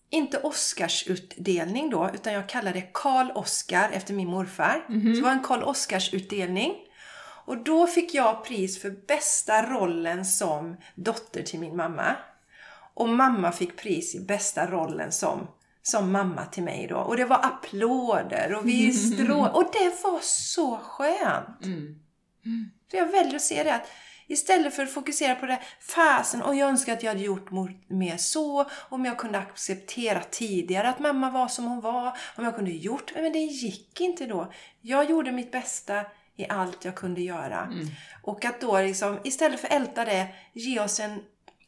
inte 0.09 0.37
Oscarsutdelning 0.37 1.89
då, 1.89 2.09
utan 2.13 2.33
jag 2.33 2.49
kallade 2.49 2.79
det 2.79 2.89
Karl 2.93 3.31
Oskar 3.35 3.89
efter 3.93 4.13
min 4.13 4.27
morfar. 4.27 4.85
Så 4.87 4.93
det 4.93 5.21
var 5.21 5.31
en 5.31 5.43
Karl 5.43 5.63
Oskars-utdelning. 5.63 6.75
Och 7.45 7.57
då 7.57 7.87
fick 7.87 8.13
jag 8.13 8.45
pris 8.45 8.81
för 8.81 8.89
bästa 9.07 9.65
rollen 9.65 10.25
som 10.25 10.77
dotter 10.95 11.43
till 11.43 11.59
min 11.59 11.75
mamma. 11.75 12.15
Och 12.93 13.09
mamma 13.09 13.51
fick 13.51 13.77
pris 13.77 14.15
i 14.15 14.19
bästa 14.19 14.71
rollen 14.71 15.11
som, 15.11 15.47
som 15.81 16.11
mamma 16.11 16.45
till 16.45 16.63
mig 16.63 16.87
då. 16.87 16.97
Och 16.97 17.17
det 17.17 17.25
var 17.25 17.45
applåder 17.45 18.53
och 18.53 18.67
vi 18.67 18.93
strå... 19.13 19.47
Och 19.47 19.69
det 19.73 20.03
var 20.03 20.19
så 20.21 20.77
skönt! 20.77 21.65
Mm. 21.65 21.99
Så 22.91 22.97
jag 22.97 23.11
väljer 23.11 23.35
att 23.35 23.41
se 23.41 23.63
det 23.63 23.75
att 23.75 23.87
istället 24.27 24.75
för 24.75 24.83
att 24.83 24.93
fokusera 24.93 25.35
på 25.35 25.45
det, 25.45 25.59
fasen, 25.79 26.41
och 26.41 26.55
jag 26.55 26.69
önskar 26.69 26.93
att 26.93 27.03
jag 27.03 27.11
hade 27.11 27.23
gjort 27.23 27.49
mer 27.87 28.17
så, 28.17 28.65
om 28.89 29.05
jag 29.05 29.17
kunde 29.17 29.37
acceptera 29.39 30.21
tidigare 30.23 30.89
att 30.89 30.99
mamma 30.99 31.29
var 31.29 31.47
som 31.47 31.65
hon 31.65 31.81
var, 31.81 32.17
om 32.35 32.43
jag 32.43 32.55
kunde 32.55 32.71
gjort, 32.71 33.13
men 33.15 33.33
det 33.33 33.39
gick 33.39 34.01
inte 34.01 34.25
då. 34.25 34.51
Jag 34.81 35.09
gjorde 35.09 35.31
mitt 35.31 35.51
bästa 35.51 36.05
i 36.35 36.45
allt 36.49 36.85
jag 36.85 36.95
kunde 36.95 37.21
göra. 37.21 37.73
Och 38.23 38.45
att 38.45 38.61
då 38.61 38.81
liksom, 38.81 39.19
istället 39.23 39.59
för 39.59 39.67
älta 39.67 40.05
det, 40.05 40.27
ge 40.53 40.79
oss 40.79 40.99
en, 40.99 41.19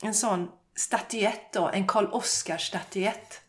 en 0.01 0.13
sån 0.13 0.51
statyett 0.75 1.53
då, 1.53 1.69
en 1.69 1.87
Karl 1.87 2.05
Oskar-statyett. 2.05 3.41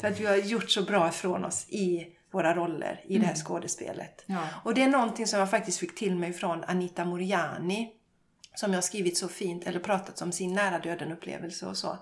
För 0.00 0.08
att 0.08 0.20
vi 0.20 0.26
har 0.26 0.36
gjort 0.36 0.70
så 0.70 0.82
bra 0.82 1.08
ifrån 1.08 1.44
oss 1.44 1.68
i 1.68 2.06
våra 2.32 2.54
roller 2.54 3.04
i 3.08 3.18
det 3.18 3.26
här 3.26 3.34
skådespelet. 3.34 4.24
Ja. 4.26 4.42
Och 4.64 4.74
det 4.74 4.82
är 4.82 4.88
någonting 4.88 5.26
som 5.26 5.38
jag 5.38 5.50
faktiskt 5.50 5.78
fick 5.78 5.98
till 5.98 6.16
mig 6.16 6.32
från 6.32 6.64
Anita 6.64 7.04
Moriani. 7.04 7.92
Som 8.54 8.72
jag 8.72 8.84
skrivit 8.84 9.18
så 9.18 9.28
fint, 9.28 9.66
eller 9.66 9.80
pratat 9.80 10.22
om 10.22 10.32
sin 10.32 10.54
nära 10.54 10.78
döden 10.78 11.12
upplevelse 11.12 11.66
och 11.66 11.76
så. 11.76 11.98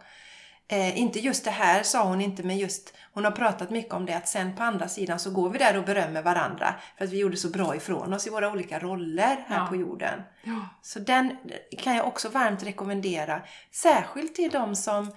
Eh, 0.71 0.99
inte 0.99 1.19
just 1.21 1.45
det 1.45 1.51
här 1.51 1.83
sa 1.83 2.05
hon 2.05 2.21
inte, 2.21 2.43
men 2.43 2.59
just 2.59 2.95
hon 3.13 3.25
har 3.25 3.31
pratat 3.33 3.71
mycket 3.71 3.93
om 3.95 4.07
det 4.07 4.17
att 4.17 4.29
sen 4.29 4.57
på 4.57 4.63
andra 4.63 4.89
sidan 4.89 5.19
så 5.19 5.31
går 5.31 5.51
vi 5.51 5.59
där 5.59 5.77
och 5.79 5.85
berömmer 5.85 6.23
varandra 6.23 6.75
för 6.99 7.05
att 7.05 7.13
vi 7.13 7.19
gjorde 7.19 7.37
så 7.37 7.49
bra 7.51 7.77
ifrån 7.77 8.13
oss 8.13 8.27
i 8.27 8.31
våra 8.31 8.51
olika 8.51 8.79
roller 8.79 9.45
här 9.49 9.59
Ja. 9.61 9.67
på 9.67 9.77
jorden. 9.77 10.23
Ja. 10.45 10.69
Så 10.83 10.99
den 10.99 11.37
kan 11.79 11.97
jag 11.97 12.07
också 12.07 12.29
varmt 12.29 12.63
rekommendera. 12.63 13.43
Särskilt 13.71 14.35
till 14.35 14.51
de 14.51 14.77
som 14.77 15.13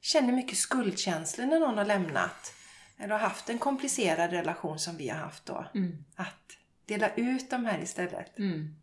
känner 0.00 0.32
mycket 0.32 0.58
skuldkänslor 0.58 1.46
när 1.46 1.60
någon 1.60 1.78
har 1.78 1.84
lämnat. 1.84 2.52
Eller 2.98 3.12
har 3.12 3.18
haft 3.20 3.50
en 3.50 3.58
komplicerad 3.58 4.30
relation 4.30 4.78
som 4.78 4.96
vi 4.96 5.08
har 5.08 5.18
haft 5.18 5.46
då. 5.46 5.66
Mm. 5.74 6.04
Att 6.16 6.52
dela 6.86 7.14
ut 7.14 7.50
de 7.50 7.64
här 7.66 7.78
istället. 7.82 8.38
Mm. 8.38 8.76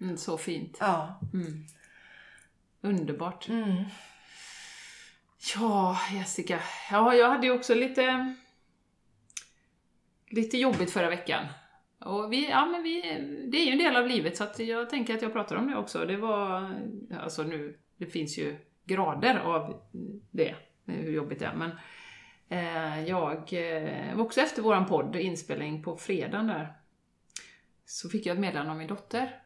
Mm, 0.00 0.16
så 0.16 0.38
fint. 0.38 0.76
Ja. 0.80 1.20
Mm. 1.34 1.66
Underbart. 2.80 3.48
Ja, 5.40 5.98
Jessica. 6.12 6.60
Ja, 6.90 7.14
jag 7.14 7.30
hade 7.30 7.46
ju 7.46 7.52
också 7.52 7.74
lite, 7.74 8.34
lite 10.28 10.58
jobbigt 10.58 10.90
förra 10.90 11.08
veckan. 11.08 11.46
Och 11.98 12.32
vi, 12.32 12.48
ja, 12.50 12.66
men 12.66 12.82
vi, 12.82 13.02
det 13.52 13.58
är 13.58 13.64
ju 13.64 13.72
en 13.72 13.78
del 13.78 13.96
av 13.96 14.06
livet 14.06 14.36
så 14.36 14.44
att 14.44 14.58
jag 14.58 14.90
tänker 14.90 15.14
att 15.14 15.22
jag 15.22 15.32
pratar 15.32 15.56
om 15.56 15.70
det 15.70 15.76
också. 15.76 16.04
Det 16.04 16.16
var, 16.16 16.70
alltså 17.20 17.42
nu, 17.42 17.78
det 17.96 18.06
finns 18.06 18.38
ju 18.38 18.56
grader 18.84 19.38
av 19.38 19.82
det, 20.30 20.54
hur 20.86 21.12
jobbigt 21.12 21.38
det 21.38 21.46
är. 21.46 21.54
Men 21.54 21.70
eh, 22.48 23.08
jag 23.08 23.52
eh, 23.52 24.16
var 24.16 24.24
också 24.24 24.40
efter 24.40 24.62
våran 24.62 24.86
podd, 24.86 25.16
inspelning 25.16 25.82
på 25.82 25.96
fredagen 25.96 26.46
där, 26.46 26.72
så 27.84 28.08
fick 28.08 28.26
jag 28.26 28.34
ett 28.34 28.40
meddelande 28.40 28.72
av 28.72 28.78
min 28.78 28.88
dotter. 28.88 29.42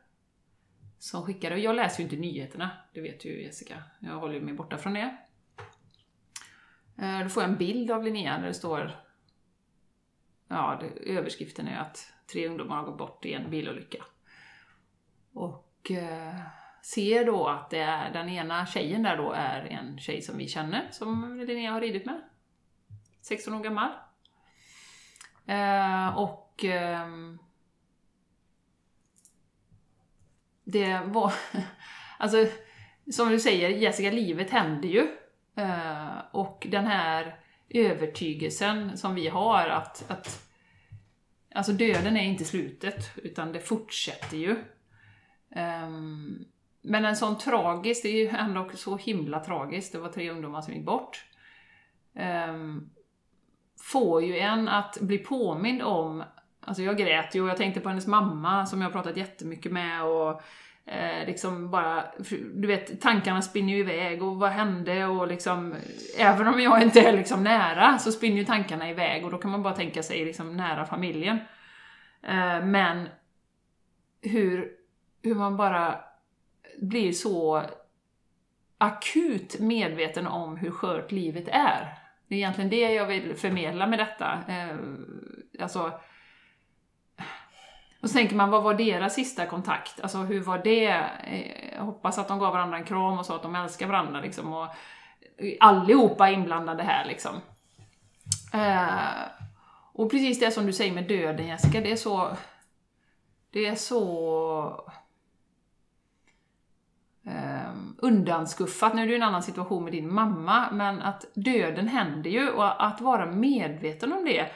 Som 0.99 1.23
skickade, 1.23 1.55
och 1.55 1.61
jag 1.61 1.77
läser 1.77 1.99
ju 1.99 2.05
inte 2.05 2.17
nyheterna, 2.17 2.71
det 2.95 3.01
vet 3.01 3.25
ju 3.25 3.43
Jessica. 3.43 3.83
Jag 3.99 4.15
håller 4.15 4.41
mig 4.41 4.55
borta 4.55 4.79
från 4.79 4.95
det. 4.95 5.17
Eh, 6.99 7.21
då 7.23 7.29
får 7.29 7.43
jag 7.43 7.51
en 7.51 7.59
bild 7.59 7.91
av 7.91 8.03
Linnea 8.03 8.39
där 8.39 8.47
det 8.47 8.55
står 8.55 9.05
Ja, 10.49 10.81
det, 10.81 11.11
överskriften 11.11 11.69
är 11.69 11.79
att 11.79 12.13
tre 12.33 12.49
ungdomar 12.49 12.77
har 12.77 12.85
gått 12.85 12.99
bort 12.99 13.25
i 13.25 13.33
en 13.33 13.51
bilolycka. 13.51 14.05
Och 15.33 15.91
eh, 15.91 16.41
ser 16.83 17.25
då 17.25 17.47
att 17.47 17.71
det 17.71 17.79
är, 17.79 18.13
den 18.13 18.29
ena 18.29 18.67
tjejen 18.67 19.03
där 19.03 19.17
då 19.17 19.33
är 19.33 19.61
en 19.61 19.99
tjej 19.99 20.23
som 20.23 20.39
vi 20.39 20.49
känner, 20.49 20.89
som 20.91 21.39
Linnea 21.47 21.73
har 21.73 21.81
ridit 21.81 22.07
med. 22.07 22.21
16 23.21 23.55
år 23.55 23.61
gammal. 23.61 23.91
Eh, 25.47 26.19
och 26.19 26.65
eh, 26.65 27.09
det 30.65 31.01
var, 31.01 31.33
alltså 32.19 32.47
som 33.11 33.29
du 33.29 33.41
säger 33.41 33.69
Jessica, 33.69 34.11
livet 34.11 34.51
händer 34.51 34.89
ju. 34.89 35.17
Eh, 35.57 36.19
och 36.31 36.67
den 36.71 36.87
här 36.87 37.37
övertygelsen 37.69 38.99
som 38.99 39.15
vi 39.15 39.29
har 39.29 39.67
att, 39.69 40.05
att 40.09 40.49
alltså 41.55 41.73
döden 41.73 42.17
är 42.17 42.25
inte 42.25 42.45
slutet, 42.45 43.11
utan 43.17 43.53
det 43.53 43.61
fortsätter 43.61 44.37
ju. 44.37 44.51
Eh, 45.51 45.91
men 46.83 47.05
en 47.05 47.17
sån 47.17 47.39
tragisk, 47.39 48.03
det 48.03 48.09
är 48.09 48.23
ju 48.23 48.29
ändå 48.29 48.71
så 48.75 48.97
himla 48.97 49.41
tragiskt, 49.41 49.93
det 49.93 49.99
var 49.99 50.09
tre 50.09 50.31
ungdomar 50.31 50.61
som 50.61 50.75
gick 50.75 50.85
bort. 50.85 51.25
Eh, 52.15 52.55
får 53.81 54.23
ju 54.23 54.39
en 54.39 54.69
att 54.69 55.01
bli 55.01 55.19
påmind 55.19 55.83
om, 55.83 56.25
alltså 56.61 56.83
jag 56.83 56.97
grät 56.97 57.35
ju 57.35 57.43
och 57.43 57.49
jag 57.49 57.57
tänkte 57.57 57.81
på 57.81 57.89
hennes 57.89 58.07
mamma 58.07 58.67
som 58.67 58.81
jag 58.83 58.93
pratat 58.93 59.17
jättemycket 59.17 59.73
med 59.73 60.03
och 60.03 60.43
eh, 60.87 61.27
liksom 61.27 61.71
bara, 61.71 62.05
du 62.55 62.67
vet, 62.67 63.01
tankarna 63.01 63.43
spinner 63.43 63.73
ju 63.73 63.79
iväg 63.79 64.23
och 64.23 64.37
vad 64.37 64.51
hände 64.51 65.07
och 65.07 65.27
liksom, 65.27 65.75
även 66.19 66.49
om 66.49 66.61
jag 66.61 66.83
inte 66.83 67.01
är 67.01 67.13
liksom 67.13 67.45
nära 67.45 67.99
så 67.99 68.13
spinner 68.13 68.37
ju 68.37 68.45
tankarna 68.45 68.91
iväg 68.91 69.25
och 69.25 69.31
då 69.31 69.39
kan 69.39 69.51
man 69.51 69.63
bara 69.63 69.75
tänka 69.75 70.03
sig 70.03 70.25
liksom 70.25 70.57
nära 70.57 70.87
familjen. 70.87 71.39
Eh, 72.23 72.65
men 72.65 73.09
hur, 74.23 74.71
hur 75.23 75.35
man 75.35 75.57
bara 75.57 76.01
blir 76.81 77.13
så 77.13 77.63
akut 78.79 79.61
medveten 79.61 80.27
om 80.27 80.57
hur 80.57 80.71
skört 80.71 81.13
livet 81.13 81.49
är. 81.49 81.99
Det 82.29 82.35
är 82.35 82.39
egentligen 82.39 82.71
det 82.71 82.93
jag 82.93 83.07
vill 83.07 83.35
förmedla 83.35 83.87
med 83.87 83.99
detta. 83.99 84.39
Eh, 84.49 84.77
alltså, 85.63 86.01
och 88.05 88.11
så 88.11 88.15
tänker 88.15 88.37
man, 88.37 88.51
vad 88.51 88.63
var 88.63 88.75
deras 88.75 89.15
sista 89.15 89.47
kontakt? 89.47 90.01
Alltså 90.01 90.19
hur 90.19 90.41
var 90.41 90.59
det? 90.59 91.05
Jag 91.77 91.85
hoppas 91.85 92.19
att 92.19 92.29
de 92.29 92.39
gav 92.39 92.53
varandra 92.53 92.79
en 92.79 92.85
kram 92.85 93.19
och 93.19 93.27
sa 93.27 93.37
att 93.37 93.43
de 93.43 93.55
älskar 93.55 93.87
varandra 93.87 94.21
liksom. 94.21 94.53
Och 94.53 94.69
allihopa 95.61 96.31
inblandade 96.31 96.83
här 96.83 97.05
liksom. 97.05 97.35
Eh, 98.53 99.25
och 99.93 100.11
precis 100.11 100.41
det 100.41 100.51
som 100.51 100.67
du 100.67 100.73
säger 100.73 100.93
med 100.93 101.09
döden 101.09 101.47
Jessica, 101.47 101.81
det 101.81 101.93
är 101.93 101.97
så... 101.97 102.37
Det 103.51 103.67
är 103.67 103.75
så... 103.75 104.91
Eh, 107.27 107.73
undanskuffat. 107.99 108.95
Nu 108.95 109.03
är 109.03 109.07
det 109.07 109.13
ju 109.13 109.17
en 109.17 109.23
annan 109.23 109.43
situation 109.43 109.85
med 109.85 109.93
din 109.93 110.15
mamma, 110.15 110.71
men 110.73 111.03
att 111.03 111.25
döden 111.35 111.89
händer 111.89 112.31
ju 112.31 112.51
och 112.51 112.87
att 112.87 113.01
vara 113.01 113.27
medveten 113.27 114.13
om 114.13 114.25
det. 114.25 114.51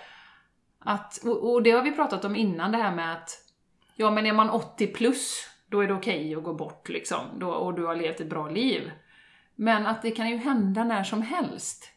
Att, 0.89 1.19
och, 1.25 1.53
och 1.53 1.63
det 1.63 1.71
har 1.71 1.83
vi 1.83 1.93
pratat 1.93 2.25
om 2.25 2.37
innan, 2.37 2.73
det 2.73 2.79
här 2.79 2.95
med 2.95 3.13
att 3.13 3.31
ja, 3.97 4.11
men 4.11 4.27
är 4.27 4.33
man 4.33 4.51
80 4.51 4.87
plus, 4.87 5.47
då 5.67 5.81
är 5.81 5.89
det 5.89 5.95
okej 5.95 6.21
okay 6.21 6.35
att 6.35 6.45
gå 6.45 6.55
bort 6.55 6.89
liksom, 6.89 7.19
då, 7.39 7.51
och 7.51 7.75
du 7.75 7.87
har 7.87 7.97
levt 7.97 8.21
ett 8.21 8.31
bra 8.31 8.49
liv. 8.49 8.91
Men 9.55 9.87
att 9.87 10.03
det 10.03 10.11
kan 10.11 10.29
ju 10.29 10.37
hända 10.37 10.85
när 10.85 11.05
som 11.05 11.23
helst. 11.23 11.91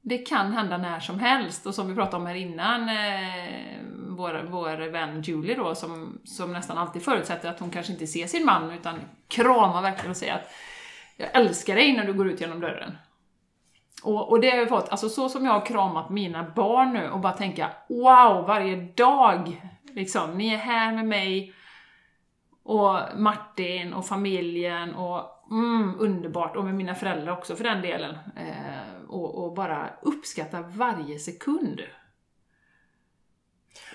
Det 0.00 0.18
kan 0.18 0.52
hända 0.52 0.78
när 0.78 1.00
som 1.00 1.18
helst, 1.18 1.66
och 1.66 1.74
som 1.74 1.88
vi 1.88 1.94
pratade 1.94 2.16
om 2.16 2.26
här 2.26 2.34
innan, 2.34 2.88
eh, 2.88 3.78
vår, 4.08 4.46
vår 4.50 4.90
vän 4.90 5.22
Julie 5.22 5.54
då, 5.54 5.74
som, 5.74 6.18
som 6.24 6.52
nästan 6.52 6.78
alltid 6.78 7.02
förutsätter 7.02 7.50
att 7.50 7.60
hon 7.60 7.70
kanske 7.70 7.92
inte 7.92 8.06
ser 8.06 8.26
sin 8.26 8.44
man, 8.44 8.70
utan 8.70 9.00
kramar 9.28 9.82
verkligen 9.82 10.10
och 10.10 10.16
säger 10.16 10.34
att 10.34 10.50
jag 11.16 11.28
älskar 11.32 11.74
dig 11.74 11.96
när 11.96 12.04
du 12.04 12.12
går 12.12 12.28
ut 12.28 12.40
genom 12.40 12.60
dörren. 12.60 12.96
Och, 14.02 14.30
och 14.30 14.40
det 14.40 14.50
har 14.50 14.56
jag 14.56 14.68
fått, 14.68 14.88
alltså 14.88 15.08
så 15.08 15.28
som 15.28 15.44
jag 15.44 15.52
har 15.52 15.66
kramat 15.66 16.10
mina 16.10 16.52
barn 16.56 16.92
nu 16.92 17.10
och 17.10 17.20
bara 17.20 17.32
tänka 17.32 17.70
wow, 17.88 18.46
varje 18.46 18.76
dag! 18.76 19.62
Liksom, 19.94 20.38
ni 20.38 20.54
är 20.54 20.58
här 20.58 20.92
med 20.92 21.06
mig, 21.06 21.54
och 22.62 23.00
Martin 23.16 23.92
och 23.92 24.06
familjen 24.06 24.94
och 24.94 25.46
mm, 25.50 25.94
underbart, 25.98 26.56
och 26.56 26.64
med 26.64 26.74
mina 26.74 26.94
föräldrar 26.94 27.32
också 27.32 27.56
för 27.56 27.64
den 27.64 27.82
delen. 27.82 28.14
Eh, 28.36 29.04
och, 29.08 29.44
och, 29.44 29.54
bara 29.54 29.90
uppskatta 30.02 30.60
varje 30.62 31.18
sekund. 31.18 31.80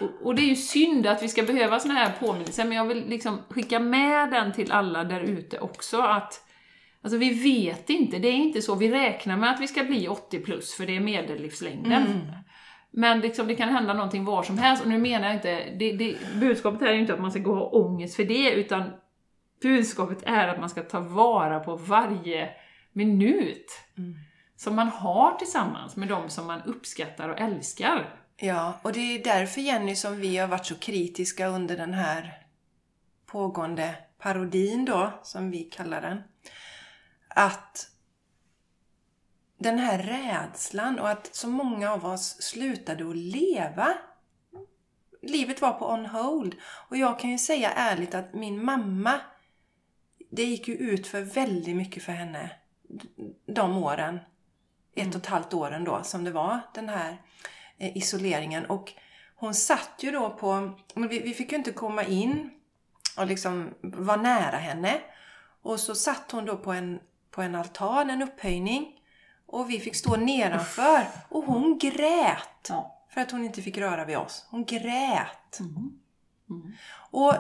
Och, 0.02 0.28
och, 0.28 0.36
det 0.36 0.42
är 0.42 0.48
ju 0.48 0.56
synd 0.56 1.08
att 1.08 1.24
vi 1.24 1.30
ska 1.30 1.44
behöva 1.44 1.80
såna 1.80 1.94
här 1.94 2.12
påminnelser, 2.20 2.66
men 2.66 2.78
jag 2.78 2.86
vill 2.86 3.10
liksom 3.10 3.40
skicka 3.50 3.80
med 3.80 4.32
den 4.32 4.54
till 4.54 4.72
alla 4.72 5.04
där 5.04 5.22
ute 5.22 5.60
också 5.60 6.02
att 6.02 6.45
Alltså 7.06 7.18
vi 7.18 7.30
vet 7.30 7.90
inte, 7.90 8.20
det 8.20 8.28
är 8.28 8.34
inte 8.34 8.62
så. 8.62 8.76
Vi 8.76 8.92
räknar 8.92 9.38
med 9.38 9.52
att 9.52 9.60
vi 9.60 9.68
ska 9.68 9.84
bli 9.84 10.08
80 10.08 10.40
plus, 10.40 10.74
för 10.74 10.86
det 10.86 10.96
är 10.96 11.00
medellivslängden. 11.00 12.06
Mm. 12.06 12.22
Men 12.92 13.20
liksom, 13.20 13.48
det 13.48 13.56
kan 13.56 13.70
hända 13.70 13.94
någonting 13.94 14.26
var 14.26 14.44
som 14.44 14.58
helst, 14.58 14.84
och 14.84 14.90
nu 14.90 14.98
menar 14.98 15.28
jag 15.28 15.36
inte, 15.36 15.64
det, 15.80 15.92
det, 15.92 16.16
budskapet 16.34 16.82
här 16.82 16.88
är 16.88 16.94
ju 16.94 17.00
inte 17.00 17.14
att 17.14 17.22
man 17.22 17.32
ska 17.32 17.40
gå 17.40 17.52
och 17.52 17.58
ha 17.58 17.66
ångest 17.66 18.16
för 18.16 18.24
det, 18.24 18.52
utan 18.52 18.84
budskapet 19.62 20.24
är 20.26 20.48
att 20.48 20.60
man 20.60 20.70
ska 20.70 20.82
ta 20.82 21.00
vara 21.00 21.60
på 21.60 21.76
varje 21.76 22.50
minut 22.94 23.66
mm. 23.98 24.16
som 24.56 24.76
man 24.76 24.88
har 24.88 25.32
tillsammans 25.32 25.96
med 25.96 26.08
de 26.08 26.30
som 26.30 26.48
man 26.48 26.62
uppskattar 26.62 27.30
och 27.30 27.40
älskar. 27.40 28.20
Ja, 28.38 28.80
och 28.82 28.94
det 28.94 29.00
är 29.00 29.24
därför 29.24 29.62
Jenny 29.62 29.96
som 29.96 30.22
vi 30.22 30.38
har 30.38 30.48
varit 30.48 30.66
så 30.66 30.76
kritiska 30.76 31.48
under 31.48 31.78
den 31.78 31.94
här 31.94 32.34
pågående 33.26 33.96
parodin 34.20 34.86
då, 34.86 35.14
som 35.24 35.52
vi 35.52 35.64
kallar 35.64 36.02
den. 36.02 36.22
Att 37.38 37.90
den 39.58 39.80
här 39.80 40.00
rädslan 40.00 41.00
och 41.00 41.10
att 41.10 41.36
så 41.36 41.48
många 41.48 41.94
av 41.94 42.06
oss 42.06 42.42
slutade 42.42 43.10
att 43.10 43.16
leva. 43.16 43.98
Livet 45.22 45.62
var 45.62 45.74
på 45.74 45.90
on 45.90 46.06
hold. 46.06 46.56
Och 46.64 46.98
jag 46.98 47.20
kan 47.20 47.30
ju 47.30 47.38
säga 47.38 47.72
ärligt 47.72 48.16
att 48.16 48.34
min 48.34 48.66
mamma, 48.66 49.20
det 50.32 50.44
gick 50.44 50.68
ju 50.68 50.76
ut 50.76 51.08
för 51.08 51.22
väldigt 51.22 51.76
mycket 51.76 52.04
för 52.04 52.12
henne 52.12 52.52
de 53.46 53.78
åren. 53.78 54.20
Ett 54.96 55.16
och 55.16 55.22
ett 55.22 55.26
halvt 55.26 55.54
åren 55.54 55.84
då 55.84 56.04
som 56.04 56.24
det 56.24 56.32
var 56.32 56.60
den 56.74 56.90
här 56.90 57.22
eh, 57.78 57.98
isoleringen. 57.98 58.66
Och 58.66 58.94
hon 59.36 59.54
satt 59.54 59.96
ju 60.00 60.12
då 60.12 60.30
på, 60.30 60.80
vi, 61.10 61.34
fick 61.34 61.52
ju 61.52 61.58
inte 61.58 61.72
komma 61.72 62.04
in 62.04 62.50
och 63.18 63.28
liksom 63.28 63.74
vara 63.82 64.22
nära 64.22 64.58
henne. 64.58 65.02
Och 65.62 65.80
så 65.80 65.96
satt 65.96 66.32
hon 66.32 66.46
då 66.46 66.58
på 66.58 66.72
en, 66.72 67.00
på 67.36 67.42
en 67.42 67.56
altan, 67.56 68.10
en 68.10 68.22
upphöjning. 68.22 68.92
Och 69.48 69.70
vi 69.70 69.80
fick 69.80 69.96
stå 69.96 70.16
nedanför. 70.16 71.08
Och 71.30 71.44
hon 71.44 71.78
grät. 71.78 72.70
Ja. 72.70 73.08
För 73.10 73.22
att 73.22 73.32
hon 73.32 73.46
inte 73.46 73.62
fick 73.62 73.78
röra 73.78 74.06
vid 74.06 74.18
oss. 74.18 74.46
Hon 74.50 74.66
grät. 74.66 75.60
Mm. 75.60 76.00
Mm. 76.50 76.74
Och 77.12 77.34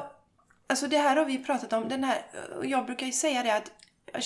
alltså 0.68 0.88
det 0.88 0.98
här 0.98 1.16
har 1.16 1.26
vi 1.26 1.38
pratat 1.38 1.74
om. 1.74 1.90
Den 1.90 2.04
här, 2.04 2.18
jag 2.64 2.86
brukar 2.86 3.06
ju 3.06 3.12
säga 3.12 3.44
det 3.44 3.56
att 3.56 3.72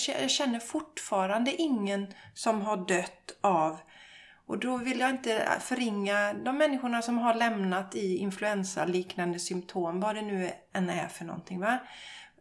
jag 0.08 0.30
känner 0.30 0.58
fortfarande 0.58 1.62
ingen 1.62 2.14
som 2.34 2.62
har 2.62 2.76
dött 2.76 3.38
av 3.40 3.78
och 4.50 4.58
då 4.58 4.76
vill 4.76 5.00
jag 5.00 5.10
inte 5.10 5.48
förringa 5.60 6.32
de 6.32 6.58
människorna 6.58 7.02
som 7.02 7.18
har 7.18 7.34
lämnat 7.34 7.94
i 7.94 8.16
influensaliknande 8.16 9.38
symptom, 9.38 10.00
vad 10.00 10.14
det 10.14 10.22
nu 10.22 10.50
än 10.72 10.90
är 10.90 11.08
för 11.08 11.24
någonting. 11.24 11.60
Va? 11.60 11.78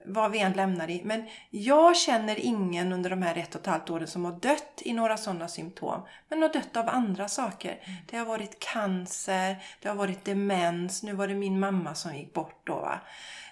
Vad 0.05 0.31
vi 0.31 0.39
än 0.39 0.53
lämnar 0.53 0.89
i. 0.89 1.01
Men 1.03 1.27
jag 1.49 1.97
känner 1.97 2.39
ingen 2.39 2.93
under 2.93 3.09
de 3.09 3.21
här 3.21 3.37
ett 3.37 3.55
och 3.55 3.61
ett 3.61 3.67
halvt 3.67 3.89
åren 3.89 4.07
som 4.07 4.25
har 4.25 4.31
dött 4.31 4.81
i 4.85 4.93
några 4.93 5.17
sådana 5.17 5.47
symptom. 5.47 6.01
Men 6.29 6.41
har 6.41 6.49
dött 6.49 6.77
av 6.77 6.89
andra 6.89 7.27
saker. 7.27 7.71
Mm. 7.71 7.97
Det 8.05 8.17
har 8.17 8.25
varit 8.25 8.59
cancer, 8.59 9.63
det 9.81 9.89
har 9.89 9.95
varit 9.95 10.25
demens, 10.25 11.03
nu 11.03 11.13
var 11.13 11.27
det 11.27 11.35
min 11.35 11.59
mamma 11.59 11.95
som 11.95 12.15
gick 12.15 12.33
bort 12.33 12.61
då. 12.63 12.75
Va? 12.75 12.99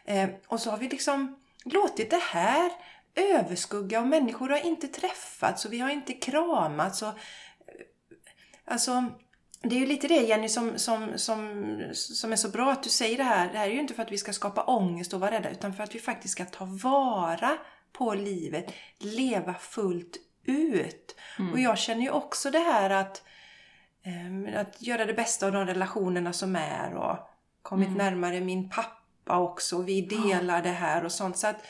Eh, 0.05 0.29
och 0.47 0.59
så 0.59 0.71
har 0.71 0.77
vi 0.77 0.89
liksom 0.89 1.35
låtit 1.65 2.09
det 2.09 2.23
här 2.23 2.71
överskugga 3.15 4.01
och 4.01 4.07
människor 4.07 4.49
har 4.49 4.65
inte 4.65 4.87
träffats 4.87 5.65
och 5.65 5.73
vi 5.73 5.79
har 5.79 5.89
inte 5.89 6.13
kramats. 6.13 7.01
Och, 7.01 7.07
eh, 7.07 7.13
alltså, 8.65 9.03
det 9.61 9.75
är 9.75 9.79
ju 9.79 9.85
lite 9.85 10.07
det 10.07 10.21
Jenny 10.21 10.49
som, 10.49 10.77
som, 10.77 11.11
som, 11.15 11.91
som 11.93 12.31
är 12.31 12.35
så 12.35 12.49
bra 12.49 12.71
att 12.71 12.83
du 12.83 12.89
säger 12.89 13.17
det 13.17 13.23
här. 13.23 13.51
Det 13.51 13.57
här 13.57 13.67
är 13.67 13.71
ju 13.71 13.79
inte 13.79 13.93
för 13.93 14.03
att 14.03 14.11
vi 14.11 14.17
ska 14.17 14.33
skapa 14.33 14.63
ångest 14.63 15.13
och 15.13 15.19
vara 15.19 15.31
rädda 15.31 15.49
utan 15.49 15.73
för 15.73 15.83
att 15.83 15.95
vi 15.95 15.99
faktiskt 15.99 16.31
ska 16.31 16.45
ta 16.45 16.65
vara 16.65 17.57
på 17.93 18.13
livet. 18.13 18.73
Leva 18.99 19.53
fullt 19.53 20.17
ut. 20.43 21.15
Mm. 21.39 21.53
Och 21.53 21.59
jag 21.59 21.77
känner 21.77 22.01
ju 22.01 22.09
också 22.09 22.51
det 22.51 22.59
här 22.59 22.89
att, 22.89 23.23
um, 24.05 24.49
att 24.55 24.81
göra 24.81 25.05
det 25.05 25.13
bästa 25.13 25.45
av 25.45 25.51
de 25.51 25.65
relationerna 25.65 26.33
som 26.33 26.55
är 26.55 26.93
och 26.93 27.17
kommit 27.61 27.87
mm. 27.87 27.97
närmare 27.97 28.41
min 28.41 28.69
pappa 28.69 29.39
också. 29.39 29.81
Vi 29.81 30.01
delar 30.01 30.61
det 30.61 30.69
här 30.69 31.05
och 31.05 31.11
sånt. 31.11 31.37
Så 31.37 31.47
att, 31.47 31.65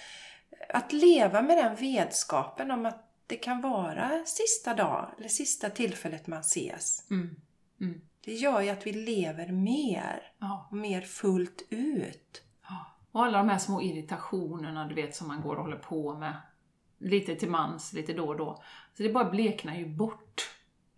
att 0.69 0.93
leva 0.93 1.41
med 1.41 1.57
den 1.57 1.75
vetskapen 1.75 2.71
om 2.71 2.85
att 2.85 3.03
det 3.27 3.35
kan 3.35 3.61
vara 3.61 4.23
sista 4.25 4.73
dag 4.73 5.11
eller 5.17 5.29
sista 5.29 5.69
tillfället 5.69 6.27
man 6.27 6.39
ses. 6.39 7.11
Mm. 7.11 7.35
Mm. 7.81 8.01
Det 8.25 8.33
gör 8.33 8.61
ju 8.61 8.69
att 8.69 8.87
vi 8.87 8.93
lever 8.93 9.51
mer. 9.51 10.31
Ja. 10.39 10.69
Mer 10.71 11.01
fullt 11.01 11.67
ut. 11.69 12.43
Ja. 12.69 12.95
Och 13.11 13.25
alla 13.25 13.37
de 13.37 13.49
här 13.49 13.57
små 13.57 13.81
irritationerna 13.81 14.87
du 14.87 14.95
vet 14.95 15.15
som 15.15 15.27
man 15.27 15.41
går 15.41 15.55
och 15.55 15.63
håller 15.63 15.77
på 15.77 16.17
med. 16.17 16.33
Lite 16.97 17.35
till 17.35 17.49
mans, 17.49 17.93
lite 17.93 18.13
då 18.13 18.27
och 18.27 18.37
då. 18.37 18.63
Så 18.93 19.03
det 19.03 19.09
bara 19.09 19.29
bleknar 19.29 19.75
ju 19.75 19.85
bort. 19.85 20.49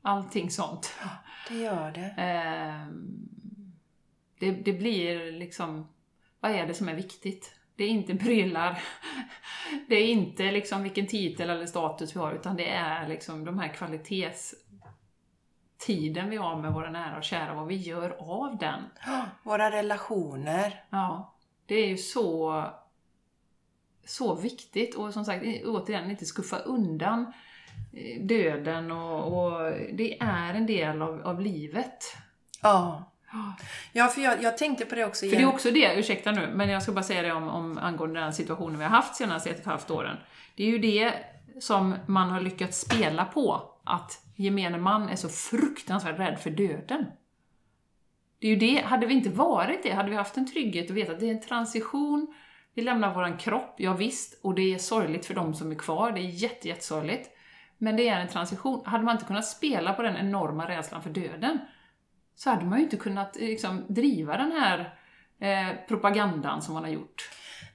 Allting 0.02 0.52
sånt. 0.52 0.94
Ja, 1.02 1.10
det 1.50 1.56
gör 1.56 1.92
det. 1.92 2.06
Eh, 2.06 2.88
det. 4.40 4.52
Det 4.52 4.74
blir 4.74 5.32
liksom, 5.32 5.88
vad 6.40 6.52
är 6.52 6.68
det 6.68 6.74
som 6.74 6.90
är 6.90 6.96
viktigt? 6.96 7.60
Det 7.76 7.84
är 7.84 7.90
inte 7.90 8.16
prylar, 8.16 8.82
det 9.88 9.96
är 9.96 10.08
inte 10.08 10.52
liksom 10.52 10.84
vilken 10.84 11.08
titel 11.08 11.50
eller 11.50 11.66
status 11.66 12.16
vi 12.16 12.20
har, 12.20 12.34
utan 12.34 12.56
det 12.56 12.70
är 12.70 13.08
liksom 13.08 13.46
de 13.46 13.60
här 13.60 13.74
kvalitets 13.74 14.56
tiden 15.80 16.30
vi 16.30 16.38
har 16.38 16.56
med 16.56 16.74
våra 16.74 16.90
nära 16.90 17.18
och 17.18 17.24
kära, 17.24 17.54
vad 17.54 17.68
vi 17.68 17.76
gör 17.76 18.18
av 18.20 18.58
den. 18.58 18.82
Våra 19.44 19.72
relationer. 19.72 20.84
Ja, 20.90 21.36
det 21.66 21.76
är 21.76 21.88
ju 21.88 21.98
så, 21.98 22.64
så 24.06 24.36
viktigt 24.36 24.96
och 24.96 25.14
som 25.14 25.26
sagt, 25.26 25.46
återigen, 25.66 26.12
inte 26.12 26.26
skuffa 26.26 26.58
undan 26.58 27.34
eh, 27.94 28.22
döden 28.22 28.92
och, 28.92 29.44
och 29.44 29.72
det 29.94 30.22
är 30.22 30.54
en 30.54 30.66
del 30.66 31.02
av, 31.02 31.22
av 31.22 31.42
livet. 31.42 32.04
Ja. 32.62 33.12
Ja, 33.92 34.08
för 34.08 34.22
jag, 34.22 34.44
jag 34.44 34.58
tänkte 34.58 34.86
på 34.86 34.96
det 34.96 35.06
också 35.06 35.26
igen. 35.26 35.36
För 35.36 35.46
det 35.46 35.52
är 35.52 35.54
också 35.54 35.72
det, 35.72 36.00
ursäkta 36.00 36.32
nu, 36.32 36.52
men 36.54 36.70
jag 36.70 36.84
ska 36.84 36.92
bara 36.92 37.04
säga 37.04 37.22
det 37.22 37.32
om, 37.32 37.48
om 37.48 37.78
angående 37.78 38.20
den 38.20 38.34
situationen 38.34 38.78
vi 38.78 38.84
har 38.84 38.92
haft 38.92 39.16
senaste 39.16 39.50
ett 39.50 39.56
och 39.56 39.62
ett 39.62 39.68
halvt 39.68 39.92
åren. 39.92 40.18
Det 40.56 40.64
är 40.64 40.68
ju 40.68 40.78
det 40.78 41.14
som 41.60 41.96
man 42.06 42.30
har 42.30 42.42
lyckats 42.42 42.80
spela 42.80 43.26
på, 43.26 43.62
att 43.90 44.26
gemene 44.36 44.78
man 44.78 45.10
är 45.10 45.16
så 45.16 45.30
fruktansvärt 45.30 46.20
rädd 46.20 46.40
för 46.40 46.50
döden. 46.50 47.06
Det 48.40 48.48
är 48.48 48.52
ju 48.52 48.56
det, 48.56 48.82
hade 48.82 49.06
vi 49.06 49.14
inte 49.14 49.30
varit 49.30 49.84
det, 49.84 49.92
hade 49.92 50.10
vi 50.10 50.16
haft 50.16 50.38
en 50.38 50.52
trygghet 50.52 50.90
och 50.90 50.98
vetat 50.98 51.14
att 51.14 51.20
det 51.20 51.30
är 51.30 51.34
en 51.34 51.42
transition, 51.42 52.34
vi 52.74 52.82
lämnar 52.82 53.14
våran 53.14 53.38
kropp, 53.38 53.76
ja 53.78 53.94
visst, 53.94 54.40
och 54.44 54.56
det 54.56 54.74
är 54.74 54.78
sorgligt 54.78 55.26
för 55.26 55.34
de 55.34 55.54
som 55.54 55.72
är 55.72 55.76
kvar, 55.76 56.12
det 56.12 56.20
är 56.20 56.24
jättejättesorgligt. 56.24 57.30
Men 57.78 57.96
det 57.96 58.10
är 58.10 58.20
en 58.20 58.28
transition. 58.28 58.86
Hade 58.86 59.04
man 59.04 59.16
inte 59.16 59.26
kunnat 59.26 59.48
spela 59.48 59.94
på 59.94 60.02
den 60.02 60.18
enorma 60.18 60.70
rädslan 60.70 61.04
för 61.04 61.10
döden, 61.10 61.60
så 62.36 62.50
hade 62.50 62.66
man 62.66 62.78
ju 62.78 62.84
inte 62.84 62.98
kunnat 62.98 63.38
eh, 63.38 63.48
liksom, 63.48 63.86
driva 63.88 64.38
den 64.38 64.52
här 64.52 64.94
eh, 65.40 65.76
propagandan 65.88 66.62
som 66.62 66.74
man 66.74 66.84
har 66.84 66.92
gjort. 66.92 67.30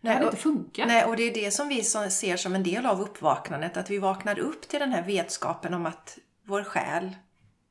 Det 0.04 0.10
hade 0.10 0.24
inte 0.24 0.36
funkat. 0.36 0.88
Nej, 0.88 1.04
och 1.04 1.16
det 1.16 1.22
är 1.22 1.34
det 1.34 1.50
som 1.50 1.68
vi 1.68 1.82
ser 1.82 2.36
som 2.36 2.54
en 2.54 2.62
del 2.62 2.86
av 2.86 3.00
uppvaknandet, 3.00 3.76
att 3.76 3.90
vi 3.90 3.98
vaknar 3.98 4.38
upp 4.38 4.68
till 4.68 4.80
den 4.80 4.92
här 4.92 5.02
vetskapen 5.02 5.74
om 5.74 5.86
att 5.86 6.18
vår 6.46 6.62
själ 6.62 7.16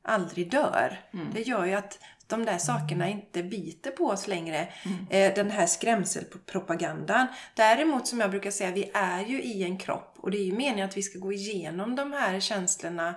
aldrig 0.02 0.50
dör. 0.50 1.00
Det 1.34 1.42
gör 1.42 1.64
ju 1.64 1.74
att 1.74 1.98
de 2.26 2.44
där 2.44 2.58
sakerna 2.58 3.08
inte 3.08 3.42
biter 3.42 3.90
på 3.90 4.04
oss 4.04 4.26
längre. 4.26 4.68
Eh, 5.10 5.34
den 5.34 5.50
här 5.50 5.66
skrämselpropagandan. 5.66 7.26
Däremot 7.54 8.06
som 8.06 8.20
jag 8.20 8.30
brukar 8.30 8.50
säga, 8.50 8.70
vi 8.70 8.90
är 8.94 9.24
ju 9.24 9.42
i 9.42 9.62
en 9.62 9.78
kropp 9.78 10.14
och 10.16 10.30
det 10.30 10.38
är 10.38 10.44
ju 10.44 10.52
meningen 10.52 10.88
att 10.88 10.96
vi 10.96 11.02
ska 11.02 11.18
gå 11.18 11.32
igenom 11.32 11.96
de 11.96 12.12
här 12.12 12.40
känslorna 12.40 13.14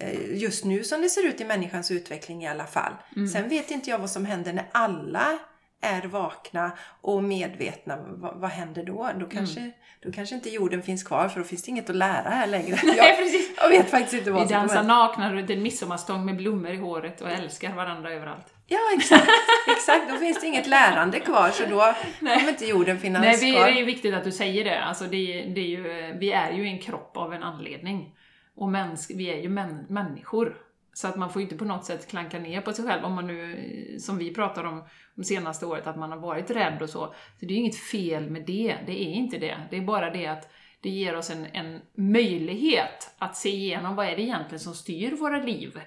eh, 0.00 0.36
just 0.36 0.64
nu 0.64 0.84
som 0.84 1.00
det 1.00 1.08
ser 1.08 1.26
ut 1.26 1.40
i 1.40 1.44
människans 1.44 1.90
utveckling 1.90 2.44
i 2.44 2.48
alla 2.48 2.66
fall. 2.66 2.92
Sen 3.32 3.48
vet 3.48 3.70
inte 3.70 3.90
jag 3.90 3.98
vad 3.98 4.10
som 4.10 4.26
händer 4.26 4.52
när 4.52 4.68
alla 4.72 5.38
är 5.84 6.02
vakna 6.02 6.72
och 7.00 7.24
medvetna. 7.24 7.96
Vad, 8.08 8.36
vad 8.40 8.50
händer 8.50 8.84
då? 8.84 9.10
Då 9.20 9.26
kanske, 9.26 9.70
då 10.02 10.12
kanske 10.12 10.34
inte 10.34 10.50
jorden 10.50 10.82
finns 10.82 11.02
kvar 11.04 11.28
för 11.28 11.40
då 11.40 11.46
finns 11.46 11.62
det 11.62 11.70
inget 11.70 11.90
att 11.90 11.96
lära 11.96 12.28
här 12.30 12.46
längre. 12.46 12.78
Nej, 12.84 12.96
Jag, 12.96 13.16
precis. 13.18 13.50
jag 13.56 13.68
vet 13.68 13.90
faktiskt 13.90 14.14
inte 14.14 14.30
vad 14.30 14.42
Vi 14.42 14.48
som 14.48 14.56
dansar 14.58 14.76
kommer. 14.76 14.88
nakna 14.88 15.32
runt 15.32 15.50
en 15.50 15.62
midsommarstång 15.62 16.24
med 16.24 16.36
blommor 16.36 16.70
i 16.70 16.76
håret 16.76 17.20
och 17.20 17.30
älskar 17.30 17.72
varandra 17.74 18.12
överallt. 18.12 18.46
Ja, 18.66 18.78
exakt. 18.96 19.28
exakt. 19.76 20.10
Då 20.10 20.16
finns 20.16 20.40
det 20.40 20.46
inget 20.46 20.66
lärande 20.66 21.20
kvar 21.20 21.50
så 21.50 21.62
då 21.66 21.94
kommer 22.20 22.48
inte 22.48 22.66
jorden 22.66 22.98
finnas 22.98 23.22
Nej, 23.22 23.36
vi, 23.40 23.50
det 23.50 23.56
kvar. 23.58 23.66
är 23.68 23.72
ju 23.72 23.84
viktigt 23.84 24.14
att 24.14 24.24
du 24.24 24.32
säger 24.32 24.64
det. 24.64 24.80
Alltså 24.84 25.04
det, 25.04 25.52
det 25.54 25.60
är 25.60 25.66
ju, 25.68 25.82
vi 26.18 26.32
är 26.32 26.52
ju 26.52 26.66
en 26.66 26.78
kropp 26.78 27.16
av 27.16 27.34
en 27.34 27.42
anledning. 27.42 28.10
Och 28.56 28.68
mäns, 28.68 29.10
vi 29.10 29.30
är 29.30 29.36
ju 29.42 29.48
män, 29.48 29.86
människor. 29.88 30.56
Så 30.94 31.08
att 31.08 31.16
man 31.16 31.30
får 31.30 31.42
ju 31.42 31.46
inte 31.46 31.56
på 31.56 31.64
något 31.64 31.84
sätt 31.84 32.08
klanka 32.08 32.38
ner 32.38 32.60
på 32.60 32.72
sig 32.72 32.84
själv 32.84 33.04
om 33.04 33.14
man 33.14 33.26
nu, 33.26 33.96
som 34.00 34.18
vi 34.18 34.34
pratar 34.34 34.64
om 34.64 34.84
de 35.14 35.24
senaste 35.24 35.66
året, 35.66 35.86
att 35.86 35.96
man 35.96 36.10
har 36.10 36.18
varit 36.18 36.50
rädd 36.50 36.82
och 36.82 36.90
så. 36.90 37.06
Så 37.06 37.14
det 37.40 37.46
är 37.46 37.50
ju 37.50 37.56
inget 37.56 37.78
fel 37.78 38.30
med 38.30 38.42
det, 38.46 38.76
det 38.86 38.92
är 38.92 39.12
inte 39.12 39.38
det. 39.38 39.56
Det 39.70 39.76
är 39.76 39.80
bara 39.80 40.10
det 40.10 40.26
att 40.26 40.50
det 40.80 40.90
ger 40.90 41.16
oss 41.16 41.30
en, 41.30 41.46
en 41.52 41.80
möjlighet 41.94 43.14
att 43.18 43.36
se 43.36 43.48
igenom 43.48 43.96
vad 43.96 44.06
är 44.06 44.16
det 44.16 44.22
egentligen 44.22 44.60
som 44.60 44.74
styr 44.74 45.12
våra 45.12 45.38
liv. 45.38 45.80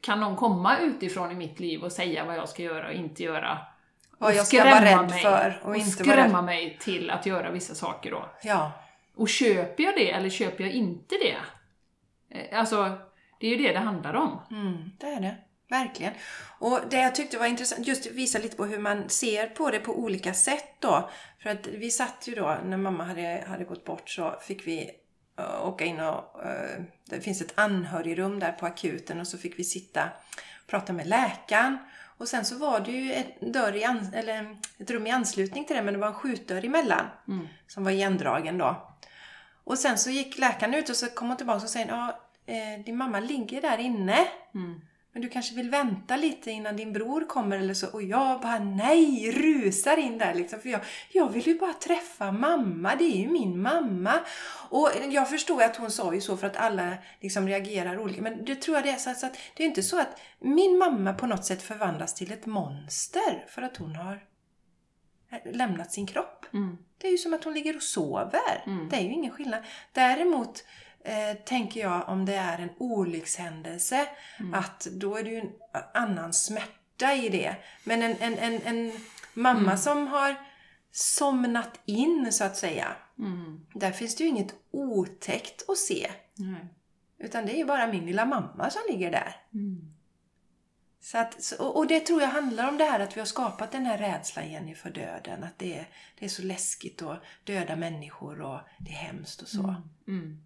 Kan 0.00 0.20
någon 0.20 0.36
komma 0.36 0.78
utifrån 0.78 1.30
i 1.30 1.34
mitt 1.34 1.60
liv 1.60 1.82
och 1.82 1.92
säga 1.92 2.24
vad 2.24 2.36
jag 2.36 2.48
ska 2.48 2.62
göra 2.62 2.88
och 2.88 2.94
inte 2.94 3.22
göra? 3.22 3.58
Vad 4.18 4.34
jag 4.34 4.46
ska 4.46 4.64
vara 4.64 4.84
rädd 4.84 5.10
mig, 5.10 5.22
för 5.22 5.60
och 5.62 5.68
och 5.68 5.76
inte 5.76 6.02
vara 6.02 6.16
skrämma 6.16 6.38
rädd. 6.38 6.44
mig 6.44 6.78
till 6.80 7.10
att 7.10 7.26
göra 7.26 7.50
vissa 7.50 7.74
saker 7.74 8.10
då. 8.10 8.30
Ja. 8.42 8.72
Och 9.14 9.28
köper 9.28 9.84
jag 9.84 9.94
det 9.94 10.10
eller 10.10 10.30
köper 10.30 10.64
jag 10.64 10.72
inte 10.72 11.14
det? 11.14 11.36
Eh, 12.38 12.58
Alltså, 12.58 12.98
det 13.40 13.46
är 13.46 13.50
ju 13.50 13.56
det 13.56 13.72
det 13.72 13.78
handlar 13.78 14.14
om. 14.14 14.40
Mm, 14.50 14.90
det 14.98 15.06
är 15.06 15.20
det. 15.20 15.36
Verkligen. 15.68 16.12
Och 16.58 16.80
det 16.90 17.00
jag 17.00 17.14
tyckte 17.14 17.38
var 17.38 17.46
intressant, 17.46 17.86
just 17.86 18.06
visa 18.06 18.38
lite 18.38 18.56
på 18.56 18.64
hur 18.64 18.78
man 18.78 19.08
ser 19.08 19.46
på 19.46 19.70
det 19.70 19.78
på 19.78 19.98
olika 19.98 20.34
sätt 20.34 20.74
då. 20.78 21.10
För 21.42 21.50
att 21.50 21.66
vi 21.66 21.90
satt 21.90 22.28
ju 22.28 22.34
då, 22.34 22.58
när 22.64 22.76
mamma 22.76 23.04
hade, 23.04 23.44
hade 23.48 23.64
gått 23.64 23.84
bort 23.84 24.10
så 24.10 24.34
fick 24.42 24.66
vi 24.66 24.90
uh, 25.40 25.66
åka 25.66 25.84
in 25.84 26.00
och... 26.00 26.40
Uh, 26.44 26.84
det 27.04 27.20
finns 27.20 27.40
ett 27.40 27.52
anhörigrum 27.54 28.38
där 28.38 28.52
på 28.52 28.66
akuten 28.66 29.20
och 29.20 29.26
så 29.26 29.38
fick 29.38 29.58
vi 29.58 29.64
sitta 29.64 30.04
och 30.62 30.66
prata 30.66 30.92
med 30.92 31.06
läkaren. 31.06 31.78
Och 32.18 32.28
sen 32.28 32.44
så 32.44 32.58
var 32.58 32.80
det 32.80 32.90
ju 32.90 33.12
ett, 33.12 33.40
dörr 33.40 33.76
i 33.76 33.84
ans- 33.84 34.14
eller 34.14 34.56
ett 34.78 34.90
rum 34.90 35.06
i 35.06 35.10
anslutning 35.10 35.64
till 35.64 35.76
det 35.76 35.82
men 35.82 35.94
det 35.94 36.00
var 36.00 36.08
en 36.08 36.14
skjutdörr 36.14 36.64
emellan. 36.64 37.06
Som 37.66 37.84
var 37.84 37.90
igendragen 37.90 38.58
då. 38.58 38.94
Och 39.64 39.78
sen 39.78 39.98
så 39.98 40.10
gick 40.10 40.38
läkaren 40.38 40.74
ut 40.74 40.88
och 40.88 40.96
så 40.96 41.06
kom 41.06 41.28
hon 41.28 41.36
tillbaka 41.36 41.64
och 41.64 41.70
sa 41.70 41.78
ja, 41.78 42.20
eh, 42.50 42.84
din 42.84 42.96
mamma 42.96 43.20
ligger 43.20 43.60
där 43.60 43.78
inne. 43.78 44.26
Men 45.12 45.22
du 45.22 45.28
kanske 45.28 45.54
vill 45.54 45.70
vänta 45.70 46.16
lite 46.16 46.50
innan 46.50 46.76
din 46.76 46.92
bror 46.92 47.26
kommer 47.28 47.58
eller 47.58 47.74
så. 47.74 47.92
Och 47.92 48.02
jag 48.02 48.40
bara 48.40 48.58
nej, 48.58 49.32
rusar 49.32 49.96
in 49.96 50.18
där 50.18 50.34
liksom. 50.34 50.60
För 50.60 50.68
jag, 50.68 50.80
jag 51.12 51.28
vill 51.28 51.46
ju 51.46 51.58
bara 51.58 51.72
träffa 51.72 52.32
mamma. 52.32 52.96
Det 52.96 53.04
är 53.04 53.16
ju 53.16 53.28
min 53.28 53.62
mamma. 53.62 54.20
Och 54.70 54.90
jag 55.10 55.30
förstår 55.30 55.62
att 55.62 55.76
hon 55.76 55.90
sa 55.90 56.14
ju 56.14 56.20
så 56.20 56.36
för 56.36 56.46
att 56.46 56.56
alla 56.56 56.94
liksom 57.20 57.48
reagerar 57.48 57.98
olika. 57.98 58.22
Men 58.22 58.44
det 58.44 58.54
tror 58.54 58.76
jag 58.76 58.84
det 58.84 58.90
är 58.90 58.96
så 58.96 59.10
att, 59.10 59.18
så 59.18 59.26
att 59.26 59.38
det 59.56 59.62
är 59.62 59.66
inte 59.66 59.82
så 59.82 60.00
att 60.00 60.20
min 60.38 60.78
mamma 60.78 61.14
på 61.14 61.26
något 61.26 61.44
sätt 61.44 61.62
förvandlas 61.62 62.14
till 62.14 62.32
ett 62.32 62.46
monster 62.46 63.46
för 63.48 63.62
att 63.62 63.76
hon 63.76 63.96
har 63.96 64.20
lämnat 65.44 65.92
sin 65.92 66.06
kropp. 66.06 66.46
Mm. 66.52 66.78
Det 66.98 67.06
är 67.06 67.12
ju 67.12 67.18
som 67.18 67.34
att 67.34 67.44
hon 67.44 67.54
ligger 67.54 67.76
och 67.76 67.82
sover. 67.82 68.62
Det 68.90 68.96
är 68.96 69.00
ju 69.00 69.12
ingen 69.12 69.32
skillnad. 69.32 69.62
Däremot 69.92 70.64
eh, 71.04 71.36
tänker 71.44 71.80
jag 71.80 72.08
om 72.08 72.24
det 72.26 72.34
är 72.34 72.58
en 72.58 72.70
olyckshändelse 72.78 74.08
att 74.54 74.84
då 74.84 75.16
är 75.16 75.24
det 75.24 75.30
ju 75.30 75.38
en 75.38 75.52
annan 75.94 76.32
smärta 76.32 77.14
i 77.14 77.28
det. 77.28 77.56
Men 77.84 78.02
en, 78.02 78.16
en, 78.20 78.38
en, 78.38 78.62
en 78.64 78.92
mamma 79.34 79.76
som 79.76 80.06
har 80.06 80.36
somnat 80.92 81.80
in 81.84 82.28
så 82.32 82.44
att 82.44 82.56
säga. 82.56 82.96
Mm. 83.18 83.66
Där 83.74 83.92
finns 83.92 84.16
det 84.16 84.24
ju 84.24 84.30
inget 84.30 84.54
otäckt 84.70 85.70
att 85.70 85.78
se. 85.78 86.10
Utan 87.18 87.46
det 87.46 87.52
är 87.52 87.56
ju 87.56 87.64
bara 87.64 87.86
min 87.86 88.06
lilla 88.06 88.24
mamma 88.24 88.70
som 88.70 88.82
ligger 88.88 89.10
där. 89.10 89.36
Mm. 89.54 89.94
Så 91.00 91.18
att, 91.18 91.52
och 91.58 91.86
det 91.86 92.00
tror 92.00 92.22
jag 92.22 92.28
handlar 92.28 92.68
om 92.68 92.78
det 92.78 92.84
här 92.84 93.00
att 93.00 93.16
vi 93.16 93.20
har 93.20 93.26
skapat 93.26 93.72
den 93.72 93.86
här 93.86 93.98
rädslan 93.98 94.50
Jenny 94.50 94.74
för 94.74 94.90
döden. 94.90 95.44
Att 95.44 95.58
det 95.58 95.78
är, 95.78 95.88
det 96.18 96.24
är 96.24 96.28
så 96.28 96.42
läskigt 96.42 97.02
att 97.02 97.22
döda 97.44 97.76
människor 97.76 98.40
och 98.40 98.60
det 98.78 98.90
är 98.90 98.96
hemskt 98.96 99.42
och 99.42 99.48
så. 99.48 99.74
Mm. 100.08 100.42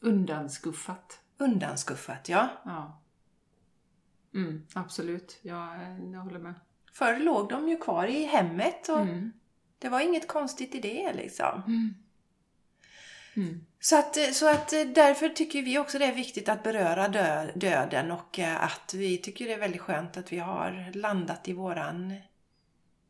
Undanskuffat. 0.00 1.20
Undanskuffat, 1.38 2.28
ja. 2.28 2.48
Ja. 2.64 3.02
Mm, 4.34 4.66
absolut, 4.74 5.38
jag, 5.42 5.68
jag 6.12 6.20
håller 6.20 6.38
med. 6.38 6.54
Förr 6.92 7.18
låg 7.18 7.48
de 7.48 7.68
ju 7.68 7.76
kvar 7.76 8.06
i 8.06 8.24
hemmet 8.24 8.88
och 8.88 9.00
Mm. 9.00 9.32
det 9.78 9.88
var 9.88 10.00
inget 10.00 10.28
konstigt 10.28 10.74
i 10.74 10.80
det 10.80 11.12
liksom. 11.12 11.62
Mm. 11.66 11.94
Mm. 13.36 13.66
Så 13.80 13.98
att, 13.98 14.34
så 14.34 14.50
att 14.50 14.72
eh, 14.72 14.80
därför 14.80 15.28
tycker 15.28 15.62
vi 15.62 15.78
också 15.78 15.98
det 15.98 16.04
är 16.04 16.14
viktigt 16.14 16.48
att 16.48 16.62
beröra 16.62 17.08
dö, 17.08 17.52
döden 17.54 18.10
och 18.10 18.38
eh, 18.38 18.64
att 18.64 18.94
vi 18.94 19.18
tycker 19.18 19.44
det 19.46 19.52
är 19.52 19.58
väldigt 19.58 19.80
skönt 19.80 20.16
att 20.16 20.32
vi 20.32 20.38
har 20.38 20.92
landat 20.94 21.48
i 21.48 21.52
våran 21.52 22.14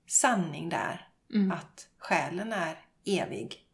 sanning 0.07 0.69
där. 0.69 1.09
Mm. 1.35 1.51
Att 1.51 1.89
själen 1.99 2.53
är 2.53 2.79
evig. 3.05 3.67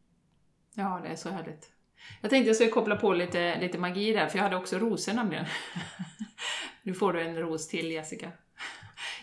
Ja, 0.74 1.00
det 1.02 1.08
är 1.08 1.16
så 1.16 1.30
härligt. 1.30 1.71
Jag 2.20 2.30
tänkte 2.30 2.48
jag 2.48 2.56
skulle 2.56 2.70
koppla 2.70 2.96
på 2.96 3.12
lite, 3.12 3.58
lite 3.60 3.78
magi 3.78 4.12
där, 4.12 4.26
för 4.26 4.38
jag 4.38 4.42
hade 4.42 4.56
också 4.56 4.78
rosor 4.78 5.12
nämligen. 5.12 5.44
nu 6.82 6.94
får 6.94 7.12
du 7.12 7.20
en 7.20 7.36
ros 7.36 7.68
till 7.68 7.92
Jessica. 7.92 8.30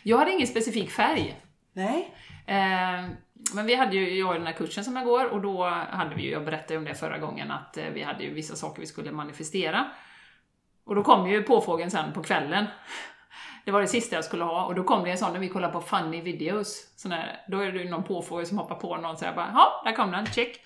Jag 0.04 0.18
hade 0.18 0.32
ingen 0.32 0.48
specifik 0.48 0.92
färg. 0.92 1.42
Nej? 1.74 2.16
Eh, 2.48 3.10
men 3.54 3.66
vi 3.66 3.76
hade 3.76 3.96
ju, 3.96 4.20
jag 4.20 4.36
den 4.36 4.46
här 4.46 4.54
kursen 4.54 4.84
som 4.84 4.96
jag 4.96 5.06
går, 5.06 5.26
och 5.26 5.42
då 5.42 5.66
hade 5.90 6.16
vi 6.16 6.22
ju, 6.22 6.32
jag 6.32 6.46
berättade 6.46 6.78
om 6.78 6.86
det 6.86 6.96
förra 6.96 7.18
gången, 7.18 7.52
att 7.52 7.78
eh, 7.78 7.86
vi 7.94 8.04
hade 8.04 8.24
ju 8.24 8.34
vissa 8.34 8.56
saker 8.56 8.82
vi 8.82 8.88
skulle 8.88 9.12
manifestera. 9.12 9.92
Och 10.86 10.96
då 10.96 11.04
kom 11.04 11.30
ju 11.30 11.44
påfågeln 11.44 11.92
sen 11.92 12.14
på 12.14 12.24
kvällen. 12.24 12.66
Det 13.66 13.72
var 13.72 13.82
det 13.82 13.88
sista 13.88 14.16
jag 14.16 14.26
skulle 14.26 14.44
ha, 14.44 14.66
och 14.66 14.76
då 14.76 14.84
kom 14.84 15.04
det 15.04 15.12
en 15.12 15.18
sån 15.18 15.34
när 15.34 15.40
vi 15.40 15.50
kollade 15.50 15.74
på 15.74 15.82
funny 15.82 16.22
videos. 16.22 16.94
Sån 16.96 17.12
här, 17.12 17.42
då 17.48 17.60
är 17.60 17.72
det 17.72 17.80
ju 17.80 17.90
någon 17.90 18.04
påfågel 18.04 18.46
som 18.46 18.58
hoppar 18.58 18.76
på 18.76 18.98
någon 18.98 19.18
så 19.18 19.26
jag 19.26 19.36
bara 19.36 19.52
ja, 19.54 19.82
där 19.86 19.96
kom 19.96 20.12
den, 20.12 20.26
check. 20.26 20.62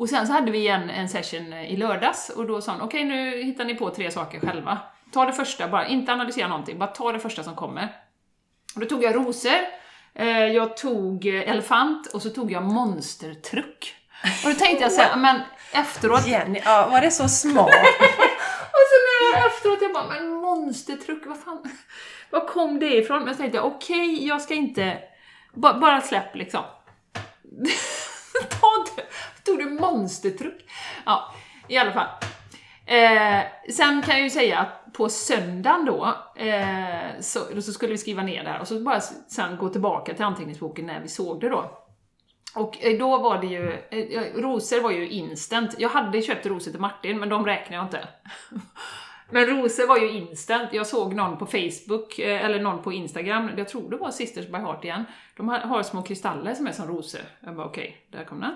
Och 0.00 0.08
sen 0.08 0.26
så 0.26 0.32
hade 0.32 0.50
vi 0.50 0.68
en, 0.68 0.90
en 0.90 1.08
session 1.08 1.52
i 1.52 1.76
lördags, 1.76 2.28
och 2.28 2.46
då 2.46 2.60
sa 2.60 2.72
hon 2.72 2.80
okej 2.80 3.04
nu 3.04 3.42
hittar 3.42 3.64
ni 3.64 3.74
på 3.74 3.90
tre 3.90 4.10
saker 4.10 4.40
själva. 4.40 4.78
Ta 5.12 5.24
det 5.24 5.32
första 5.32 5.68
bara, 5.68 5.86
inte 5.86 6.12
analysera 6.12 6.48
någonting, 6.48 6.78
bara 6.78 6.86
ta 6.86 7.12
det 7.12 7.18
första 7.18 7.42
som 7.42 7.56
kommer. 7.56 7.88
Och 8.74 8.80
då 8.80 8.86
tog 8.86 9.04
jag 9.04 9.14
rosor, 9.14 9.58
eh, 10.14 10.28
jag 10.28 10.76
tog 10.76 11.26
eh, 11.26 11.50
elefant 11.50 12.06
och 12.06 12.22
så 12.22 12.30
tog 12.30 12.52
jag 12.52 12.62
monstertruck. 12.62 13.94
Och 14.44 14.50
då 14.50 14.56
tänkte 14.56 14.84
jag 14.84 14.92
såhär, 14.92 15.16
men 15.16 15.40
efteråt... 15.72 16.26
Jenny, 16.26 16.62
ja, 16.64 16.88
var 16.90 17.00
det 17.00 17.10
så 17.10 17.28
smart? 17.28 17.68
Och 18.72 18.86
så 18.90 18.96
när 19.06 19.40
jag 19.40 19.46
efteråt, 19.46 19.78
jag 19.82 19.92
bara, 19.92 20.08
men 20.08 20.30
monstertruck, 20.30 21.26
vad 21.26 21.38
fan, 21.38 21.64
var 22.30 22.48
kom 22.48 22.78
det 22.78 22.96
ifrån? 22.96 23.22
Men 23.24 23.34
så 23.34 23.38
tänkte 23.38 23.58
jag, 23.58 23.66
okej, 23.66 24.26
jag 24.26 24.42
ska 24.42 24.54
inte, 24.54 24.98
ba, 25.54 25.78
bara 25.80 26.00
släpp 26.00 26.34
liksom. 26.36 26.62
Ta 28.60 28.80
Stod 29.50 29.58
du 29.58 29.70
monstertruck? 29.70 30.64
Ja, 31.06 31.34
i 31.68 31.76
alla 31.76 31.92
fall. 31.92 32.08
Eh, 32.86 33.42
sen 33.70 34.02
kan 34.02 34.14
jag 34.14 34.24
ju 34.24 34.30
säga 34.30 34.58
att 34.58 34.92
på 34.92 35.08
söndagen 35.08 35.84
då, 35.84 36.16
eh, 36.36 37.20
så, 37.20 37.62
så 37.62 37.72
skulle 37.72 37.92
vi 37.92 37.98
skriva 37.98 38.22
ner 38.22 38.44
det 38.44 38.50
här 38.50 38.60
och 38.60 38.68
så 38.68 38.80
bara 38.80 39.00
sen 39.00 39.56
gå 39.56 39.68
tillbaka 39.68 40.14
till 40.14 40.24
anteckningsboken 40.24 40.86
när 40.86 41.00
vi 41.00 41.08
såg 41.08 41.40
det 41.40 41.48
då. 41.48 41.78
Och 42.54 42.84
eh, 42.84 42.98
då 42.98 43.18
var 43.18 43.40
det 43.40 43.46
ju, 43.46 43.72
eh, 43.72 44.22
eh, 44.22 44.34
rosor 44.34 44.80
var 44.80 44.90
ju 44.90 45.08
instant. 45.08 45.74
Jag 45.78 45.88
hade 45.88 46.22
köpt 46.22 46.46
rosor 46.46 46.70
till 46.70 46.80
Martin, 46.80 47.18
men 47.18 47.28
de 47.28 47.46
räknar 47.46 47.76
jag 47.76 47.86
inte. 47.86 48.08
Men 49.32 49.46
rosor 49.46 49.86
var 49.86 49.98
ju 49.98 50.10
instant. 50.10 50.68
Jag 50.72 50.86
såg 50.86 51.14
någon 51.14 51.38
på 51.38 51.46
Facebook, 51.46 52.18
eh, 52.18 52.44
eller 52.44 52.60
någon 52.60 52.82
på 52.82 52.92
Instagram, 52.92 53.50
jag 53.56 53.68
tror 53.68 53.90
det 53.90 53.96
var 53.96 54.10
Sisters 54.10 54.46
by 54.46 54.58
Heart 54.58 54.84
igen. 54.84 55.04
De 55.36 55.48
har, 55.48 55.58
har 55.58 55.82
små 55.82 56.02
kristaller 56.02 56.54
som 56.54 56.66
är 56.66 56.72
som 56.72 56.88
rosor. 56.88 57.20
Jag 57.40 57.56
bara 57.56 57.66
okej, 57.66 58.06
där 58.10 58.24
kom 58.24 58.40
den. 58.40 58.54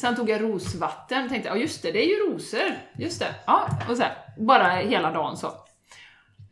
Sen 0.00 0.16
tog 0.16 0.30
jag 0.30 0.42
rosvatten 0.42 1.24
och 1.24 1.30
tänkte, 1.30 1.48
ja 1.48 1.56
just 1.56 1.82
det, 1.82 1.92
det 1.92 2.04
är 2.04 2.08
ju 2.08 2.32
rosor. 2.32 2.72
Just 2.98 3.20
det. 3.20 3.34
Ja, 3.46 3.68
och 3.90 3.96
så 3.96 4.02
här, 4.02 4.12
bara 4.38 4.64
hela 4.68 5.10
dagen 5.10 5.36
så. 5.36 5.52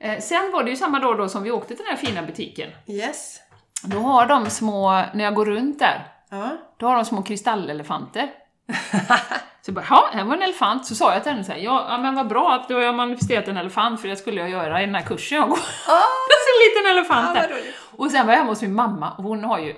Eh, 0.01 0.19
sen 0.21 0.53
var 0.53 0.65
det 0.65 0.71
ju 0.71 0.77
samma 0.77 0.99
dag 1.01 1.19
då 1.19 1.29
som 1.29 1.43
vi 1.43 1.51
åkte 1.51 1.69
till 1.77 1.85
den 1.85 1.97
här 1.97 2.07
fina 2.07 2.23
butiken. 2.23 2.71
Yes. 2.87 3.41
Då 3.83 3.99
har 3.99 4.27
de 4.27 4.51
små, 4.51 5.05
när 5.15 5.25
jag 5.25 5.35
går 5.35 5.45
runt 5.45 5.79
där, 5.79 6.13
Ja. 6.31 6.57
då 6.77 6.87
har 6.87 6.97
de 6.97 7.05
små 7.05 7.23
kristallelefanter. 7.23 8.29
Så 9.63 9.71
jag 9.71 9.75
bara, 9.75 9.87
ja, 9.91 10.11
här 10.13 10.25
var 10.25 10.35
en 10.35 10.43
elefant. 10.43 10.87
Så 10.87 10.95
sa 10.95 11.13
jag 11.13 11.23
till 11.23 11.33
henne 11.33 11.45
så 11.45 11.53
här, 11.53 11.59
ja, 11.59 11.87
ja 11.91 11.99
men 11.99 12.15
vad 12.15 12.29
bra 12.29 12.55
att 12.55 12.69
du 12.69 12.75
har 12.75 12.93
manifesterat 12.93 13.49
en 13.49 13.57
elefant, 13.57 14.01
för 14.01 14.09
det 14.09 14.17
skulle 14.17 14.41
jag 14.41 14.51
göra 14.51 14.83
i 14.83 14.87
den 14.87 14.95
här 14.95 15.03
kursen 15.03 15.39
jag 15.39 15.49
går. 15.49 15.59
Ah, 15.89 15.93
en 16.47 16.85
liten 16.85 16.97
elefant 16.99 17.35
där. 17.35 17.51
Och 17.97 18.11
sen 18.11 18.27
var 18.27 18.33
jag 18.33 18.39
hemma 18.39 18.51
hos 18.51 18.63
min 18.63 18.75
mamma, 18.75 19.11
och 19.11 19.25
hon 19.25 19.45
har 19.45 19.59
ju, 19.59 19.75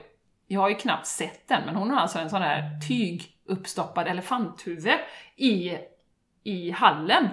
jag 0.46 0.60
har 0.60 0.68
ju 0.68 0.74
knappt 0.74 1.06
sett 1.06 1.48
den, 1.48 1.62
men 1.66 1.76
hon 1.76 1.90
har 1.90 2.00
alltså 2.00 2.18
en 2.18 2.30
sån 2.30 2.42
här 2.42 2.62
tyguppstoppad 3.48 4.08
elefanthuvud 4.08 4.98
i, 5.36 5.76
i 6.44 6.70
hallen. 6.70 7.28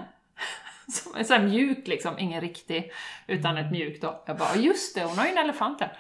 Som 0.88 1.16
är 1.16 1.24
så 1.24 1.39
mjuk 1.39 1.88
liksom, 1.88 2.20
ingen 2.20 2.41
riktig, 2.41 2.91
utan 3.28 3.57
ett 3.57 3.72
mjukt 3.72 4.01
då. 4.01 4.24
Jag 4.26 4.38
bara, 4.38 4.55
just 4.55 4.95
det, 4.95 5.03
hon 5.03 5.18
har 5.18 5.26
ju 5.26 5.32
en 5.32 5.38
elefant 5.38 5.80
där. 5.80 5.97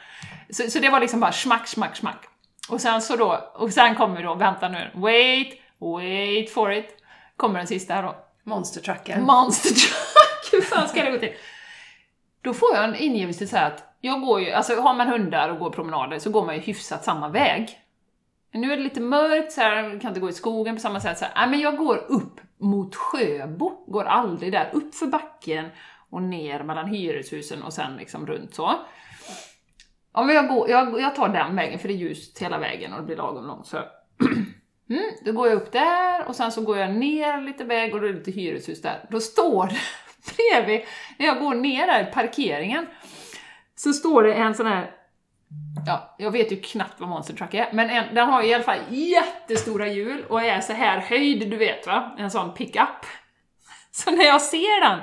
Så, 0.49 0.69
så 0.69 0.79
det 0.79 0.89
var 0.89 0.99
liksom 0.99 1.19
bara 1.19 1.31
smack, 1.31 1.67
smack, 1.67 1.95
smack. 1.95 2.25
Och 2.69 2.81
sen 2.81 3.01
så 3.01 3.15
då, 3.15 3.51
och 3.53 3.73
sen 3.73 3.95
kommer 3.95 4.23
då, 4.23 4.35
vänta 4.35 4.69
nu, 4.69 4.91
wait, 4.93 5.53
wait 5.77 6.53
for 6.53 6.71
it, 6.71 7.03
kommer 7.37 7.59
den 7.59 7.67
sista 7.67 7.93
här 7.93 8.03
då. 8.03 8.15
Monstertrucken. 8.43 9.23
Monster 9.23 9.69
truck! 9.69 10.51
Hur 10.51 10.61
fan 10.61 10.89
ska 10.89 11.03
det 11.03 11.11
gå 11.11 11.17
till? 11.17 11.33
Då 12.41 12.53
får 12.53 12.75
jag 12.75 12.83
en 12.83 12.95
ingivelse 12.95 13.47
så 13.47 13.57
att 13.57 13.95
jag 14.01 14.21
går 14.21 14.41
ju, 14.41 14.51
alltså 14.51 14.81
har 14.81 14.93
man 14.93 15.07
hundar 15.07 15.49
och 15.49 15.59
går 15.59 15.69
promenader 15.69 16.19
så 16.19 16.29
går 16.29 16.45
man 16.45 16.55
ju 16.55 16.61
hyfsat 16.61 17.03
samma 17.03 17.29
väg. 17.29 17.84
Men 18.55 18.61
nu 18.61 18.73
är 18.73 18.77
det 18.77 18.83
lite 18.83 19.01
mörkt, 19.01 19.51
så 19.51 19.61
här, 19.61 19.99
kan 19.99 20.09
inte 20.09 20.19
gå 20.19 20.29
i 20.29 20.33
skogen 20.33 20.75
på 20.75 20.81
samma 20.81 20.99
sätt. 20.99 21.17
Så 21.17 21.25
här, 21.25 21.33
nej, 21.35 21.49
men 21.49 21.59
jag 21.59 21.77
går 21.77 22.05
upp 22.07 22.41
mot 22.57 22.95
Sjöbo, 22.95 23.85
går 23.87 24.03
aldrig 24.03 24.51
där, 24.51 24.69
upp 24.73 24.95
för 24.95 25.05
backen 25.05 25.69
och 26.09 26.21
ner 26.21 26.63
mellan 26.63 26.87
hyreshusen 26.87 27.63
och 27.63 27.73
sen 27.73 27.95
liksom 27.97 28.27
runt 28.27 28.55
så. 28.55 28.71
Ja, 30.13 30.23
men 30.23 30.35
jag, 30.35 30.47
går, 30.47 30.69
jag, 30.69 31.01
jag 31.01 31.15
tar 31.15 31.29
den 31.29 31.55
vägen 31.55 31.79
för 31.79 31.87
det 31.87 31.93
är 31.93 31.97
ljust 31.97 32.41
hela 32.41 32.57
vägen 32.57 32.93
och 32.93 32.99
det 32.99 33.05
blir 33.05 33.15
lagom 33.15 33.45
långt. 33.47 33.67
Så. 33.67 33.77
Mm, 34.89 35.11
då 35.25 35.31
går 35.31 35.47
jag 35.47 35.55
upp 35.55 35.71
där 35.71 36.25
och 36.27 36.35
sen 36.35 36.51
så 36.51 36.61
går 36.61 36.77
jag 36.77 36.95
ner 36.95 37.41
lite 37.41 37.63
väg 37.63 37.93
och 37.93 38.01
då 38.01 38.07
är 38.07 38.11
det 38.11 38.17
lite 38.17 38.31
hyreshus 38.31 38.81
där. 38.81 39.05
Då 39.09 39.19
står 39.19 39.67
det 39.67 39.77
bredvid, 40.35 40.81
när 41.17 41.25
jag 41.25 41.39
går 41.39 41.55
ner 41.55 41.87
där 41.87 42.07
i 42.07 42.11
parkeringen, 42.11 42.87
så 43.75 43.93
står 43.93 44.23
det 44.23 44.33
en 44.33 44.55
sån 44.55 44.65
här 44.65 44.91
Ja, 45.85 46.15
jag 46.17 46.31
vet 46.31 46.51
ju 46.51 46.61
knappt 46.61 46.99
vad 46.99 47.09
Monster 47.09 47.33
Truck 47.33 47.53
är, 47.53 47.69
men 47.73 47.89
en, 47.89 48.15
den 48.15 48.29
har 48.29 48.43
i 48.43 48.53
alla 48.53 48.63
fall 48.63 48.79
jättestora 48.89 49.87
hjul 49.87 50.25
och 50.29 50.41
är 50.41 50.61
så 50.61 50.73
här 50.73 50.99
höjd, 50.99 51.49
du 51.49 51.57
vet 51.57 51.87
va? 51.87 52.15
En 52.17 52.31
sån 52.31 52.53
pickup. 52.53 53.05
Så 53.91 54.11
när 54.11 54.25
jag 54.25 54.41
ser 54.41 54.89
den, 54.89 54.99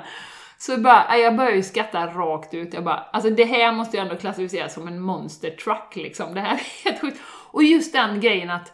så 0.57 0.77
bara, 0.77 1.05
nej, 1.09 1.21
jag 1.21 1.35
börjar 1.35 1.55
ju 1.55 1.63
skratta 1.63 2.07
rakt 2.07 2.53
ut. 2.53 2.73
Jag 2.73 2.83
bara, 2.83 2.97
alltså 2.97 3.29
det 3.29 3.43
här 3.43 3.71
måste 3.71 3.97
jag 3.97 4.03
ändå 4.03 4.19
klassificeras 4.19 4.73
som 4.73 4.87
en 4.87 4.99
Monster 4.99 5.49
Truck 5.49 5.95
liksom. 5.95 6.33
Det 6.33 6.41
här 6.41 6.53
är 6.83 6.83
helt 6.85 7.01
sjukt. 7.01 7.21
Och 7.51 7.63
just 7.63 7.93
den 7.93 8.19
grejen 8.19 8.49
att, 8.49 8.73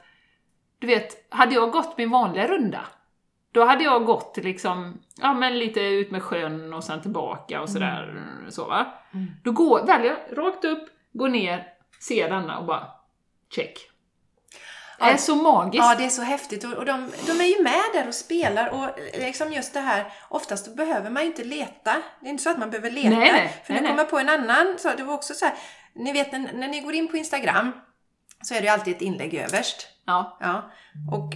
du 0.79 0.87
vet, 0.87 1.33
hade 1.33 1.55
jag 1.55 1.71
gått 1.71 1.97
min 1.97 2.09
vanliga 2.09 2.47
runda, 2.47 2.81
då 3.51 3.65
hade 3.65 3.83
jag 3.83 4.05
gått 4.05 4.37
liksom, 4.37 5.01
ja 5.21 5.33
men 5.33 5.59
lite 5.59 5.79
ut 5.79 6.11
med 6.11 6.23
sjön 6.23 6.73
och 6.73 6.83
sen 6.83 7.01
tillbaka 7.01 7.61
och 7.61 7.69
sådär, 7.69 8.25
så 8.49 8.67
va. 8.67 8.85
Då 9.43 9.51
går, 9.51 9.85
väljer 9.85 10.17
jag 10.27 10.37
rakt 10.37 10.65
upp, 10.65 10.89
går 11.13 11.29
ner, 11.29 11.67
ser 12.07 12.29
denna 12.29 12.59
och 12.59 12.65
bara, 12.65 12.87
check. 13.55 13.85
Det 14.99 15.05
är 15.05 15.11
Ja. 15.11 15.17
så 15.17 15.35
magiskt. 15.35 15.83
Ja, 15.83 15.95
det 15.97 16.05
är 16.05 16.09
så 16.09 16.21
häftigt 16.21 16.63
och, 16.63 16.85
de, 16.85 17.11
de 17.25 17.31
är 17.41 17.57
ju 17.57 17.63
med 17.63 17.81
där 17.93 18.07
och 18.07 18.13
spelar 18.13 18.69
och 18.69 18.89
liksom 19.13 19.53
just 19.53 19.73
det 19.73 19.79
här, 19.79 20.13
oftast 20.29 20.75
behöver 20.75 21.09
man 21.09 21.23
ju 21.23 21.27
inte 21.27 21.43
leta. 21.43 22.01
Det 22.21 22.27
är 22.27 22.29
inte 22.29 22.43
så 22.43 22.49
att 22.49 22.59
man 22.59 22.69
behöver 22.69 22.91
leta. 22.91 23.09
Nej, 23.09 23.31
nej, 23.31 23.61
för 23.65 23.73
nej, 23.73 23.81
nu 23.81 23.87
kommer 23.87 24.01
jag 24.03 24.09
på 24.09 24.19
en 24.19 24.29
annan, 24.29 24.75
så 24.79 24.89
det 24.97 25.03
var 25.03 25.13
också 25.13 25.33
så 25.33 25.45
här, 25.45 25.53
ni 25.95 26.13
vet 26.13 26.31
när, 26.31 26.53
när 26.53 26.67
ni 26.67 26.81
går 26.81 26.93
in 26.93 27.07
på 27.07 27.17
Instagram 27.17 27.71
så 28.41 28.53
är 28.55 28.59
det 28.61 28.65
ju 28.67 28.73
alltid 28.73 28.95
ett 28.95 29.01
inlägg 29.01 29.33
överst. 29.33 29.87
Ja. 30.05 30.37
Ja, 30.41 30.71
och 31.11 31.33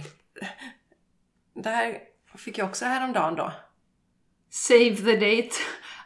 det 1.62 1.70
här 1.70 1.98
fick 2.38 2.58
jag 2.58 2.68
också 2.68 2.84
häromdagen 2.84 3.34
då. 3.34 3.52
Save 4.50 4.96
the 4.96 5.12
date. 5.16 5.54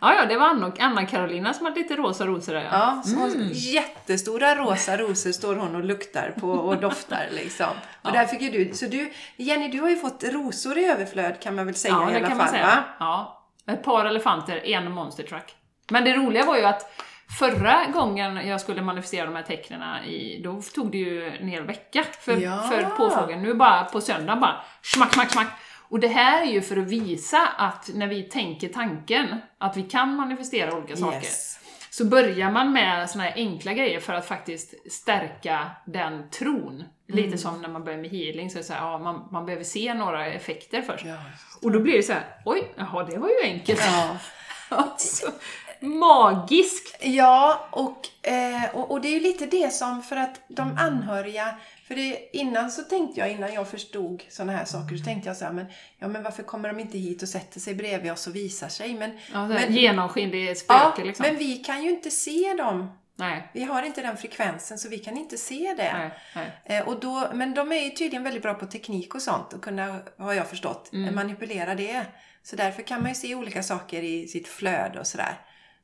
Ja, 0.01 0.15
ja, 0.15 0.25
det 0.27 0.37
var 0.37 0.47
Anna, 0.49 0.73
Anna 0.81 1.07
Carolina 1.07 1.55
som 1.55 1.67
hade 1.67 1.79
lite 1.81 1.97
rosa 1.97 2.27
rosor 2.27 2.53
där 2.55 2.69
Ja, 2.73 3.03
så 3.05 3.17
Mm. 3.27 3.49
jättestora 3.53 4.55
rosa 4.57 4.97
rosor 4.97 5.33
står 5.33 5.57
hon 5.57 5.75
och 5.75 5.85
luktar 5.85 6.35
på 6.41 6.49
och 6.51 6.77
doftar 6.81 7.27
liksom. 7.31 7.67
Och 8.03 8.13
där 8.13 8.27
fick 8.27 8.41
ju 8.41 8.51
du, 8.65 8.75
så 8.75 8.87
du, 8.87 9.13
Jenny 9.37 9.69
du 9.69 9.81
har 9.81 9.89
ju 9.89 9.97
fått 9.97 10.25
rosor 10.25 10.79
i 10.79 10.85
överflöd 10.85 11.41
kan 11.43 11.55
man 11.55 11.67
väl 11.67 11.75
säga 11.75 11.95
Ja, 11.95 12.11
i 12.13 12.17
alla 12.17 12.19
kan 12.21 12.29
fall 12.29 12.37
man 12.39 12.49
säga. 12.49 12.67
va? 12.67 12.85
Ja. 12.99 13.45
Ett 13.73 13.83
par 13.85 14.05
elefanter, 14.05 14.67
en 14.67 14.93
monster 14.93 15.23
truck. 15.23 15.55
Men 15.91 16.05
det 16.05 16.13
roliga 16.17 16.45
var 16.45 16.57
ju 16.57 16.65
att 16.65 16.91
förra 17.39 17.85
gången 17.93 18.37
jag 18.49 18.61
skulle 18.61 18.83
manifestera 18.83 19.27
de 19.27 19.37
här 19.37 19.43
tecknena, 19.43 20.05
i, 20.07 20.41
då 20.45 20.63
tog 20.75 20.91
det 20.93 20.99
ju 20.99 21.29
en 21.29 21.49
hel 21.49 21.63
vecka 21.65 22.05
för, 22.21 22.37
Ja. 22.37 22.59
för 22.71 22.83
påfågeln. 22.83 23.43
Nu 23.43 23.55
bara 23.55 23.85
på 23.85 24.01
söndagen 24.01 24.41
bara 24.41 24.57
smack, 24.83 25.15
smack, 25.15 25.31
smack. 25.31 25.49
Och 25.89 26.01
det 26.01 26.09
här 26.09 26.43
är 26.43 26.51
ju 26.53 26.63
för 26.63 26.77
att 26.77 26.87
visa 26.87 27.49
att 27.57 27.91
när 27.95 28.07
vi 28.07 28.23
tänker 28.23 28.69
tanken, 28.69 29.41
att 29.59 29.77
vi 29.77 29.83
kan 29.83 30.17
manifestera 30.17 30.77
olika 30.77 30.97
saker. 30.97 31.19
Yes. 31.19 31.59
Så 31.91 32.05
börjar 32.05 32.51
man 32.51 32.73
med 32.73 33.11
såna 33.11 33.25
här 33.25 33.33
enkla 33.37 33.73
grejer 33.73 34.01
för 34.01 34.13
att 34.13 34.27
faktiskt 34.27 34.93
stärka 34.93 35.71
den 35.87 36.31
tron. 36.31 36.85
Lite 37.09 37.39
som 37.39 37.63
när 37.63 37.69
man 37.69 37.85
börjar 37.85 37.99
med 37.99 38.11
healing, 38.11 38.51
så 38.51 38.59
är 38.59 38.61
det 38.61 38.67
så 38.67 38.73
här, 38.73 38.81
ja, 38.81 38.99
man, 38.99 39.29
man 39.33 39.47
behöver 39.47 39.65
se 39.65 39.95
några 39.95 40.27
effekter 40.27 40.83
först. 40.83 41.05
Ja. 41.05 41.17
Och 41.63 41.73
då 41.73 41.81
blir 41.81 41.97
det 41.97 42.03
så 42.03 42.13
här, 42.13 42.23
oj, 42.45 42.73
jaha, 42.77 43.05
det 43.05 43.19
var 43.19 43.29
ju 43.29 43.41
enkelt. 43.43 43.81
Ja. 43.87 44.17
Alltså, 44.71 45.33
magiskt! 45.81 46.97
Ja, 47.01 47.69
och, 47.71 48.09
eh, 48.29 48.75
och, 48.75 48.91
och 48.91 49.01
det 49.01 49.09
är 49.09 49.13
ju 49.13 49.21
lite 49.21 49.47
det 49.47 49.73
som 49.75 50.03
för 50.03 50.17
att 50.17 50.41
de 50.49 50.77
anhöriga, 50.79 51.55
för 51.89 51.95
det, 51.95 52.37
innan 52.37 52.71
så 52.71 52.83
tänkte 52.83 53.21
jag, 53.21 53.31
innan 53.33 53.53
jag 53.55 53.69
förstod 53.69 54.23
sådana 54.29 54.53
här 54.53 54.65
saker, 54.65 54.97
så 54.97 55.05
tänkte 55.05 55.29
jag 55.29 55.37
så 55.37 55.45
här, 55.45 55.53
men, 55.53 55.67
ja, 55.99 56.09
men 56.09 56.23
varför 56.23 56.43
kommer 56.43 56.69
de 56.69 56.81
inte 56.81 56.99
hit 56.99 57.23
och 57.23 57.29
sätter 57.29 57.61
sig 57.61 57.75
bredvid 57.75 58.13
oss 58.13 58.27
och 58.27 58.37
visar 58.37 58.69
sig? 58.69 58.95
Men, 58.95 59.19
Ja, 59.33 59.47
men, 59.49 59.73
genomskinlig 59.75 60.59
spöke 60.59 60.93
ja, 60.99 61.05
liksom. 61.05 61.27
men 61.27 61.37
vi 61.39 61.57
kan 61.57 61.83
ju 61.83 61.91
inte 61.91 62.11
se 62.11 62.55
dem. 62.59 62.91
Nej, 63.21 63.49
Vi 63.55 63.63
har 63.65 63.83
inte 63.83 64.03
den 64.03 64.17
frekvensen 64.17 64.79
så 64.79 64.89
vi 64.89 64.99
kan 64.99 65.17
inte 65.17 65.37
se 65.37 65.75
det. 65.77 65.93
nej, 65.93 66.11
nej. 66.35 66.79
Eh, 66.79 66.89
och 66.89 67.01
då, 67.01 67.29
men 67.35 67.55
de 67.55 67.73
är 67.73 67.77
ju 67.85 67.91
tydligen 67.91 68.23
väldigt 68.25 68.43
bra 68.43 68.55
på 68.55 68.67
teknik 68.67 69.15
och 69.15 69.23
sånt 69.23 69.53
och 69.53 69.63
kunna, 69.63 70.01
har 70.19 70.33
jag 70.33 70.47
förstått, 70.49 70.91
Mm. 70.93 71.15
manipulera 71.15 71.75
det. 71.75 72.07
Så 72.43 72.57
därför 72.57 72.83
kan 72.83 73.01
man 73.01 73.09
ju 73.09 73.15
se 73.15 73.35
olika 73.35 73.63
saker 73.63 74.03
i 74.03 74.29
sitt 74.29 74.49
flöde 74.49 75.01
och 75.01 75.07
sådär 75.07 75.35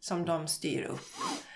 som 0.04 0.24
de 0.24 0.48
styr 0.48 0.82
upp. 0.82 1.00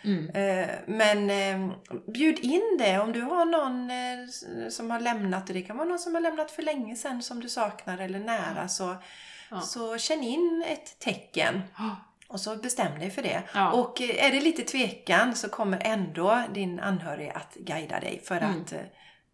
Mm. 0.04 0.28
Eh, 0.30 0.68
men 0.86 1.30
eh, 1.30 1.76
bjud 2.06 2.38
in 2.38 2.76
det 2.78 2.98
om 2.98 3.12
du 3.12 3.20
har 3.22 3.44
någon 3.44 3.90
eh, 3.90 4.68
som 4.70 4.90
har 4.90 5.00
lämnat 5.00 5.48
och 5.48 5.54
det 5.54 5.62
kan 5.62 5.76
vara 5.76 5.88
någon 5.88 5.98
som 5.98 6.14
har 6.14 6.20
lämnat 6.20 6.50
för 6.50 6.62
länge 6.62 6.96
sedan 6.96 7.22
som 7.22 7.40
du 7.40 7.48
saknar 7.48 7.98
eller 7.98 8.18
nära 8.18 8.68
så, 8.68 8.96
Ja. 9.50 9.60
så 9.60 9.98
känn 9.98 10.22
in 10.22 10.64
ett 10.68 10.98
tecken. 10.98 11.60
Och 12.28 12.40
så 12.40 12.56
bestäm 12.56 12.98
dig 12.98 13.10
för 13.10 13.22
det. 13.22 13.42
Ja. 13.54 13.72
Och 13.72 14.00
är 14.00 14.30
det 14.30 14.40
lite 14.40 14.62
tvekan 14.62 15.34
så 15.34 15.48
kommer 15.48 15.80
ändå 15.84 16.42
din 16.54 16.80
anhörig 16.80 17.28
att 17.34 17.54
guida 17.54 18.00
dig. 18.00 18.20
För 18.24 18.36
Mm. 18.36 18.50
att 18.60 18.74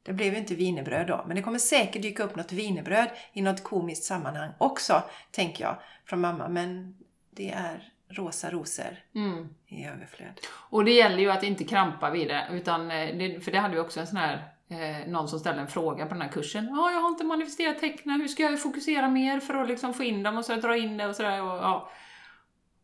det 0.03 0.13
blev 0.13 0.33
ju 0.33 0.39
inte 0.39 0.55
vinerbröd 0.55 1.07
då. 1.07 1.25
Men 1.27 1.37
det 1.37 1.43
kommer 1.43 1.59
säkert 1.59 2.03
dyka 2.03 2.23
upp 2.25 2.37
något 2.37 2.53
vinerbröd 2.53 3.09
i 3.33 3.43
något 3.43 3.63
komiskt 3.63 4.05
sammanhang 4.05 4.51
också, 4.59 5.03
tänker 5.31 5.65
jag, 5.65 5.77
från 6.07 6.21
mamma. 6.21 6.49
Men 6.49 6.95
det 7.31 7.51
är 7.51 7.91
rosa 8.19 8.51
rosor 8.51 8.97
Mm. 9.15 9.49
i 9.67 9.85
överflöd. 9.87 10.41
Och 10.71 10.85
det 10.85 10.91
gäller 10.93 11.19
ju 11.19 11.31
att 11.31 11.43
inte 11.43 11.65
krampa 11.65 12.11
vid 12.11 12.29
det, 12.29 12.47
utan, 12.51 12.91
eh, 12.91 13.17
det, 13.17 13.45
för 13.45 13.53
det 13.53 13.59
hade 13.59 13.75
vi 13.75 13.81
också 13.81 14.01
en 14.01 14.07
sån 14.07 14.17
här, 14.17 14.49
eh, 14.69 15.09
någon 15.09 15.29
som 15.29 15.39
ställde 15.39 15.61
en 15.61 15.69
fråga 15.69 16.07
på 16.07 16.15
den 16.15 16.23
här 16.23 16.29
kursen. 16.29 16.69
Ja, 16.69 16.91
jag 16.91 17.01
har 17.01 17.09
inte 17.09 17.25
manifesterat 17.25 17.79
tecknen, 17.79 18.21
hur 18.21 18.29
ska 18.29 18.43
jag 18.43 18.63
fokusera 18.63 19.09
mer 19.09 19.41
för 19.41 19.55
att 19.55 19.69
liksom 19.69 19.95
få 19.95 20.03
in 20.05 20.23
dem 20.23 20.39
och 20.39 20.45
så 20.45 20.57
dra 20.57 20.77
in 20.77 20.97
det 20.97 21.07
och 21.07 21.17
sådär. 21.17 21.43
Och, 21.43 21.49
ja. 21.49 21.91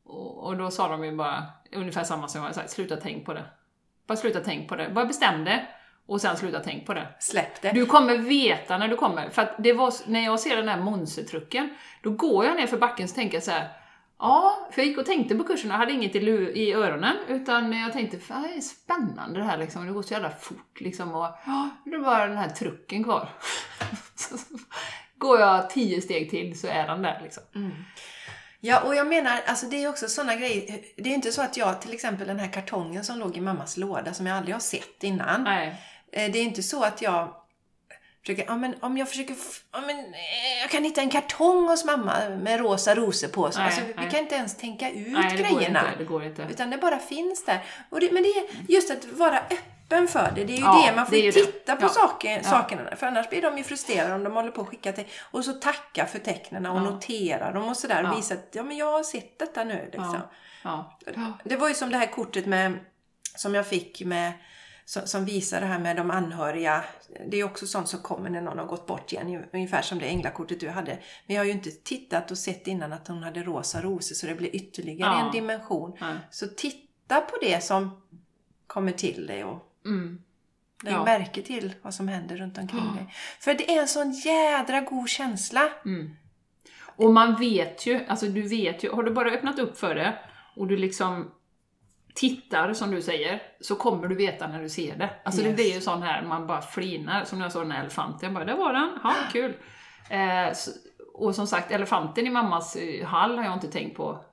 och, 0.05 0.47
och 0.47 0.57
då 0.57 0.71
sa 0.71 0.89
de 0.89 1.05
ju 1.05 1.17
bara 1.17 1.47
ungefär 1.73 2.05
samma 2.05 2.29
som 2.29 2.41
jag 2.41 2.49
har 2.49 2.55
sagt, 2.55 2.71
sluta 2.71 2.97
tänk 2.97 3.27
på 3.27 3.35
det. 3.35 3.45
Bara 4.07 4.17
sluta 4.17 4.41
tänk 4.41 4.69
på 4.69 4.77
det. 4.77 4.91
Bara 4.91 5.05
bestäm 5.05 5.45
det 5.45 5.67
och 6.07 6.21
sen 6.21 6.37
sluta 6.37 6.61
tänk 6.61 6.87
på 6.87 6.95
det. 6.95 7.09
Släpp 7.19 7.63
det. 7.63 7.73
Du 7.73 7.87
kommer 7.87 8.19
veta 8.19 8.79
när 8.79 8.89
du 8.89 8.97
kommer, 8.97 9.31
för 9.31 9.43
att 9.43 9.55
det 9.59 9.73
var, 9.73 9.93
när 10.07 10.25
jag 10.25 10.41
ser 10.41 10.57
den 10.57 10.69
här 10.69 10.81
monstertrucken, 10.81 11.75
då 12.03 12.11
går 12.11 12.45
jag 12.45 12.57
ner 12.57 12.67
för 12.67 12.79
backen 12.79 13.09
så 13.09 13.15
tänker 13.15 13.41
så 13.41 13.51
här. 13.51 13.69
Ja, 14.21 14.69
för 14.71 14.81
jag 14.81 14.89
gick 14.89 14.99
och 14.99 15.07
tänkte 15.07 15.35
på 15.35 15.45
kursen 15.45 15.71
och 15.71 15.77
hade 15.77 15.93
inget 15.93 16.17
i, 16.17 16.19
i 16.55 16.73
öronen, 16.73 17.17
utan 17.29 17.73
jag 17.73 17.93
tänkte, 17.93 18.19
fan 18.19 18.43
det 18.43 18.49
är 18.49 18.61
spännande 18.61 19.39
det 19.39 19.45
här 19.45 19.59
liksom, 19.59 19.87
det 19.87 19.93
går 19.93 20.03
så 20.03 20.15
jävla 20.15 20.31
fort 20.31 20.81
liksom 20.81 21.15
och 21.15 21.27
ja, 21.47 21.69
det 21.85 21.91
är 21.91 21.99
bara 21.99 22.27
den 22.27 22.37
här 22.39 22.49
trucken 22.49 23.05
kvar. 23.05 23.29
så, 24.15 24.37
går 25.19 25.41
jag 25.41 25.71
tio 25.71 26.01
steg 26.01 26.31
till 26.31 26.61
så 26.61 26.67
är 26.67 26.87
den 26.87 27.03
där 27.03 27.21
liksom. 27.23 27.43
Ja, 28.61 28.81
och 28.81 28.95
jag 28.95 29.07
menar, 29.07 29.41
alltså 29.47 29.67
det 29.67 29.85
är 29.85 29.89
också 29.89 30.09
sådana 30.09 30.35
grejer. 30.37 30.81
Det 30.97 31.11
är 31.11 31.15
inte 31.15 31.33
så 31.33 31.43
att 31.43 31.57
jag, 31.57 31.81
till 31.81 31.93
exempel 31.93 32.27
den 32.27 32.39
här 32.39 32.53
kartongen 32.53 33.05
som 33.05 33.19
låg 33.19 33.37
i 33.37 33.41
mammas 33.41 33.77
låda 33.77 34.15
som 34.15 34.27
jag 34.27 34.37
aldrig 34.37 34.55
har 34.55 34.61
sett 34.61 35.05
innan. 35.05 35.45
Nej. 35.45 35.77
Eh, 36.13 36.33
Det 36.33 36.39
är 36.39 36.43
inte 36.43 36.63
så 36.63 36.85
att 36.85 37.03
jag 37.03 37.35
försöker, 38.21 38.45
ja, 38.47 38.57
men 38.57 38.75
om 38.81 38.97
jag 38.99 39.09
försöker, 39.09 39.37
ja, 39.73 39.81
men, 39.81 39.99
eh, 39.99 40.61
jag 40.61 40.71
kan 40.71 40.85
hitta 40.85 41.01
en 41.01 41.11
kartong 41.11 41.69
hos 41.69 41.85
mamma 41.85 42.29
med 42.29 42.61
rosa 42.61 42.95
rosor 42.95 43.29
på. 43.29 43.51
Så, 43.53 43.59
Nej, 43.59 43.67
alltså, 43.67 43.81
vi 43.87 43.93
nej. 43.97 44.11
kan 44.11 44.21
inte 44.21 44.35
ens 44.35 44.57
tänka 44.57 44.91
ut 44.91 45.09
Nej, 45.13 45.37
det 45.37 45.43
går 45.43 45.59
grejerna. 45.59 45.81
inte. 45.87 45.99
Det 45.99 46.05
går 46.05 46.25
inte. 46.25 46.47
Utan 46.51 46.71
det 46.71 46.79
bara 46.79 46.99
finns 46.99 47.45
där. 47.45 47.65
Och 47.91 48.01
det, 48.01 48.13
men 48.13 48.23
det 48.23 48.29
är 48.29 48.45
just 48.69 48.91
att 48.91 49.05
vara 49.05 49.39
öppen 49.39 50.09
för 50.09 50.33
det. 50.35 50.45
Det 50.45 50.53
är 50.53 50.57
ju 50.57 50.63
Ja, 50.63 50.85
det, 50.91 50.97
man 50.97 51.07
får 51.07 51.17
ju 51.17 51.25
ju 51.25 51.31
det. 51.31 51.45
titta 51.45 51.77
på 51.77 51.85
Ja. 51.85 51.89
saker, 51.89 52.43
sakerna. 52.43 52.97
För 52.97 53.07
annars 53.07 53.29
blir 53.31 53.43
de 53.43 53.59
ju 53.59 53.65
frustrerade 53.65 54.15
om 54.15 54.25
de 54.25 54.33
håller 54.35 54.51
på 54.51 54.61
att 54.63 54.69
skicka 54.69 54.93
till 54.93 55.05
och 55.31 55.45
så 55.45 55.53
tacka 55.53 56.07
för 56.07 56.19
tecknen 56.19 56.67
och 56.67 56.83
notera 56.83 57.53
dem 57.53 57.69
och 57.69 57.77
sådär. 57.77 58.11
Och 58.11 58.19
visa 58.19 58.35
att 58.35 58.49
ja, 58.53 58.63
men 58.63 58.77
jag 58.77 58.93
har 58.93 59.03
sett 59.03 59.39
detta 59.39 59.65
nu. 59.65 59.85
Liksom. 59.93 60.21
Det 61.45 61.57
var 61.57 61.69
ju 61.69 61.75
som 61.75 61.91
det 61.91 61.97
här 61.99 62.07
kortet 62.07 62.47
med, 62.47 62.79
som 63.37 63.55
jag 63.55 63.67
fick 63.67 64.05
med 64.05 64.33
som, 64.91 65.25
visar 65.25 65.61
det 65.61 65.67
här 65.67 65.79
med 65.79 65.97
de 65.97 66.11
anhöriga. 66.11 66.85
Det 67.31 67.37
är 67.41 67.45
också 67.45 67.67
sånt 67.67 67.89
som 67.89 68.01
kommer 68.01 68.31
när 68.31 68.41
någon 68.41 68.59
har 68.59 68.67
gått 68.67 68.87
bort 68.87 69.13
igen. 69.13 69.45
Ungefär 69.53 69.83
som 69.83 69.99
det 69.99 70.07
änglakortet 70.07 70.61
du 70.61 70.69
hade. 70.69 70.99
Men 71.27 71.37
jag 71.37 71.41
har 71.41 71.47
ju 71.47 71.53
inte 71.53 71.71
tittat 71.71 72.31
och 72.31 72.39
sett 72.39 72.67
innan 72.67 72.93
att 72.93 73.09
hon 73.09 73.23
hade 73.23 73.43
rosa 73.43 73.81
rosor 73.81 74.15
så 74.15 74.27
det 74.27 74.35
blir 74.35 74.57
ytterligare 74.57 75.13
Ja. 75.19 75.27
en 75.27 75.33
dimension. 75.33 75.97
Nej. 76.01 76.17
Så 76.31 76.47
titta 76.47 77.21
på 77.21 77.37
det 77.41 77.65
som 77.65 78.03
kommer 78.67 78.93
till 78.93 79.27
dig 79.27 79.45
och 79.45 79.67
Mm. 79.85 80.23
lägg 80.85 80.95
Ja. 80.95 81.05
märke 81.05 81.43
till 81.43 81.75
vad 81.83 81.95
som 81.95 82.09
händer 82.09 82.37
runt 82.37 82.59
omkring 82.59 82.95
dig. 82.97 83.15
För 83.41 83.55
det 83.55 83.75
är 83.77 83.81
en 83.81 83.89
sån 83.89 84.13
jädra 84.13 84.81
god 84.81 85.09
känsla. 85.09 85.69
Mm. 85.85 86.11
Och 86.97 87.13
man 87.13 87.37
vet 87.37 87.87
ju, 87.87 88.05
alltså 88.09 88.27
du 88.27 88.43
vet 88.43 88.85
ju, 88.85 88.91
har 88.91 89.03
du 89.03 89.11
bara 89.11 89.31
öppnat 89.31 89.59
upp 89.59 89.79
för 89.79 89.95
det 89.95 90.19
och 90.57 90.67
du 90.67 90.77
liksom 90.77 91.31
tittar 92.15 92.73
som 92.73 92.91
du 92.91 93.03
säger, 93.03 93.43
så 93.61 93.75
kommer 93.75 94.09
du 94.09 94.15
veta 94.15 94.47
när 94.49 94.63
du 94.63 94.69
ser 94.69 94.97
det. 94.97 95.11
Alltså 95.25 95.43
det 95.43 95.49
Yes. 95.49 95.57
blir 95.57 95.75
ju 95.75 95.81
sån 95.81 96.03
här, 96.03 96.23
man 96.23 96.47
bara 96.47 96.63
flinar, 96.63 97.25
som 97.25 97.39
när 97.39 97.45
jag 97.45 97.53
såg 97.53 97.63
den 97.63 97.71
här 97.73 97.81
elefanten, 97.81 98.19
jag 98.27 98.35
bara, 98.35 98.45
där 98.45 98.57
var 98.57 98.73
den, 98.73 98.91
ja 99.05 99.15
kul. 99.33 99.55
Eh, 100.11 100.53
så, 100.55 100.71
och 101.15 101.35
som 101.35 101.47
sagt, 101.47 101.71
elefanten 101.71 102.27
i 102.27 102.31
mammas 102.31 102.77
eh, 102.77 103.07
hall 103.07 103.37
har 103.39 103.45
jag 103.45 103.55
inte 103.55 103.69
tänkt 103.69 103.97
på 103.97 104.25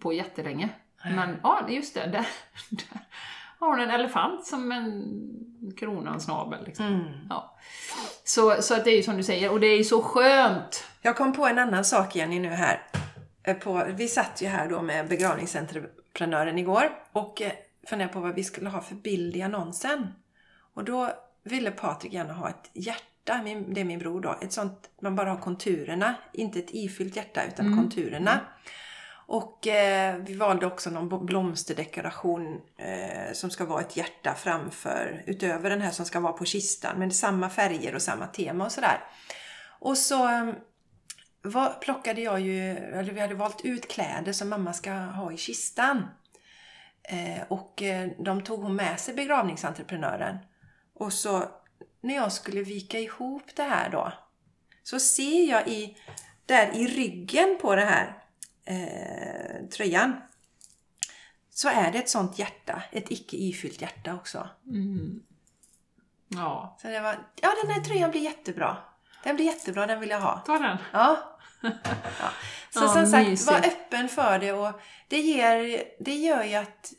på 0.00 0.12
jättelänge. 0.12 0.68
Men 1.04 1.36
ja, 1.42 1.60
det 1.66 1.72
är 1.72 1.76
just 1.76 1.94
det, 1.94 2.00
där, 2.06 2.26
där 2.70 3.00
har 3.58 3.68
hon 3.68 3.80
en 3.80 3.90
elefant 3.90 4.46
som 4.46 4.72
en 4.72 5.04
krona 5.76 6.14
och 6.14 6.22
snabel. 6.22 6.64
Liksom. 6.64 6.86
Mm. 6.86 7.04
Ja. 7.30 7.56
Så, 8.24 8.62
så 8.62 8.74
att 8.74 8.84
det 8.84 8.90
är 8.90 8.96
ju 8.96 9.02
som 9.02 9.16
du 9.16 9.22
säger, 9.22 9.50
och 9.52 9.60
det 9.60 9.66
är 9.66 9.76
ju 9.76 9.84
så 9.84 10.02
skönt. 10.02 10.84
Jag 11.02 11.16
kom 11.16 11.32
på 11.32 11.46
en 11.46 11.58
annan 11.58 11.84
sak 11.84 12.16
Jenny 12.16 12.38
nu 12.40 12.48
här. 12.48 12.82
Eh, 13.42 13.54
På, 13.56 13.84
vi 13.88 14.08
satt 14.08 14.42
ju 14.42 14.46
här 14.46 14.68
då 14.68 14.82
med 14.82 15.08
begravningsentreprenören 16.18 16.58
igår 16.58 16.90
och 17.12 17.42
eh, 17.42 17.52
funderade 17.86 18.12
på 18.12 18.20
vad 18.20 18.34
vi 18.34 18.44
skulle 18.44 18.68
ha 18.68 18.80
för 18.80 18.94
bild 18.94 19.36
i 19.36 19.42
annonsen. 19.42 20.06
Och 20.74 20.84
då 20.84 21.10
ville 21.44 21.70
Patrik 21.70 22.12
gärna 22.12 22.32
ha 22.32 22.48
ett 22.48 22.70
hjärta, 22.72 23.42
min, 23.42 23.74
det 23.74 23.80
är 23.80 23.84
min 23.84 23.98
bror 23.98 24.20
då. 24.20 24.38
Ett 24.42 24.52
sånt, 24.52 24.90
man 25.02 25.16
bara 25.16 25.30
har 25.30 25.38
konturerna, 25.38 26.14
inte 26.32 26.58
ett 26.58 26.70
ifyllt 26.74 27.16
hjärta 27.16 27.44
utan 27.44 27.76
konturerna. 27.76 28.40
Och 29.30 29.66
eh, 29.66 30.16
vi 30.16 30.34
valde 30.34 30.66
också 30.66 30.90
någon 30.90 31.26
blomsterdekoration 31.26 32.60
eh, 32.76 33.32
som 33.32 33.50
ska 33.50 33.64
vara 33.64 33.80
ett 33.80 33.96
hjärta 33.96 34.34
framför, 34.34 35.22
utöver 35.26 35.70
den 35.70 35.80
här 35.80 35.90
som 35.90 36.06
ska 36.06 36.20
vara 36.20 36.32
på 36.32 36.44
kistan, 36.44 36.98
med 36.98 37.14
samma 37.14 37.50
färger 37.50 37.94
och 37.94 38.02
samma 38.02 38.26
tema 38.26 38.64
och 38.64 38.72
sådär. 38.72 38.98
Och 39.80 39.98
så 39.98 40.52
var, 41.42 41.74
plockade 41.80 42.20
jag 42.20 42.40
ju, 42.40 42.70
eller 42.70 43.12
vi 43.12 43.20
hade 43.20 43.34
valt 43.34 43.64
ut 43.64 43.88
kläder 43.88 44.32
som 44.32 44.48
mamma 44.48 44.72
ska 44.72 44.92
ha 44.92 45.32
i 45.32 45.36
kistan. 45.36 46.08
Eh, 47.02 47.42
och 47.48 47.82
eh, 47.82 48.10
de 48.18 48.44
tog 48.44 48.62
hon 48.62 48.76
med 48.76 49.00
sig, 49.00 49.14
begravningsentreprenören. 49.14 50.38
Och 50.94 51.12
så 51.12 51.44
när 52.00 52.14
jag 52.14 52.32
skulle 52.32 52.62
vika 52.62 52.98
ihop 52.98 53.42
det 53.56 53.62
här 53.62 53.90
då, 53.90 54.12
så 54.82 55.00
ser 55.00 55.50
jag 55.50 55.68
i, 55.68 55.96
där 56.46 56.70
i 56.74 56.86
ryggen 56.86 57.58
på 57.60 57.74
det 57.74 57.84
här 57.84 58.22
eh, 58.64 59.68
tröjan, 59.68 60.16
så 61.50 61.68
är 61.68 61.92
det 61.92 61.98
ett 61.98 62.08
sånt 62.08 62.38
hjärta, 62.38 62.82
ett 62.92 63.10
icke 63.10 63.36
ifyllt 63.36 63.80
hjärta 63.82 64.14
också. 64.14 64.48
Ja, 66.28 66.76
Så 66.82 66.88
det 66.88 67.00
var, 67.00 67.18
ja 67.42 67.54
den 67.62 67.70
här 67.70 67.80
tröjan 67.80 68.10
blir 68.10 68.20
jättebra. 68.20 68.76
Den 69.24 69.36
blir 69.36 69.46
jättebra, 69.46 69.86
den 69.86 70.00
vill 70.00 70.10
jag 70.10 70.20
ha. 70.20 70.38
ta 70.38 70.58
den. 70.58 70.76
Ja. 70.92 71.38
ja. 72.20 72.30
Så 72.70 72.80
Ja, 72.80 72.88
som 72.88 73.06
sagt, 73.06 73.28
mysigt. 73.28 73.50
var 73.50 73.58
öppen 73.58 74.08
för 74.08 74.38
det 74.38 74.52
och 74.52 74.80
det, 75.08 75.18
ger, 75.20 75.84
det 75.98 76.14
gör 76.14 76.44
ju 76.44 76.54
att 76.54 76.92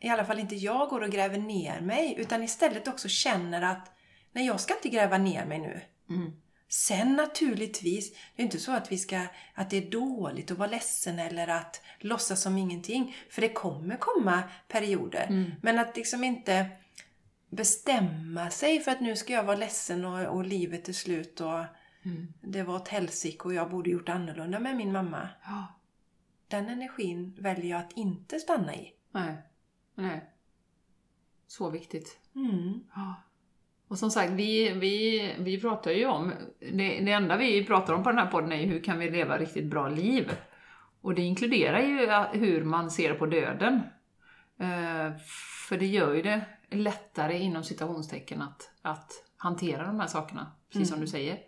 i 0.00 0.08
alla 0.08 0.24
fall 0.24 0.38
inte 0.38 0.54
jag 0.54 0.88
går 0.88 1.00
och 1.00 1.10
gräver 1.10 1.38
ner 1.38 1.80
mig 1.80 2.14
utan 2.18 2.42
istället 2.42 2.88
också 2.88 3.08
känner 3.08 3.62
att 3.62 3.92
nej, 4.32 4.46
jag 4.46 4.60
ska 4.60 4.74
inte 4.74 4.88
gräva 4.88 5.18
ner 5.18 5.44
mig 5.46 5.58
nu. 5.58 5.80
Mm. 6.10 6.32
Sen 6.70 7.12
naturligtvis, 7.12 8.12
det 8.36 8.42
är 8.42 8.44
inte 8.44 8.58
så 8.58 8.72
att 8.72 8.92
vi 8.92 8.98
ska, 8.98 9.20
att 9.54 9.70
det 9.70 9.76
är 9.76 9.90
dåligt 9.90 10.50
att 10.50 10.58
vara 10.58 10.70
ledsen 10.70 11.18
eller 11.18 11.48
att 11.48 11.82
låtsas 11.98 12.42
som 12.42 12.58
ingenting. 12.58 13.16
För 13.30 13.40
det 13.40 13.48
kommer 13.48 13.96
komma 13.96 14.42
perioder. 14.68 15.26
Mm. 15.28 15.52
Men 15.62 15.78
att 15.78 15.96
liksom 15.96 16.24
inte 16.24 16.66
bestämma 17.50 18.50
sig 18.50 18.80
för 18.80 18.90
att 18.90 19.00
nu 19.00 19.16
ska 19.16 19.32
jag 19.32 19.44
vara 19.44 19.56
ledsen 19.56 20.04
och, 20.04 20.36
och 20.36 20.44
livet 20.46 20.88
är 20.88 20.92
slut 20.92 21.40
och 21.40 21.64
Mm. 22.02 22.26
det 22.40 22.62
var 22.62 22.76
ett 22.76 22.88
helsike 22.88 23.44
och 23.44 23.54
jag 23.54 23.70
borde 23.70 23.90
gjort 23.90 24.08
annorlunda 24.08 24.58
med 24.60 24.76
min 24.76 24.92
mamma. 24.92 25.28
Ja, 25.44 25.66
Den 26.48 26.68
energin 26.68 27.36
väljer 27.38 27.70
jag 27.70 27.80
att 27.80 27.92
inte 27.92 28.38
stanna 28.38 28.74
i. 28.74 28.92
nej, 29.12 29.36
nej. 29.94 30.24
Så 31.46 31.70
viktigt. 31.70 32.18
Mm. 32.34 32.80
Ja. 32.94 33.14
Och 33.88 33.98
som 33.98 34.10
sagt, 34.10 34.32
vi, 34.32 34.70
vi, 34.72 35.34
vi 35.38 35.60
pratar 35.60 35.90
ju 35.90 36.06
om, 36.06 36.32
det, 36.60 37.00
det 37.00 37.12
enda 37.12 37.36
vi 37.36 37.64
pratar 37.66 37.94
om 37.94 38.02
på 38.02 38.08
den 38.10 38.18
här 38.18 38.30
podden 38.30 38.52
är 38.52 38.56
ju 38.60 38.66
hur 38.66 38.80
kan 38.80 38.98
vi 38.98 39.10
leva 39.10 39.38
riktigt 39.38 39.66
bra 39.66 39.88
liv? 39.88 40.32
Och 41.00 41.14
det 41.14 41.22
inkluderar 41.22 41.80
ju 41.80 42.38
hur 42.40 42.64
man 42.64 42.90
ser 42.90 43.14
på 43.14 43.26
döden. 43.26 43.74
Eh, 44.60 45.12
för 45.68 45.76
det 45.78 45.86
gör 45.86 46.14
ju 46.14 46.22
det 46.22 46.40
lättare 46.70 47.38
inom 47.38 47.64
citationstecken 47.64 48.42
att, 48.42 48.70
att 48.82 49.12
hantera 49.36 49.86
de 49.86 50.00
här 50.00 50.06
sakerna, 50.06 50.52
precis 50.72 50.88
som 50.88 51.00
du 51.00 51.06
säger. 51.06 51.38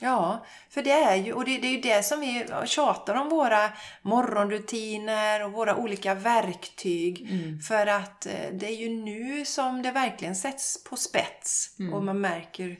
Ja, 0.00 0.44
för 0.70 0.82
det 0.82 0.90
är 0.90 1.16
ju, 1.16 1.32
och 1.32 1.44
det, 1.44 1.58
det 1.58 1.66
är 1.66 1.72
ju 1.72 1.80
det 1.80 2.02
som 2.02 2.20
vi 2.20 2.46
tjatar 2.66 3.14
om 3.14 3.28
våra 3.28 3.70
morgonrutiner 4.02 5.44
och 5.44 5.52
våra 5.52 5.76
olika 5.76 6.14
verktyg. 6.14 7.28
För 7.68 7.86
att 7.86 8.26
eh, 8.26 8.32
det 8.52 8.66
är 8.66 8.76
ju 8.76 8.88
nu 8.88 9.44
som 9.44 9.82
det 9.82 9.90
verkligen 9.90 10.36
sätts 10.36 10.84
på 10.84 10.96
spets 10.96 11.76
och 11.92 12.04
man 12.04 12.20
märker 12.20 12.78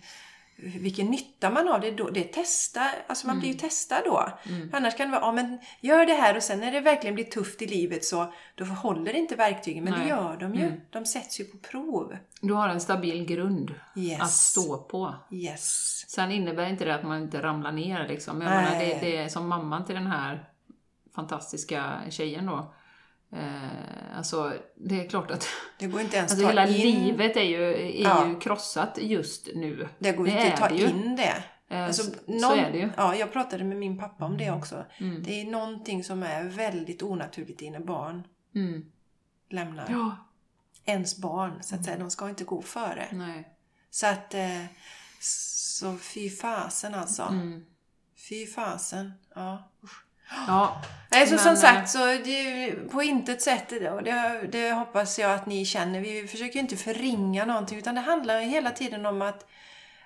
vilken 0.57 1.07
nytta 1.07 1.51
man 1.51 1.69
har. 1.69 1.79
Det, 1.79 1.91
då, 1.91 2.11
det 2.11 2.25
testa, 2.25 2.81
alltså 3.07 3.27
man 3.27 3.39
blir 3.41 3.49
ju 3.49 3.55
testad 3.55 4.03
då. 4.05 4.29
För 4.71 4.77
annars 4.77 4.97
kan 4.97 5.11
det 5.11 5.13
vara, 5.21 5.27
ja 5.27 5.33
men 5.33 5.59
gör 5.81 6.07
det 6.07 6.15
här 6.15 6.37
och 6.37 6.43
sen 6.43 6.61
när 6.61 6.73
det 6.73 6.81
verkligen 6.81 7.15
blir 7.15 7.25
tufft 7.25 7.63
i 7.63 7.67
livet 7.67 8.05
så 8.05 8.33
då 8.55 8.65
håller 8.65 9.13
inte 9.17 9.37
verktygen. 9.37 9.85
Men 9.85 9.93
det 9.93 9.99
Nej. 9.99 10.09
gör 10.09 10.37
de 10.37 10.55
ju. 10.55 10.81
De 10.91 11.07
sätts 11.07 11.41
ju 11.41 11.45
på 11.45 11.59
prov. 11.59 12.17
Du 12.41 12.53
har 12.53 12.69
en 12.69 12.81
stabil 12.81 13.27
grund 13.27 13.75
Yes. 13.97 14.21
att 14.21 14.31
stå 14.31 14.79
på. 14.79 15.15
Yes. 15.31 16.05
Sen 16.09 16.31
innebär 16.33 16.67
inte 16.67 16.85
det 16.85 16.95
att 16.95 17.03
man 17.05 17.23
inte 17.23 17.43
ramlar 17.43 17.73
ner 17.73 18.09
liksom. 18.09 18.41
Jag 18.43 18.51
menar, 18.51 18.79
det, 18.79 18.99
det 19.01 19.17
är 19.17 19.29
som 19.29 19.49
mamman 19.49 19.85
till 19.85 19.95
den 19.95 20.07
här 20.07 20.49
fantastiska 21.15 22.01
tjejen 22.11 22.47
då. 22.47 22.75
Eh, 23.35 24.17
alltså, 24.19 24.53
det 24.77 25.01
är 25.05 25.09
klart 25.09 25.31
att 25.31 25.47
Det 25.79 25.87
går 25.87 26.01
inte 26.01 26.17
ens 26.17 26.33
alltså, 26.33 26.45
ta 26.47 26.51
hela 26.51 26.69
in 26.69 27.05
livet 27.05 27.37
är, 27.37 27.41
ju, 27.43 27.63
är 27.75 28.03
Ja. 28.03 28.29
ju 28.29 28.41
krossat 28.41 28.99
just 29.01 29.49
nu. 29.55 29.89
Det 29.99 30.13
går 30.13 30.25
Det 30.25 30.31
inte 30.31 30.53
att 30.53 30.61
ta 30.61 30.69
det 30.69 30.81
in 30.83 31.17
det. 31.17 31.45
Eh, 31.69 31.85
Alltså, 31.85 32.03
så, 32.03 32.11
någon, 32.27 32.41
så 32.41 32.55
är 32.55 32.73
det 32.73 32.79
ju. 32.79 32.91
Ja, 32.97 33.17
jag 33.17 33.33
pratade 33.33 33.65
med 33.65 33.77
min 33.77 33.99
pappa 33.99 34.25
om 34.25 34.39
det 34.39 34.51
också. 34.51 34.85
Mm. 34.99 35.23
Det 35.23 35.41
är 35.41 35.45
någonting 35.47 36.05
som 36.05 36.23
är 36.23 36.45
väldigt 36.45 37.03
onaturligt 37.03 37.63
i 37.63 37.71
när 37.71 37.81
barn 37.81 38.27
Mm. 38.55 38.85
lämnar 39.51 39.87
Ja. 39.91 40.17
ens 40.85 41.19
barn. 41.19 41.63
Så 41.63 41.75
att 41.75 41.85
säga. 41.85 41.99
De 41.99 42.11
ska 42.11 42.29
inte 42.29 42.45
gå 42.45 42.63
före. 42.63 43.09
Nej. 43.13 43.49
Så 43.91 44.07
att... 44.07 44.35
Eh, 44.35 44.65
så 45.21 45.97
fy 45.97 46.31
fasen 46.31 46.95
alltså. 46.95 47.23
Mm. 47.23 47.65
Fy 48.29 48.47
fasen. 48.47 49.13
Ja. 49.35 49.71
Ja. 50.47 50.83
Nej, 51.11 51.27
så 51.27 51.35
Men, 51.35 51.43
som 51.43 51.53
eh, 51.53 51.59
sagt, 51.59 51.91
så 51.91 52.07
det 52.07 52.71
på 52.91 53.03
intet 53.03 53.43
sätt, 53.43 53.69
det, 53.69 54.49
det 54.53 54.73
hoppas 54.73 55.19
jag 55.19 55.33
att 55.33 55.47
ni 55.47 55.65
känner, 55.65 56.01
vi 56.01 56.27
försöker 56.27 56.55
ju 56.55 56.61
inte 56.61 56.77
förringa 56.77 57.45
någonting, 57.45 57.79
utan 57.79 57.95
det 57.95 58.01
handlar 58.01 58.41
hela 58.41 58.71
tiden 58.71 59.07
om 59.07 59.23
att, 59.23 59.47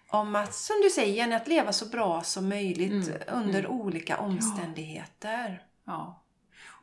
om 0.09 0.37
att, 0.37 0.55
som 0.55 0.77
du 0.83 0.91
säger, 0.91 1.15
Jenny, 1.15 1.35
att 1.35 1.49
leva 1.49 1.73
så 1.73 1.87
bra 1.87 2.23
som 2.23 2.49
möjligt 2.49 3.09
Mm, 3.09 3.21
under 3.29 3.67
olika 3.67 4.19
omständigheter. 4.19 5.63
Ja. 5.85 6.23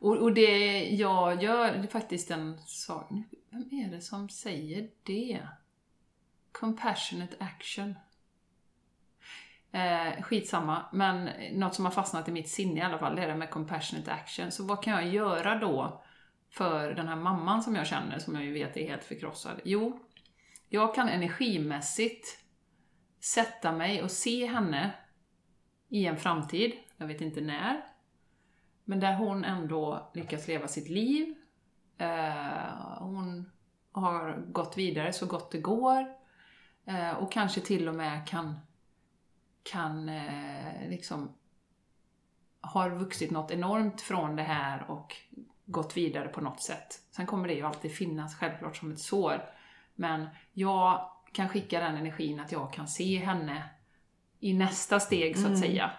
Och, 0.00 0.16
och 0.16 0.32
det 0.32 0.84
jag 0.84 1.42
gör, 1.42 1.72
det 1.72 1.78
är 1.78 1.86
faktiskt 1.86 2.30
en 2.30 2.60
sak. 2.66 3.10
Vem 3.50 3.68
är 3.70 3.90
det 3.90 4.00
som 4.00 4.28
säger 4.28 4.88
det? 5.02 5.40
Compassionate 6.52 7.36
action. 7.38 7.94
Eh, 9.72 10.22
skitsamma, 10.22 10.86
men 10.92 11.30
något 11.52 11.74
som 11.74 11.84
har 11.84 11.92
fastnat 11.92 12.28
i 12.28 12.32
mitt 12.32 12.48
sinne 12.48 12.80
i 12.80 12.82
alla 12.82 12.98
fall, 12.98 13.16
det 13.16 13.22
är 13.22 13.28
det 13.28 13.36
med 13.36 13.50
compassionate 13.50 14.12
action. 14.12 14.50
Så 14.50 14.64
vad 14.64 14.82
kan 14.82 14.92
jag 14.92 15.14
göra 15.14 15.58
då 15.58 16.04
för 16.50 16.94
den 16.94 17.08
här 17.08 17.16
mamman 17.16 17.62
som 17.62 17.74
jag 17.74 17.86
känner, 17.86 18.18
som 18.18 18.34
jag 18.34 18.44
ju 18.44 18.52
vet 18.52 18.76
är 18.76 18.88
helt 18.88 19.04
förkrossad? 19.04 19.60
Jo, 19.64 20.00
jag 20.68 20.94
kan 20.94 21.08
energimässigt 21.08 22.38
sätta 23.20 23.72
mig 23.72 24.02
och 24.02 24.10
se 24.10 24.46
henne 24.46 24.92
i 25.88 26.06
en 26.06 26.16
framtid, 26.16 26.72
jag 26.96 27.06
vet 27.06 27.20
inte 27.20 27.40
när, 27.40 27.84
men 28.84 29.00
där 29.00 29.14
hon 29.14 29.44
ändå 29.44 30.10
lyckas 30.14 30.48
leva 30.48 30.68
sitt 30.68 30.88
liv. 30.88 31.34
Eh, 31.98 32.98
hon 32.98 33.50
har 33.92 34.36
gått 34.52 34.78
vidare 34.78 35.12
så 35.12 35.26
gott 35.26 35.50
det 35.50 35.58
går 35.58 36.06
eh, 36.86 37.10
och 37.10 37.32
kanske 37.32 37.60
till 37.60 37.88
och 37.88 37.94
med 37.94 38.26
kan, 38.28 38.54
kan 39.72 40.08
eh, 40.08 40.88
liksom 40.88 41.32
har 42.60 42.90
vuxit 42.90 43.30
något 43.30 43.50
enormt 43.50 44.00
från 44.00 44.36
det 44.36 44.42
här 44.42 44.90
och 44.90 45.16
gått 45.66 45.96
vidare 45.96 46.28
på 46.28 46.40
något 46.40 46.62
sätt. 46.62 47.00
Sen 47.10 47.26
kommer 47.26 47.48
det 47.48 47.54
ju 47.54 47.62
alltid 47.62 47.92
finnas 47.92 48.34
självklart 48.34 48.76
som 48.76 48.92
ett 48.92 48.98
sår. 49.00 49.42
Men 49.94 50.26
jag 50.52 51.10
kan 51.32 51.48
skicka 51.48 51.80
den 51.80 51.96
energin 51.96 52.40
att 52.40 52.52
jag 52.52 52.72
kan 52.72 52.88
se 52.88 53.18
henne 53.18 53.62
i 54.40 54.52
nästa 54.54 55.00
steg 55.00 55.38
så 55.38 55.52
att 55.52 55.58
säga. 55.58 55.90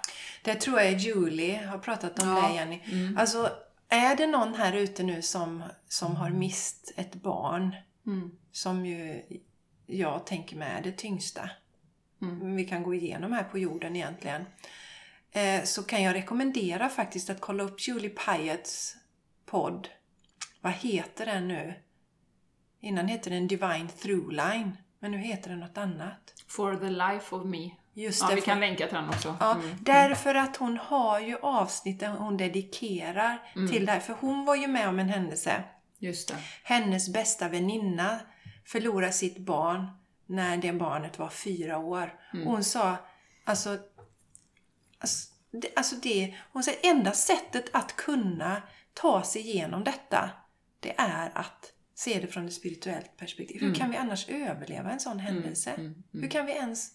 Det 0.44 0.56
tror 0.56 0.80
jag 0.82 0.94
Julie 0.94 1.66
har 1.66 1.78
pratat 1.78 2.20
om 2.24 2.30
Ja. 2.30 2.48
det 2.48 2.54
Jenny. 2.56 2.82
Alltså, 3.18 3.50
är 3.90 4.16
det 4.16 4.28
någon 4.28 4.54
här 4.54 4.74
ute 4.74 5.04
nu 5.04 5.22
som, 5.22 5.64
som 5.88 6.16
har 6.16 6.30
mist 6.30 6.94
ett 6.98 7.16
barn, 7.16 7.76
Mm. 8.06 8.32
som 8.52 8.86
ju 8.86 9.24
jag 9.86 10.26
tänker 10.26 10.58
mig 10.58 10.72
är 10.78 10.82
det 10.82 10.92
tyngsta 10.92 11.50
Mm. 12.22 12.56
vi 12.56 12.66
kan 12.66 12.84
gå 12.84 12.94
igenom 12.94 13.32
här 13.34 13.44
på 13.44 13.58
jorden 13.58 13.96
egentligen. 13.96 14.46
Eh, 15.32 15.64
så 15.64 15.84
kan 15.84 16.04
jag 16.04 16.16
rekommendera 16.16 16.90
faktiskt 16.90 17.30
att 17.30 17.42
kolla 17.42 17.64
upp 17.64 17.88
Julie 17.88 18.10
Pyetts 18.10 18.96
podd. 19.46 19.90
Vad 20.62 20.74
heter 20.74 21.26
den 21.26 21.48
nu? 21.48 21.74
Innan 22.82 23.08
hette 23.08 23.30
den 23.30 23.48
Divine 23.48 23.88
Throughline. 24.02 24.78
Men 25.00 25.12
nu 25.12 25.18
heter 25.18 25.50
den 25.50 25.60
något 25.60 25.78
annat. 25.78 26.34
For 26.48 26.76
the 26.76 26.90
life 26.90 27.36
of 27.36 27.46
me. 27.46 27.72
Just 27.94 28.22
Ja, 28.22 28.30
det, 28.30 28.36
vi 28.36 28.42
kan 28.42 28.60
länka 28.60 28.86
till 28.88 28.96
den 28.96 29.10
också. 29.10 29.38
Ja, 29.40 29.52
Mm. 29.56 29.78
därför 29.82 30.36
att 30.36 30.58
hon 30.58 30.78
har 30.78 31.20
ju 31.20 31.38
avsnitt 31.42 32.00
där 32.00 32.10
hon 32.10 32.38
dedikerar 32.38 33.38
Mm. 33.56 33.72
till 33.72 33.86
det 33.86 33.92
här. 33.92 34.00
För 34.00 34.14
hon 34.20 34.46
var 34.46 34.56
ju 34.56 34.68
med 34.68 34.90
om 34.90 35.00
en 35.00 35.10
händelse. 35.10 35.64
Just 36.00 36.28
det. 36.28 36.36
Hennes 36.64 37.14
bästa 37.14 37.50
väninna 37.50 38.20
förlorade 38.66 39.12
sitt 39.14 39.38
barn 39.38 39.88
när 40.28 40.58
det 40.58 40.74
barnet 40.74 41.20
var 41.20 41.30
fyra 41.30 41.78
år. 41.78 42.20
Mm. 42.34 42.48
Och 42.48 42.54
hon 42.54 42.64
sa, 42.64 42.98
alltså, 43.44 43.78
alltså, 45.00 45.30
det, 45.52 45.70
alltså 45.76 45.96
det, 45.96 46.36
hon 46.52 46.64
säger 46.64 46.92
enda 46.92 47.12
sättet 47.12 47.66
att 47.74 47.96
kunna 47.96 48.62
ta 48.94 49.24
sig 49.24 49.42
igenom 49.42 49.84
detta, 49.84 50.30
det 50.80 50.94
är 50.98 51.32
att 51.34 51.74
se 51.96 52.20
det 52.20 52.28
från 52.28 52.46
ett 52.46 52.54
spirituellt 52.54 53.18
perspektiv. 53.18 53.62
Hur 53.62 53.74
kan 53.76 53.92
vi 53.92 53.98
annars 53.98 54.30
överleva 54.30 54.92
en 54.92 55.00
sån 55.00 55.20
händelse? 55.20 55.72
mm, 55.72 56.04
Hur 56.12 56.30
kan 56.30 56.46
vi 56.46 56.52
ens 56.52 56.92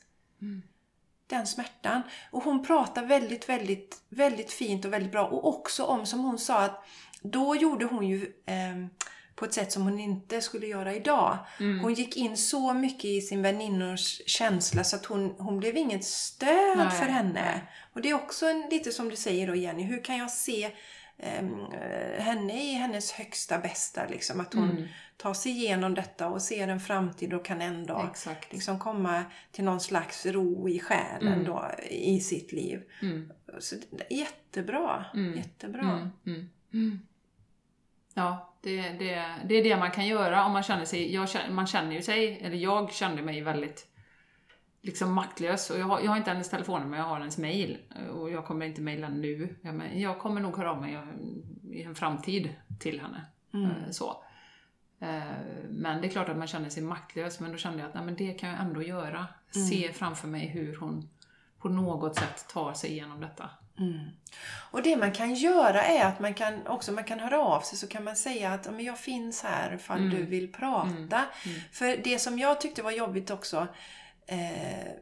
den 1.32 1.46
smärtan. 1.46 2.02
Och 2.30 2.42
hon 2.42 2.64
pratar 2.64 3.06
väldigt, 3.06 3.48
väldigt, 3.48 4.02
väldigt 4.08 4.52
fint 4.52 4.84
och 4.84 4.92
väldigt 4.92 5.12
bra. 5.12 5.26
Och 5.26 5.48
också 5.48 5.84
om, 5.84 6.06
som 6.06 6.20
hon 6.20 6.38
sa, 6.38 6.64
att 6.64 6.84
då 7.22 7.56
gjorde 7.56 7.84
hon 7.84 8.08
ju 8.08 8.32
ehm, 8.46 8.90
på 9.42 9.46
ett 9.46 9.54
sätt 9.54 9.72
som 9.72 9.82
hon 9.82 9.98
inte 10.00 10.40
skulle 10.40 10.66
göra 10.66 10.94
idag. 10.94 11.38
Mm. 11.60 11.80
Hon 11.80 11.94
gick 11.94 12.16
in 12.16 12.36
så 12.36 12.74
mycket 12.74 13.04
i 13.04 13.20
sin 13.20 13.42
väninnors 13.42 14.20
känsla 14.26 14.84
så 14.84 14.96
att 14.96 15.04
hon, 15.06 15.34
hon 15.38 15.58
blev 15.58 15.76
inget 15.76 16.04
stöd 16.04 16.78
Nej, 16.78 16.90
för 16.90 17.06
henne. 17.06 17.60
Och 17.92 18.02
det 18.02 18.10
är 18.10 18.14
också 18.14 18.46
en, 18.46 18.68
lite 18.70 18.92
som 18.92 19.08
du 19.08 19.16
säger 19.16 19.46
då 19.46 19.54
Jenny, 19.54 19.82
hur 19.82 20.04
kan 20.04 20.16
jag 20.18 20.30
se 20.30 20.64
eh, 21.18 21.44
henne 22.22 22.64
i 22.70 22.72
hennes 22.72 23.12
högsta 23.12 23.58
bästa? 23.58 24.06
Liksom, 24.08 24.40
att 24.40 24.54
hon 24.54 24.70
Mm. 24.70 24.88
tar 25.16 25.34
sig 25.34 25.52
igenom 25.52 25.94
detta 25.94 26.28
och 26.28 26.42
ser 26.42 26.68
en 26.68 26.80
framtid 26.80 27.34
och 27.34 27.44
kan 27.44 27.60
ändå 27.62 28.08
Exakt. 28.10 28.52
liksom 28.52 28.78
komma 28.78 29.24
till 29.52 29.64
någon 29.64 29.80
slags 29.80 30.26
ro 30.26 30.68
i 30.68 30.80
själen 30.80 31.32
Mm. 31.32 31.44
då, 31.44 31.70
i 31.90 32.20
sitt 32.20 32.52
liv. 32.52 32.82
Mm. 33.02 33.32
Så 33.58 33.76
jättebra, 34.10 35.04
Mm. 35.14 35.36
jättebra. 35.36 36.10
Mm. 36.72 36.98
Ja, 38.14 38.51
det, 38.62 38.82
det, 38.82 39.24
det 39.48 39.54
är 39.54 39.64
det 39.64 39.76
man 39.76 39.90
kan 39.90 40.06
göra 40.06 40.44
om 40.46 40.52
man 40.52 40.62
känner 40.62 40.84
sig, 40.84 41.14
jag, 41.14 41.28
man 41.50 41.66
känner 41.66 41.92
ju 41.92 42.02
sig, 42.02 42.38
eller 42.42 42.56
jag 42.56 42.92
kände 42.92 43.22
mig 43.22 43.40
väldigt 43.40 43.86
liksom 44.82 45.12
maktlös. 45.12 45.70
Och 45.70 45.78
jag, 45.78 45.86
har, 45.86 46.00
jag 46.00 46.10
har 46.10 46.16
inte 46.16 46.30
hennes 46.30 46.50
telefon 46.50 46.90
men 46.90 46.98
jag 46.98 47.06
har 47.06 47.18
hennes 47.18 47.38
mail. 47.38 47.78
Och 48.12 48.30
jag 48.30 48.44
kommer 48.44 48.66
inte 48.66 48.80
mejla 48.80 49.08
nu. 49.08 49.56
Jag, 49.62 49.74
men 49.74 50.00
jag 50.00 50.18
kommer 50.18 50.40
nog 50.40 50.56
höra 50.56 50.70
av 50.70 50.80
mig 50.80 50.98
i 51.72 51.82
en 51.82 51.94
framtid 51.94 52.54
till 52.78 53.00
henne. 53.00 53.26
Mm. 53.54 53.70
Eh, 53.70 53.90
Så. 53.90 54.24
Eh, 55.00 55.22
Men 55.68 56.00
det 56.00 56.06
är 56.06 56.10
klart 56.10 56.28
att 56.28 56.36
man 56.36 56.46
känner 56.46 56.68
sig 56.68 56.82
maktlös, 56.82 57.40
men 57.40 57.52
då 57.52 57.58
kände 57.58 57.78
jag 57.78 57.88
att 57.88 57.94
nej, 57.94 58.04
men 58.04 58.16
det 58.16 58.32
kan 58.32 58.48
jag 58.50 58.60
ändå 58.60 58.82
göra. 58.82 59.26
Mm. 59.54 59.68
Se 59.68 59.92
framför 59.92 60.28
mig 60.28 60.46
hur 60.46 60.76
hon 60.76 61.08
på 61.58 61.68
något 61.68 62.16
sätt 62.16 62.48
tar 62.48 62.72
sig 62.72 62.90
igenom 62.90 63.20
detta. 63.20 63.50
Mm. 63.82 64.10
Och 64.70 64.82
det 64.82 64.96
man 64.96 65.12
kan 65.12 65.34
göra 65.34 65.82
är 65.84 66.04
att 66.04 66.20
man 66.20 66.34
kan 66.34 66.66
också 66.66 66.92
man 66.92 67.04
kan 67.04 67.20
höra 67.20 67.38
av 67.40 67.60
sig 67.60 67.78
så 67.78 67.86
kan 67.86 68.04
man 68.04 68.16
säga 68.16 68.52
att 68.52 68.66
"Ja, 68.66 68.72
men 68.72 68.84
jag 68.84 68.98
finns 68.98 69.42
här 69.42 69.74
ifall 69.74 69.98
Mm. 69.98 70.10
du 70.10 70.22
vill 70.22 70.52
prata. 70.52 71.24
För 71.72 71.96
det 72.04 72.18
som 72.18 72.38
jag 72.38 72.60
tyckte 72.60 72.82
var 72.82 72.90
jobbigt 72.90 73.30
också, 73.30 73.66
eh, 74.26 74.92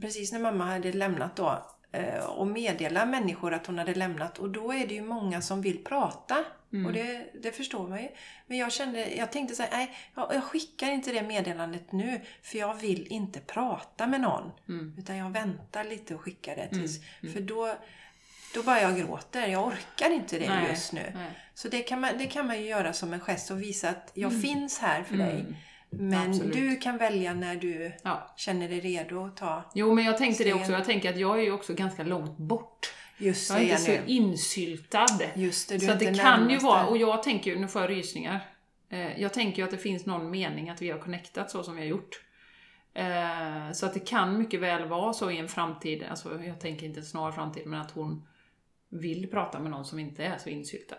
precis 0.00 0.32
när 0.32 0.40
mamma 0.40 0.64
hade 0.64 0.92
lämnat 0.92 1.36
då, 1.36 1.66
eh, 1.92 2.24
och 2.24 2.46
meddela 2.46 3.06
människor 3.06 3.54
att 3.54 3.66
hon 3.66 3.78
hade 3.78 3.94
lämnat 3.94 4.38
och 4.38 4.50
då 4.50 4.72
är 4.72 4.86
det 4.86 4.94
ju 4.94 5.02
många 5.02 5.42
som 5.42 5.62
vill 5.62 5.84
prata. 5.84 6.44
Mm. 6.72 6.86
Och 6.86 6.92
det, 6.92 7.26
det 7.42 7.52
förstår 7.52 7.88
man 7.88 8.02
ju. 8.02 8.08
Men 8.46 8.58
jag 8.58 8.72
kände, 8.72 9.14
jag 9.14 9.32
tänkte 9.32 9.54
så 9.54 9.62
här, 9.62 9.70
nej, 9.72 9.96
jag, 10.14 10.34
jag 10.34 10.42
skickar 10.44 10.90
inte 10.90 11.12
det 11.12 11.22
meddelandet 11.22 11.92
nu 11.92 12.20
för 12.42 12.58
jag 12.58 12.74
vill 12.74 13.06
inte 13.06 13.40
prata 13.40 14.06
med 14.06 14.20
någon. 14.20 14.50
Mm. 14.68 14.94
Utan 14.98 15.16
jag 15.16 15.30
väntar 15.30 15.84
lite 15.84 16.14
och 16.14 16.20
skickar 16.20 16.56
det 16.56 16.68
tills, 16.68 17.00
för 17.32 17.40
då, 17.40 17.74
då 18.56 18.62
bara 18.62 18.80
jag 18.82 18.96
gråter. 18.96 19.46
Jag 19.46 19.66
orkar 19.66 20.10
inte 20.10 20.38
det 20.38 20.48
Nej, 20.48 20.68
just 20.70 20.92
nu. 20.92 21.12
nej. 21.14 21.30
Så 21.54 21.68
det 21.68 21.82
kan, 21.82 22.00
man, 22.00 22.10
det 22.18 22.26
kan 22.26 22.46
man 22.46 22.60
ju 22.60 22.66
göra 22.66 22.92
som 22.92 23.12
en 23.12 23.20
gest 23.20 23.50
och 23.50 23.62
visa 23.62 23.88
att 23.88 24.10
jag 24.14 24.42
finns 24.42 24.78
här 24.78 25.02
för 25.02 25.16
dig. 25.16 25.40
Mm. 25.40 25.54
Men 25.90 26.30
Absolut. 26.30 26.52
du 26.54 26.76
kan 26.76 26.96
välja 26.98 27.34
när 27.34 27.56
du 27.56 27.92
Ja. 28.02 28.34
känner 28.36 28.68
dig 28.68 28.80
redo 28.80 29.24
att 29.26 29.36
ta 29.36 29.70
Jo, 29.74 29.94
men 29.94 30.04
jag 30.04 30.18
tänkte 30.18 30.44
det 30.44 30.50
Sten. 30.50 30.60
också. 30.60 30.72
Jag 30.72 30.84
tänker 30.84 31.10
att 31.10 31.18
jag 31.18 31.38
är 31.38 31.42
ju 31.42 31.52
också 31.52 31.74
ganska 31.74 32.02
långt 32.02 32.38
bort. 32.38 32.92
just 33.18 33.50
Jag 33.50 33.58
är 33.58 33.64
det 33.64 33.70
inte 33.70 33.82
så 33.84 33.92
insyltad. 34.06 35.06
Just 35.34 35.68
det, 35.68 35.80
så 35.80 35.94
det 35.94 36.18
kan 36.18 36.50
ju 36.50 36.58
vara, 36.58 36.86
och 36.86 36.96
jag 36.96 37.22
tänker 37.22 37.50
ju, 37.50 37.58
nu 37.58 37.68
får 37.68 37.82
jag 37.82 37.90
rysningar. 37.90 38.40
Eh, 38.90 39.20
Jag 39.20 39.32
tänker 39.34 39.58
ju 39.58 39.64
att 39.64 39.70
det 39.70 39.78
finns 39.78 40.06
någon 40.06 40.30
mening 40.30 40.70
att 40.70 40.82
vi 40.82 40.90
har 40.90 40.98
connectat 40.98 41.50
så 41.50 41.62
som 41.62 41.74
vi 41.74 41.80
har 41.80 41.88
gjort. 41.88 42.20
Eh, 42.94 43.72
Så 43.72 43.86
att 43.86 43.94
det 43.94 44.00
kan 44.00 44.38
mycket 44.38 44.60
väl 44.60 44.88
vara 44.88 45.12
så 45.12 45.30
i 45.30 45.38
en 45.38 45.48
framtid, 45.48 46.04
alltså 46.10 46.42
jag 46.44 46.60
tänker 46.60 46.86
inte 46.86 47.00
en 47.00 47.06
snar 47.06 47.32
framtid, 47.32 47.66
men 47.66 47.80
att 47.80 47.90
hon 47.90 48.26
vill 48.88 49.30
prata 49.30 49.58
med 49.58 49.70
någon 49.70 49.84
som 49.84 49.98
inte 49.98 50.24
är 50.24 50.38
så 50.38 50.48
insyltad. 50.48 50.96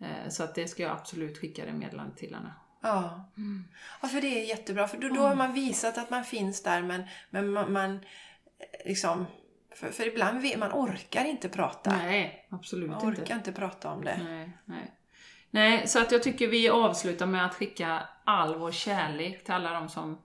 Eh, 0.00 0.28
Så 0.28 0.42
att 0.42 0.54
det 0.54 0.68
ska 0.68 0.82
jag 0.82 0.92
absolut 0.92 1.38
skicka 1.38 1.64
det 1.64 1.72
meddelandet 1.72 2.16
till 2.18 2.34
henne. 2.34 2.52
Ja. 2.82 3.30
Mm. 3.36 3.64
ja, 4.02 4.08
för 4.08 4.20
det 4.20 4.40
är 4.42 4.48
jättebra. 4.48 4.88
För 4.88 4.98
då, 4.98 5.08
då 5.08 5.20
har 5.20 5.34
man 5.34 5.52
visat 5.52 5.98
att 5.98 6.10
man 6.10 6.24
finns 6.24 6.62
där 6.62 6.82
men, 6.82 7.02
men 7.30 7.52
man, 7.52 7.72
man 7.72 7.94
eh, 7.94 8.00
liksom... 8.86 9.26
För, 9.74 9.90
för 9.90 10.08
ibland 10.08 10.40
vet, 10.42 10.58
man 10.58 10.72
orkar 10.72 11.24
inte 11.24 11.48
prata. 11.48 11.96
Nej, 11.96 12.46
absolut 12.50 12.90
man 12.90 13.08
inte. 13.08 13.22
orkar 13.22 13.34
inte 13.36 13.52
prata 13.52 13.90
om 13.90 14.04
det. 14.04 14.20
Nej, 14.24 14.52
nej. 14.64 14.94
Nej, 15.50 15.88
så 15.88 16.02
att 16.02 16.12
jag 16.12 16.22
tycker 16.22 16.48
vi 16.48 16.68
avslutar 16.68 17.26
med 17.26 17.46
att 17.46 17.54
skicka 17.54 18.08
all 18.24 18.58
vår 18.58 18.72
kärlek 18.72 19.44
till 19.44 19.54
alla 19.54 19.72
de 19.72 19.88
som 19.88 20.22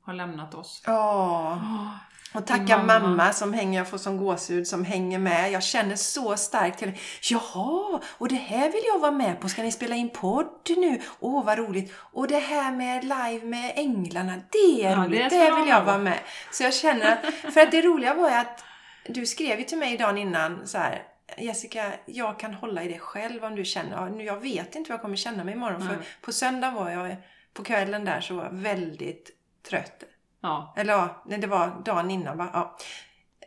har 0.00 0.14
lämnat 0.14 0.54
oss. 0.54 0.82
Ja. 0.86 1.98
Och 2.36 2.46
tacka 2.46 2.78
mamma. 2.78 2.98
mamma. 2.98 3.32
som 3.32 3.52
hänger, 3.52 3.78
jag 3.78 3.88
får 3.88 3.98
som 3.98 4.16
gåshud, 4.16 4.66
som 4.66 4.84
hänger 4.84 5.18
med. 5.18 5.52
Jag 5.52 5.62
känner 5.62 5.96
så 5.96 6.36
starkt 6.36 6.78
till 6.78 6.92
Jaha, 7.30 8.00
och 8.18 8.28
det 8.28 8.34
här 8.34 8.72
vill 8.72 8.82
jag 8.86 8.98
vara 8.98 9.12
med 9.12 9.40
på. 9.40 9.48
Ska 9.48 9.62
ni 9.62 9.72
spela 9.72 9.94
in 9.94 10.10
podd 10.10 10.46
nu? 10.76 11.00
Åh, 11.20 11.44
vad 11.44 11.58
roligt. 11.58 11.92
Och 11.98 12.28
det 12.28 12.38
här 12.38 12.72
med 12.72 13.04
live 13.04 13.44
med 13.46 13.72
änglarna, 13.76 14.34
det 14.52 14.84
är 14.84 14.90
Ja, 14.90 14.96
roligt. 14.96 15.30
det 15.30 15.38
Det, 15.38 15.54
vill 15.60 15.68
jag 15.68 15.84
vara 15.84 15.98
med. 15.98 16.18
Så 16.52 16.62
jag 16.62 16.74
känner 16.74 17.12
att, 17.12 17.52
för 17.54 17.60
att 17.60 17.70
det 17.70 17.82
roliga 17.82 18.14
var 18.14 18.28
ju 18.28 18.34
att 18.34 18.64
du 19.08 19.26
skrev 19.26 19.58
ju 19.58 19.64
till 19.64 19.78
mig 19.78 19.96
dagen 19.96 20.18
innan 20.18 20.66
så 20.66 20.78
här. 20.78 21.02
Jessica, 21.38 21.92
jag 22.06 22.38
kan 22.38 22.54
hålla 22.54 22.82
i 22.82 22.88
det 22.88 22.98
själv 22.98 23.44
om 23.44 23.56
du 23.56 23.64
känner, 23.64 24.08
nu 24.10 24.24
jag 24.24 24.40
vet 24.40 24.74
inte 24.74 24.90
vad 24.90 24.94
jag 24.94 25.02
kommer 25.02 25.16
känna 25.16 25.44
mig 25.44 25.54
imorgon. 25.54 25.80
För 25.80 25.96
Nej. 25.96 26.06
på 26.20 26.32
söndag 26.32 26.70
var 26.70 26.90
jag, 26.90 27.16
på 27.52 27.64
kvällen 27.64 28.04
där 28.04 28.20
så 28.20 28.34
var 28.34 28.44
jag 28.44 28.52
väldigt 28.54 29.30
trött. 29.68 30.04
Ja, 30.42 30.74
Eller 30.76 30.92
ja, 30.92 31.22
nej, 31.26 31.38
det 31.38 31.46
var 31.46 31.82
dagen 31.84 32.10
innan 32.10 32.38
va? 32.38 32.50
Ja, 32.52 32.76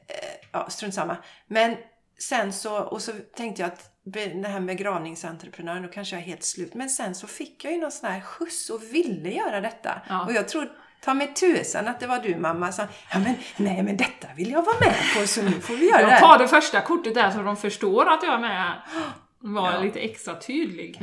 Eh, 0.09 0.47
ja 0.51 0.69
strunt 0.69 0.93
samma. 0.93 1.17
Men 1.47 1.77
sen 2.19 2.53
så, 2.53 2.79
och 2.79 3.01
så 3.01 3.11
tänkte 3.35 3.61
jag 3.61 3.67
att 3.67 3.91
det 4.03 4.47
här 4.47 4.59
med 4.59 4.77
begravningsentreprenören, 4.77 5.83
då 5.83 5.89
kanske 5.89 6.15
jag 6.15 6.23
är 6.23 6.27
helt 6.27 6.43
slut. 6.43 6.73
Men 6.73 6.89
sen 6.89 7.15
så 7.15 7.27
fick 7.27 7.65
jag 7.65 7.73
ju 7.73 7.79
någon 7.79 7.91
sån 7.91 8.09
här 8.09 8.21
skjuts 8.21 8.69
och 8.69 8.83
ville 8.83 9.29
göra 9.29 9.61
detta. 9.61 10.01
Ja. 10.09 10.25
Och 10.25 10.33
jag 10.33 10.47
tror, 10.49 10.71
ta 11.03 11.13
mig 11.13 11.33
tusan 11.33 11.87
att 11.87 11.99
det 11.99 12.07
var 12.07 12.19
du 12.19 12.35
mamma 12.35 12.71
som, 12.71 12.85
ja 13.11 13.19
men 13.19 13.35
nej 13.57 13.83
men 13.83 13.97
detta 13.97 14.27
vill 14.35 14.51
jag 14.51 14.61
vara 14.65 14.79
med 14.79 14.95
på 15.15 15.27
så 15.27 15.41
nu 15.41 15.51
får 15.51 15.73
vi 15.73 15.89
göra 15.89 16.01
jag 16.01 16.09
det. 16.09 16.19
tar 16.19 16.37
det 16.37 16.47
första 16.47 16.81
kortet 16.81 17.13
där 17.15 17.31
så 17.31 17.41
de 17.41 17.57
förstår 17.57 18.05
att 18.09 18.23
jag 18.23 18.33
är 18.33 18.39
med. 18.39 18.81
Var 19.39 19.71
Ja. 19.73 19.81
lite 19.81 19.99
extra 19.99 20.35
tydlig. 20.39 21.01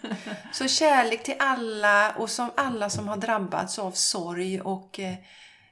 Så 0.52 0.68
kärlek 0.68 1.22
till 1.22 1.34
alla 1.38 2.12
och 2.16 2.30
som 2.30 2.50
alla 2.56 2.90
som 2.90 3.08
har 3.08 3.16
drabbats 3.16 3.78
av 3.78 3.90
sorg 3.90 4.60
och 4.60 5.00
eh, 5.00 5.14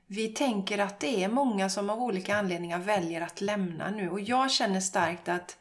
vi 0.07 0.29
tänker 0.29 0.79
att 0.79 1.01
det 1.01 1.25
är 1.25 1.29
många 1.29 1.69
som 1.71 1.91
av 1.91 2.03
olika 2.03 2.37
anledningar 2.37 2.79
väljer 2.79 3.21
att 3.21 3.41
lämna 3.41 3.91
nu. 3.91 4.11
Och 4.11 4.21
jag 4.21 4.51
känner 4.51 4.81
starkt 4.81 5.29
att, 5.29 5.57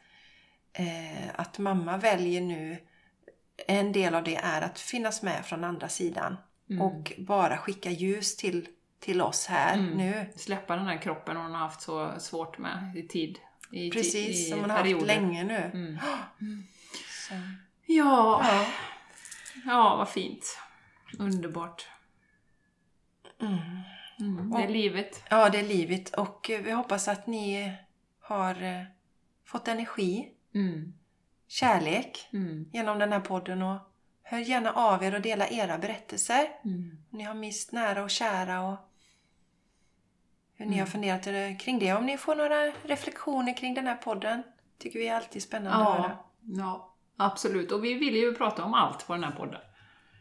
eh, 0.72 1.28
att 1.34 1.58
mamma 1.58 1.96
väljer 1.96 2.40
nu, 2.40 2.78
en 3.66 3.92
del 3.92 4.14
av 4.14 4.24
det 4.24 4.36
är 4.36 4.62
att 4.62 4.78
finnas 4.78 5.22
med 5.22 5.44
från 5.44 5.64
andra 5.64 5.88
sidan. 5.88 6.36
Och 6.80 7.12
bara 7.18 7.56
skicka 7.58 7.90
ljus 7.90 8.36
till, 8.36 8.68
till 9.00 9.20
oss 9.22 9.46
här 9.46 9.76
nu. 9.76 10.26
Släppa 10.36 10.76
den 10.76 10.86
här 10.86 10.96
kroppen 10.98 11.36
hon 11.36 11.50
har 11.52 11.58
haft 11.58 11.80
så 11.82 12.12
svårt 12.18 12.58
med 12.58 12.92
i 12.96 13.08
tid. 13.08 13.38
I 13.70 13.90
Precis, 13.90 14.46
i 14.46 14.50
som 14.50 14.60
hon 14.60 14.70
har 14.70 14.76
haft 14.92 15.06
länge 15.06 15.44
nu. 15.44 15.70
Mm. 15.74 15.98
Så. 17.28 17.34
Ja. 17.86 18.40
Ja. 18.44 18.66
ja, 19.66 19.96
vad 19.96 20.08
fint. 20.08 20.58
Underbart. 21.18 21.88
Mm. 23.40 23.58
Mm. 24.20 24.50
Det 24.50 24.62
är 24.62 24.68
livet. 24.68 25.22
ja, 25.30 25.50
det 25.50 25.58
är 25.58 25.62
livet. 25.64 26.14
Och 26.14 26.50
eh, 26.50 26.62
vi 26.62 26.70
hoppas 26.70 27.08
att 27.08 27.26
ni 27.26 27.72
har 28.20 28.62
eh, 28.62 28.82
fått 29.44 29.68
energi, 29.68 30.30
Mm. 30.54 30.92
kärlek 31.48 32.28
Mm. 32.32 32.70
genom 32.72 32.98
den 32.98 33.12
här 33.12 33.20
podden. 33.20 33.62
Och 33.62 33.78
hör 34.22 34.38
gärna 34.38 34.72
av 34.72 35.04
er 35.04 35.14
och 35.14 35.20
dela 35.20 35.48
era 35.48 35.78
berättelser. 35.78 36.48
Mm. 36.64 36.98
Ni 37.10 37.24
har 37.24 37.34
mist 37.34 37.72
nära 37.72 38.02
och 38.02 38.10
kära 38.10 38.60
och 38.62 38.78
hur 40.56 40.64
Mm. 40.64 40.74
ni 40.74 40.80
har 40.80 40.86
funderat 40.86 41.26
eh, 41.26 41.56
kring 41.58 41.78
det. 41.78 41.92
Om 41.92 42.06
ni 42.06 42.16
får 42.18 42.34
några 42.34 42.72
reflektioner 42.82 43.56
kring 43.56 43.74
den 43.74 43.86
här 43.86 43.96
podden. 43.96 44.42
tycker 44.78 44.98
vi 44.98 45.08
är 45.08 45.16
alltid 45.16 45.42
spännande 45.42 45.84
att 45.86 45.96
höra. 45.96 46.10
Ja, 46.10 46.24
ja, 46.56 46.94
absolut. 47.16 47.72
Och 47.72 47.84
vi 47.84 47.94
vill 47.94 48.16
ju 48.16 48.34
prata 48.34 48.64
om 48.64 48.74
allt 48.74 49.06
på 49.06 49.12
den 49.12 49.24
här 49.24 49.30
podden. 49.30 49.60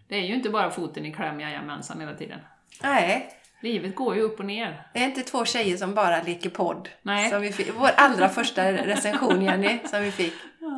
Det 0.07 0.15
är 0.15 0.21
ju 0.21 0.33
inte 0.33 0.49
bara 0.49 0.71
foten 0.71 1.05
i 1.05 1.13
kläm, 1.13 1.39
jajamensan, 1.39 1.99
hela 1.99 2.13
tiden. 2.13 2.39
Nej, 2.83 3.29
Livet 3.61 3.95
går 3.95 4.15
ju 4.15 4.21
upp 4.21 4.39
och 4.39 4.45
ner. 4.45 4.87
det 4.93 4.99
är 4.99 5.05
inte 5.05 5.21
två 5.21 5.45
tjejer 5.45 5.77
som 5.77 5.93
bara 5.95 6.21
leker 6.23 6.49
podd. 6.49 6.89
Nej. 7.01 7.29
Som 7.29 7.41
vi 7.41 7.51
fick, 7.51 7.71
vår 7.77 7.89
allra 7.97 8.29
första 8.29 8.71
recension, 8.71 9.41
Jenny, 9.41 9.79
som 9.85 10.01
vi 10.01 10.11
fick. 10.11 10.33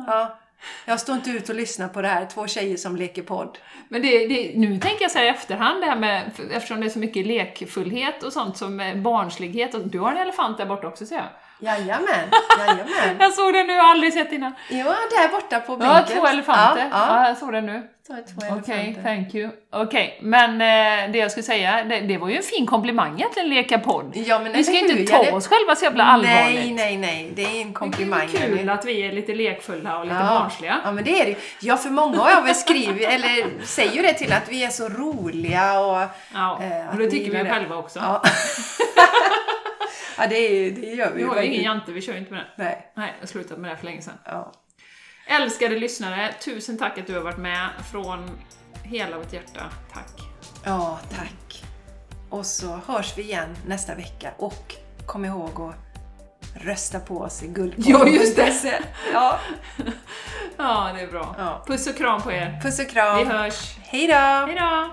Ja. 0.06 0.38
Jag 0.84 1.00
står 1.00 1.14
inte 1.14 1.30
ut 1.30 1.48
och 1.48 1.54
lyssnar 1.54 1.88
på 1.88 2.02
det 2.02 2.08
här, 2.08 2.26
två 2.26 2.46
tjejer 2.46 2.76
som 2.76 2.96
leker 2.96 3.22
podd. 3.22 3.58
Men 3.88 4.02
det, 4.02 4.26
det, 4.26 4.52
nu 4.58 4.78
tänker 4.80 5.02
jag 5.02 5.10
så 5.10 5.18
här 5.18 5.24
i 5.24 5.28
efterhand, 5.28 5.82
det 5.82 5.86
här 5.86 5.96
med, 5.96 6.30
eftersom 6.50 6.80
det 6.80 6.86
är 6.86 6.90
så 6.90 6.98
mycket 6.98 7.26
lekfullhet 7.26 8.22
och 8.22 8.32
sånt 8.32 8.56
som 8.56 8.80
eh, 8.80 8.96
barnslighet. 8.96 9.74
Och 9.74 9.88
du 9.88 9.98
har 9.98 10.12
en 10.12 10.18
elefant 10.18 10.58
där 10.58 10.66
borta 10.66 10.86
också 10.86 11.06
ser 11.06 11.16
jag. 11.16 11.28
Jajamän, 11.60 12.30
jajamän. 12.58 13.16
Jag 13.20 13.32
såg 13.32 13.52
den 13.54 13.66
nu, 13.66 13.72
jag 13.72 13.82
har 13.82 13.90
aldrig 13.90 14.12
sett 14.12 14.32
innan. 14.32 14.52
Jo, 14.70 14.84
där 14.86 15.28
borta 15.28 15.60
på 15.60 15.76
bänken. 15.76 15.96
Ja, 16.08 16.20
två 16.20 16.26
elefanter. 16.26 16.82
Ja, 16.90 17.06
Ja, 17.06 17.22
ja. 17.22 17.28
jag 17.28 17.36
såg 17.38 17.52
den 17.52 17.66
nu. 17.66 17.82
Okej, 18.08 18.24
elefanter. 18.40 19.02
thank 19.02 19.34
you. 19.34 19.50
Okej, 19.72 20.18
men 20.22 20.50
eh, 20.52 21.12
det 21.12 21.18
jag 21.18 21.30
skulle 21.30 21.44
säga, 21.44 21.84
det, 21.84 22.00
det 22.00 22.18
var 22.18 22.28
ju 22.28 22.36
en 22.36 22.42
fin 22.42 22.66
komplimang 22.66 23.14
egentligen, 23.14 23.48
leka 23.48 23.78
podd. 23.78 24.12
Ja, 24.14 24.38
men 24.38 24.52
Vi 24.52 24.64
ska 24.64 24.72
ju 24.72 24.78
inte 24.88 25.12
ta 25.12 25.22
det- 25.22 25.32
oss 25.32 25.48
själva 25.48 25.74
så 25.76 25.84
jävla 25.84 26.04
allvarligt. 26.04 26.56
Nej, 26.60 26.72
nej, 26.74 26.96
nej. 26.96 27.32
Det 27.36 27.42
är 27.42 27.60
en 27.62 27.72
komplimang. 27.72 28.28
Det 28.32 28.38
är 28.38 28.56
kul 28.56 28.70
att 28.70 28.84
vi 28.84 29.00
är 29.08 29.12
lite 29.12 29.34
lekfulla 29.34 29.98
och 29.98 30.04
lite 30.04 30.16
ja. 30.16 30.28
barnsliga. 30.40 30.80
Ja, 30.84 30.92
men 30.92 31.04
det 31.04 31.20
är 31.20 31.24
det. 31.26 31.36
Ja, 31.60 31.76
för 31.76 31.90
många 31.90 32.30
jag 32.30 32.42
väl 32.42 32.54
skrivit, 32.54 33.08
eller 33.08 33.64
säger 33.66 33.92
ju 33.92 34.02
det 34.02 34.12
till 34.14 34.32
att 34.32 34.48
vi 34.48 34.64
är 34.64 34.68
så 34.70 34.88
roliga 34.88 35.80
och... 35.80 36.02
Ja, 36.34 36.60
Eh, 36.62 36.92
och 36.92 36.98
det 36.98 37.10
tycker 37.10 37.44
vi 37.44 37.50
själva 37.50 37.76
också. 37.76 37.98
Ja, 37.98 38.22
ja 40.18 40.26
det, 40.26 40.36
är, 40.36 40.70
det 40.70 40.86
gör 40.86 41.10
vi 41.10 41.22
Vi 41.22 41.28
har 41.28 41.42
ju 41.42 41.46
ingen 41.46 41.62
jante, 41.62 41.92
vi 41.92 42.00
kör 42.02 42.12
ju 42.12 42.18
inte 42.18 42.32
med 42.32 42.40
det. 42.56 42.62
Nej. 42.64 42.92
Nej, 42.94 43.12
jag 43.16 43.22
har 43.22 43.26
slutat 43.26 43.58
med 43.58 43.70
det 43.70 43.76
för 43.76 43.84
länge 43.84 44.02
sedan. 44.02 44.18
Ja. 44.24 44.52
Älskade 45.26 45.78
lyssnare, 45.78 46.32
tusen 46.44 46.78
tack 46.78 46.98
att 46.98 47.06
du 47.06 47.14
har 47.14 47.20
varit 47.20 47.38
med 47.38 47.68
från 47.92 48.30
hela 48.82 49.16
vårt 49.18 49.32
hjärta. 49.32 49.62
Tack. 49.92 50.12
ja, 50.64 50.98
tack. 51.16 51.64
Och 52.30 52.46
så 52.46 52.80
hörs 52.86 53.18
vi 53.18 53.22
igen 53.22 53.56
nästa 53.66 53.94
vecka. 53.94 54.30
Och 54.36 54.74
kom 55.06 55.24
ihåg 55.24 55.60
att 55.60 55.74
rösta 56.64 57.00
på 57.00 57.18
oss 57.18 57.42
i 57.42 57.46
guldpodden. 57.48 57.92
Ja, 57.92 58.08
just 58.08 58.36
det. 58.36 58.82
Ja. 59.12 59.38
Ja, 60.56 60.90
det 60.94 61.00
är 61.00 61.06
bra. 61.06 61.34
Ja. 61.38 61.64
Puss 61.66 61.86
och 61.86 61.96
kram 61.96 62.22
på 62.22 62.32
er. 62.32 62.60
Puss 62.62 62.78
och 62.78 62.84
Vi 62.86 62.90
kram. 62.90 63.26
hörs. 63.26 63.76
Hej 63.82 64.06
då! 64.06 64.14
Hej 64.14 64.56
då! 64.60 64.92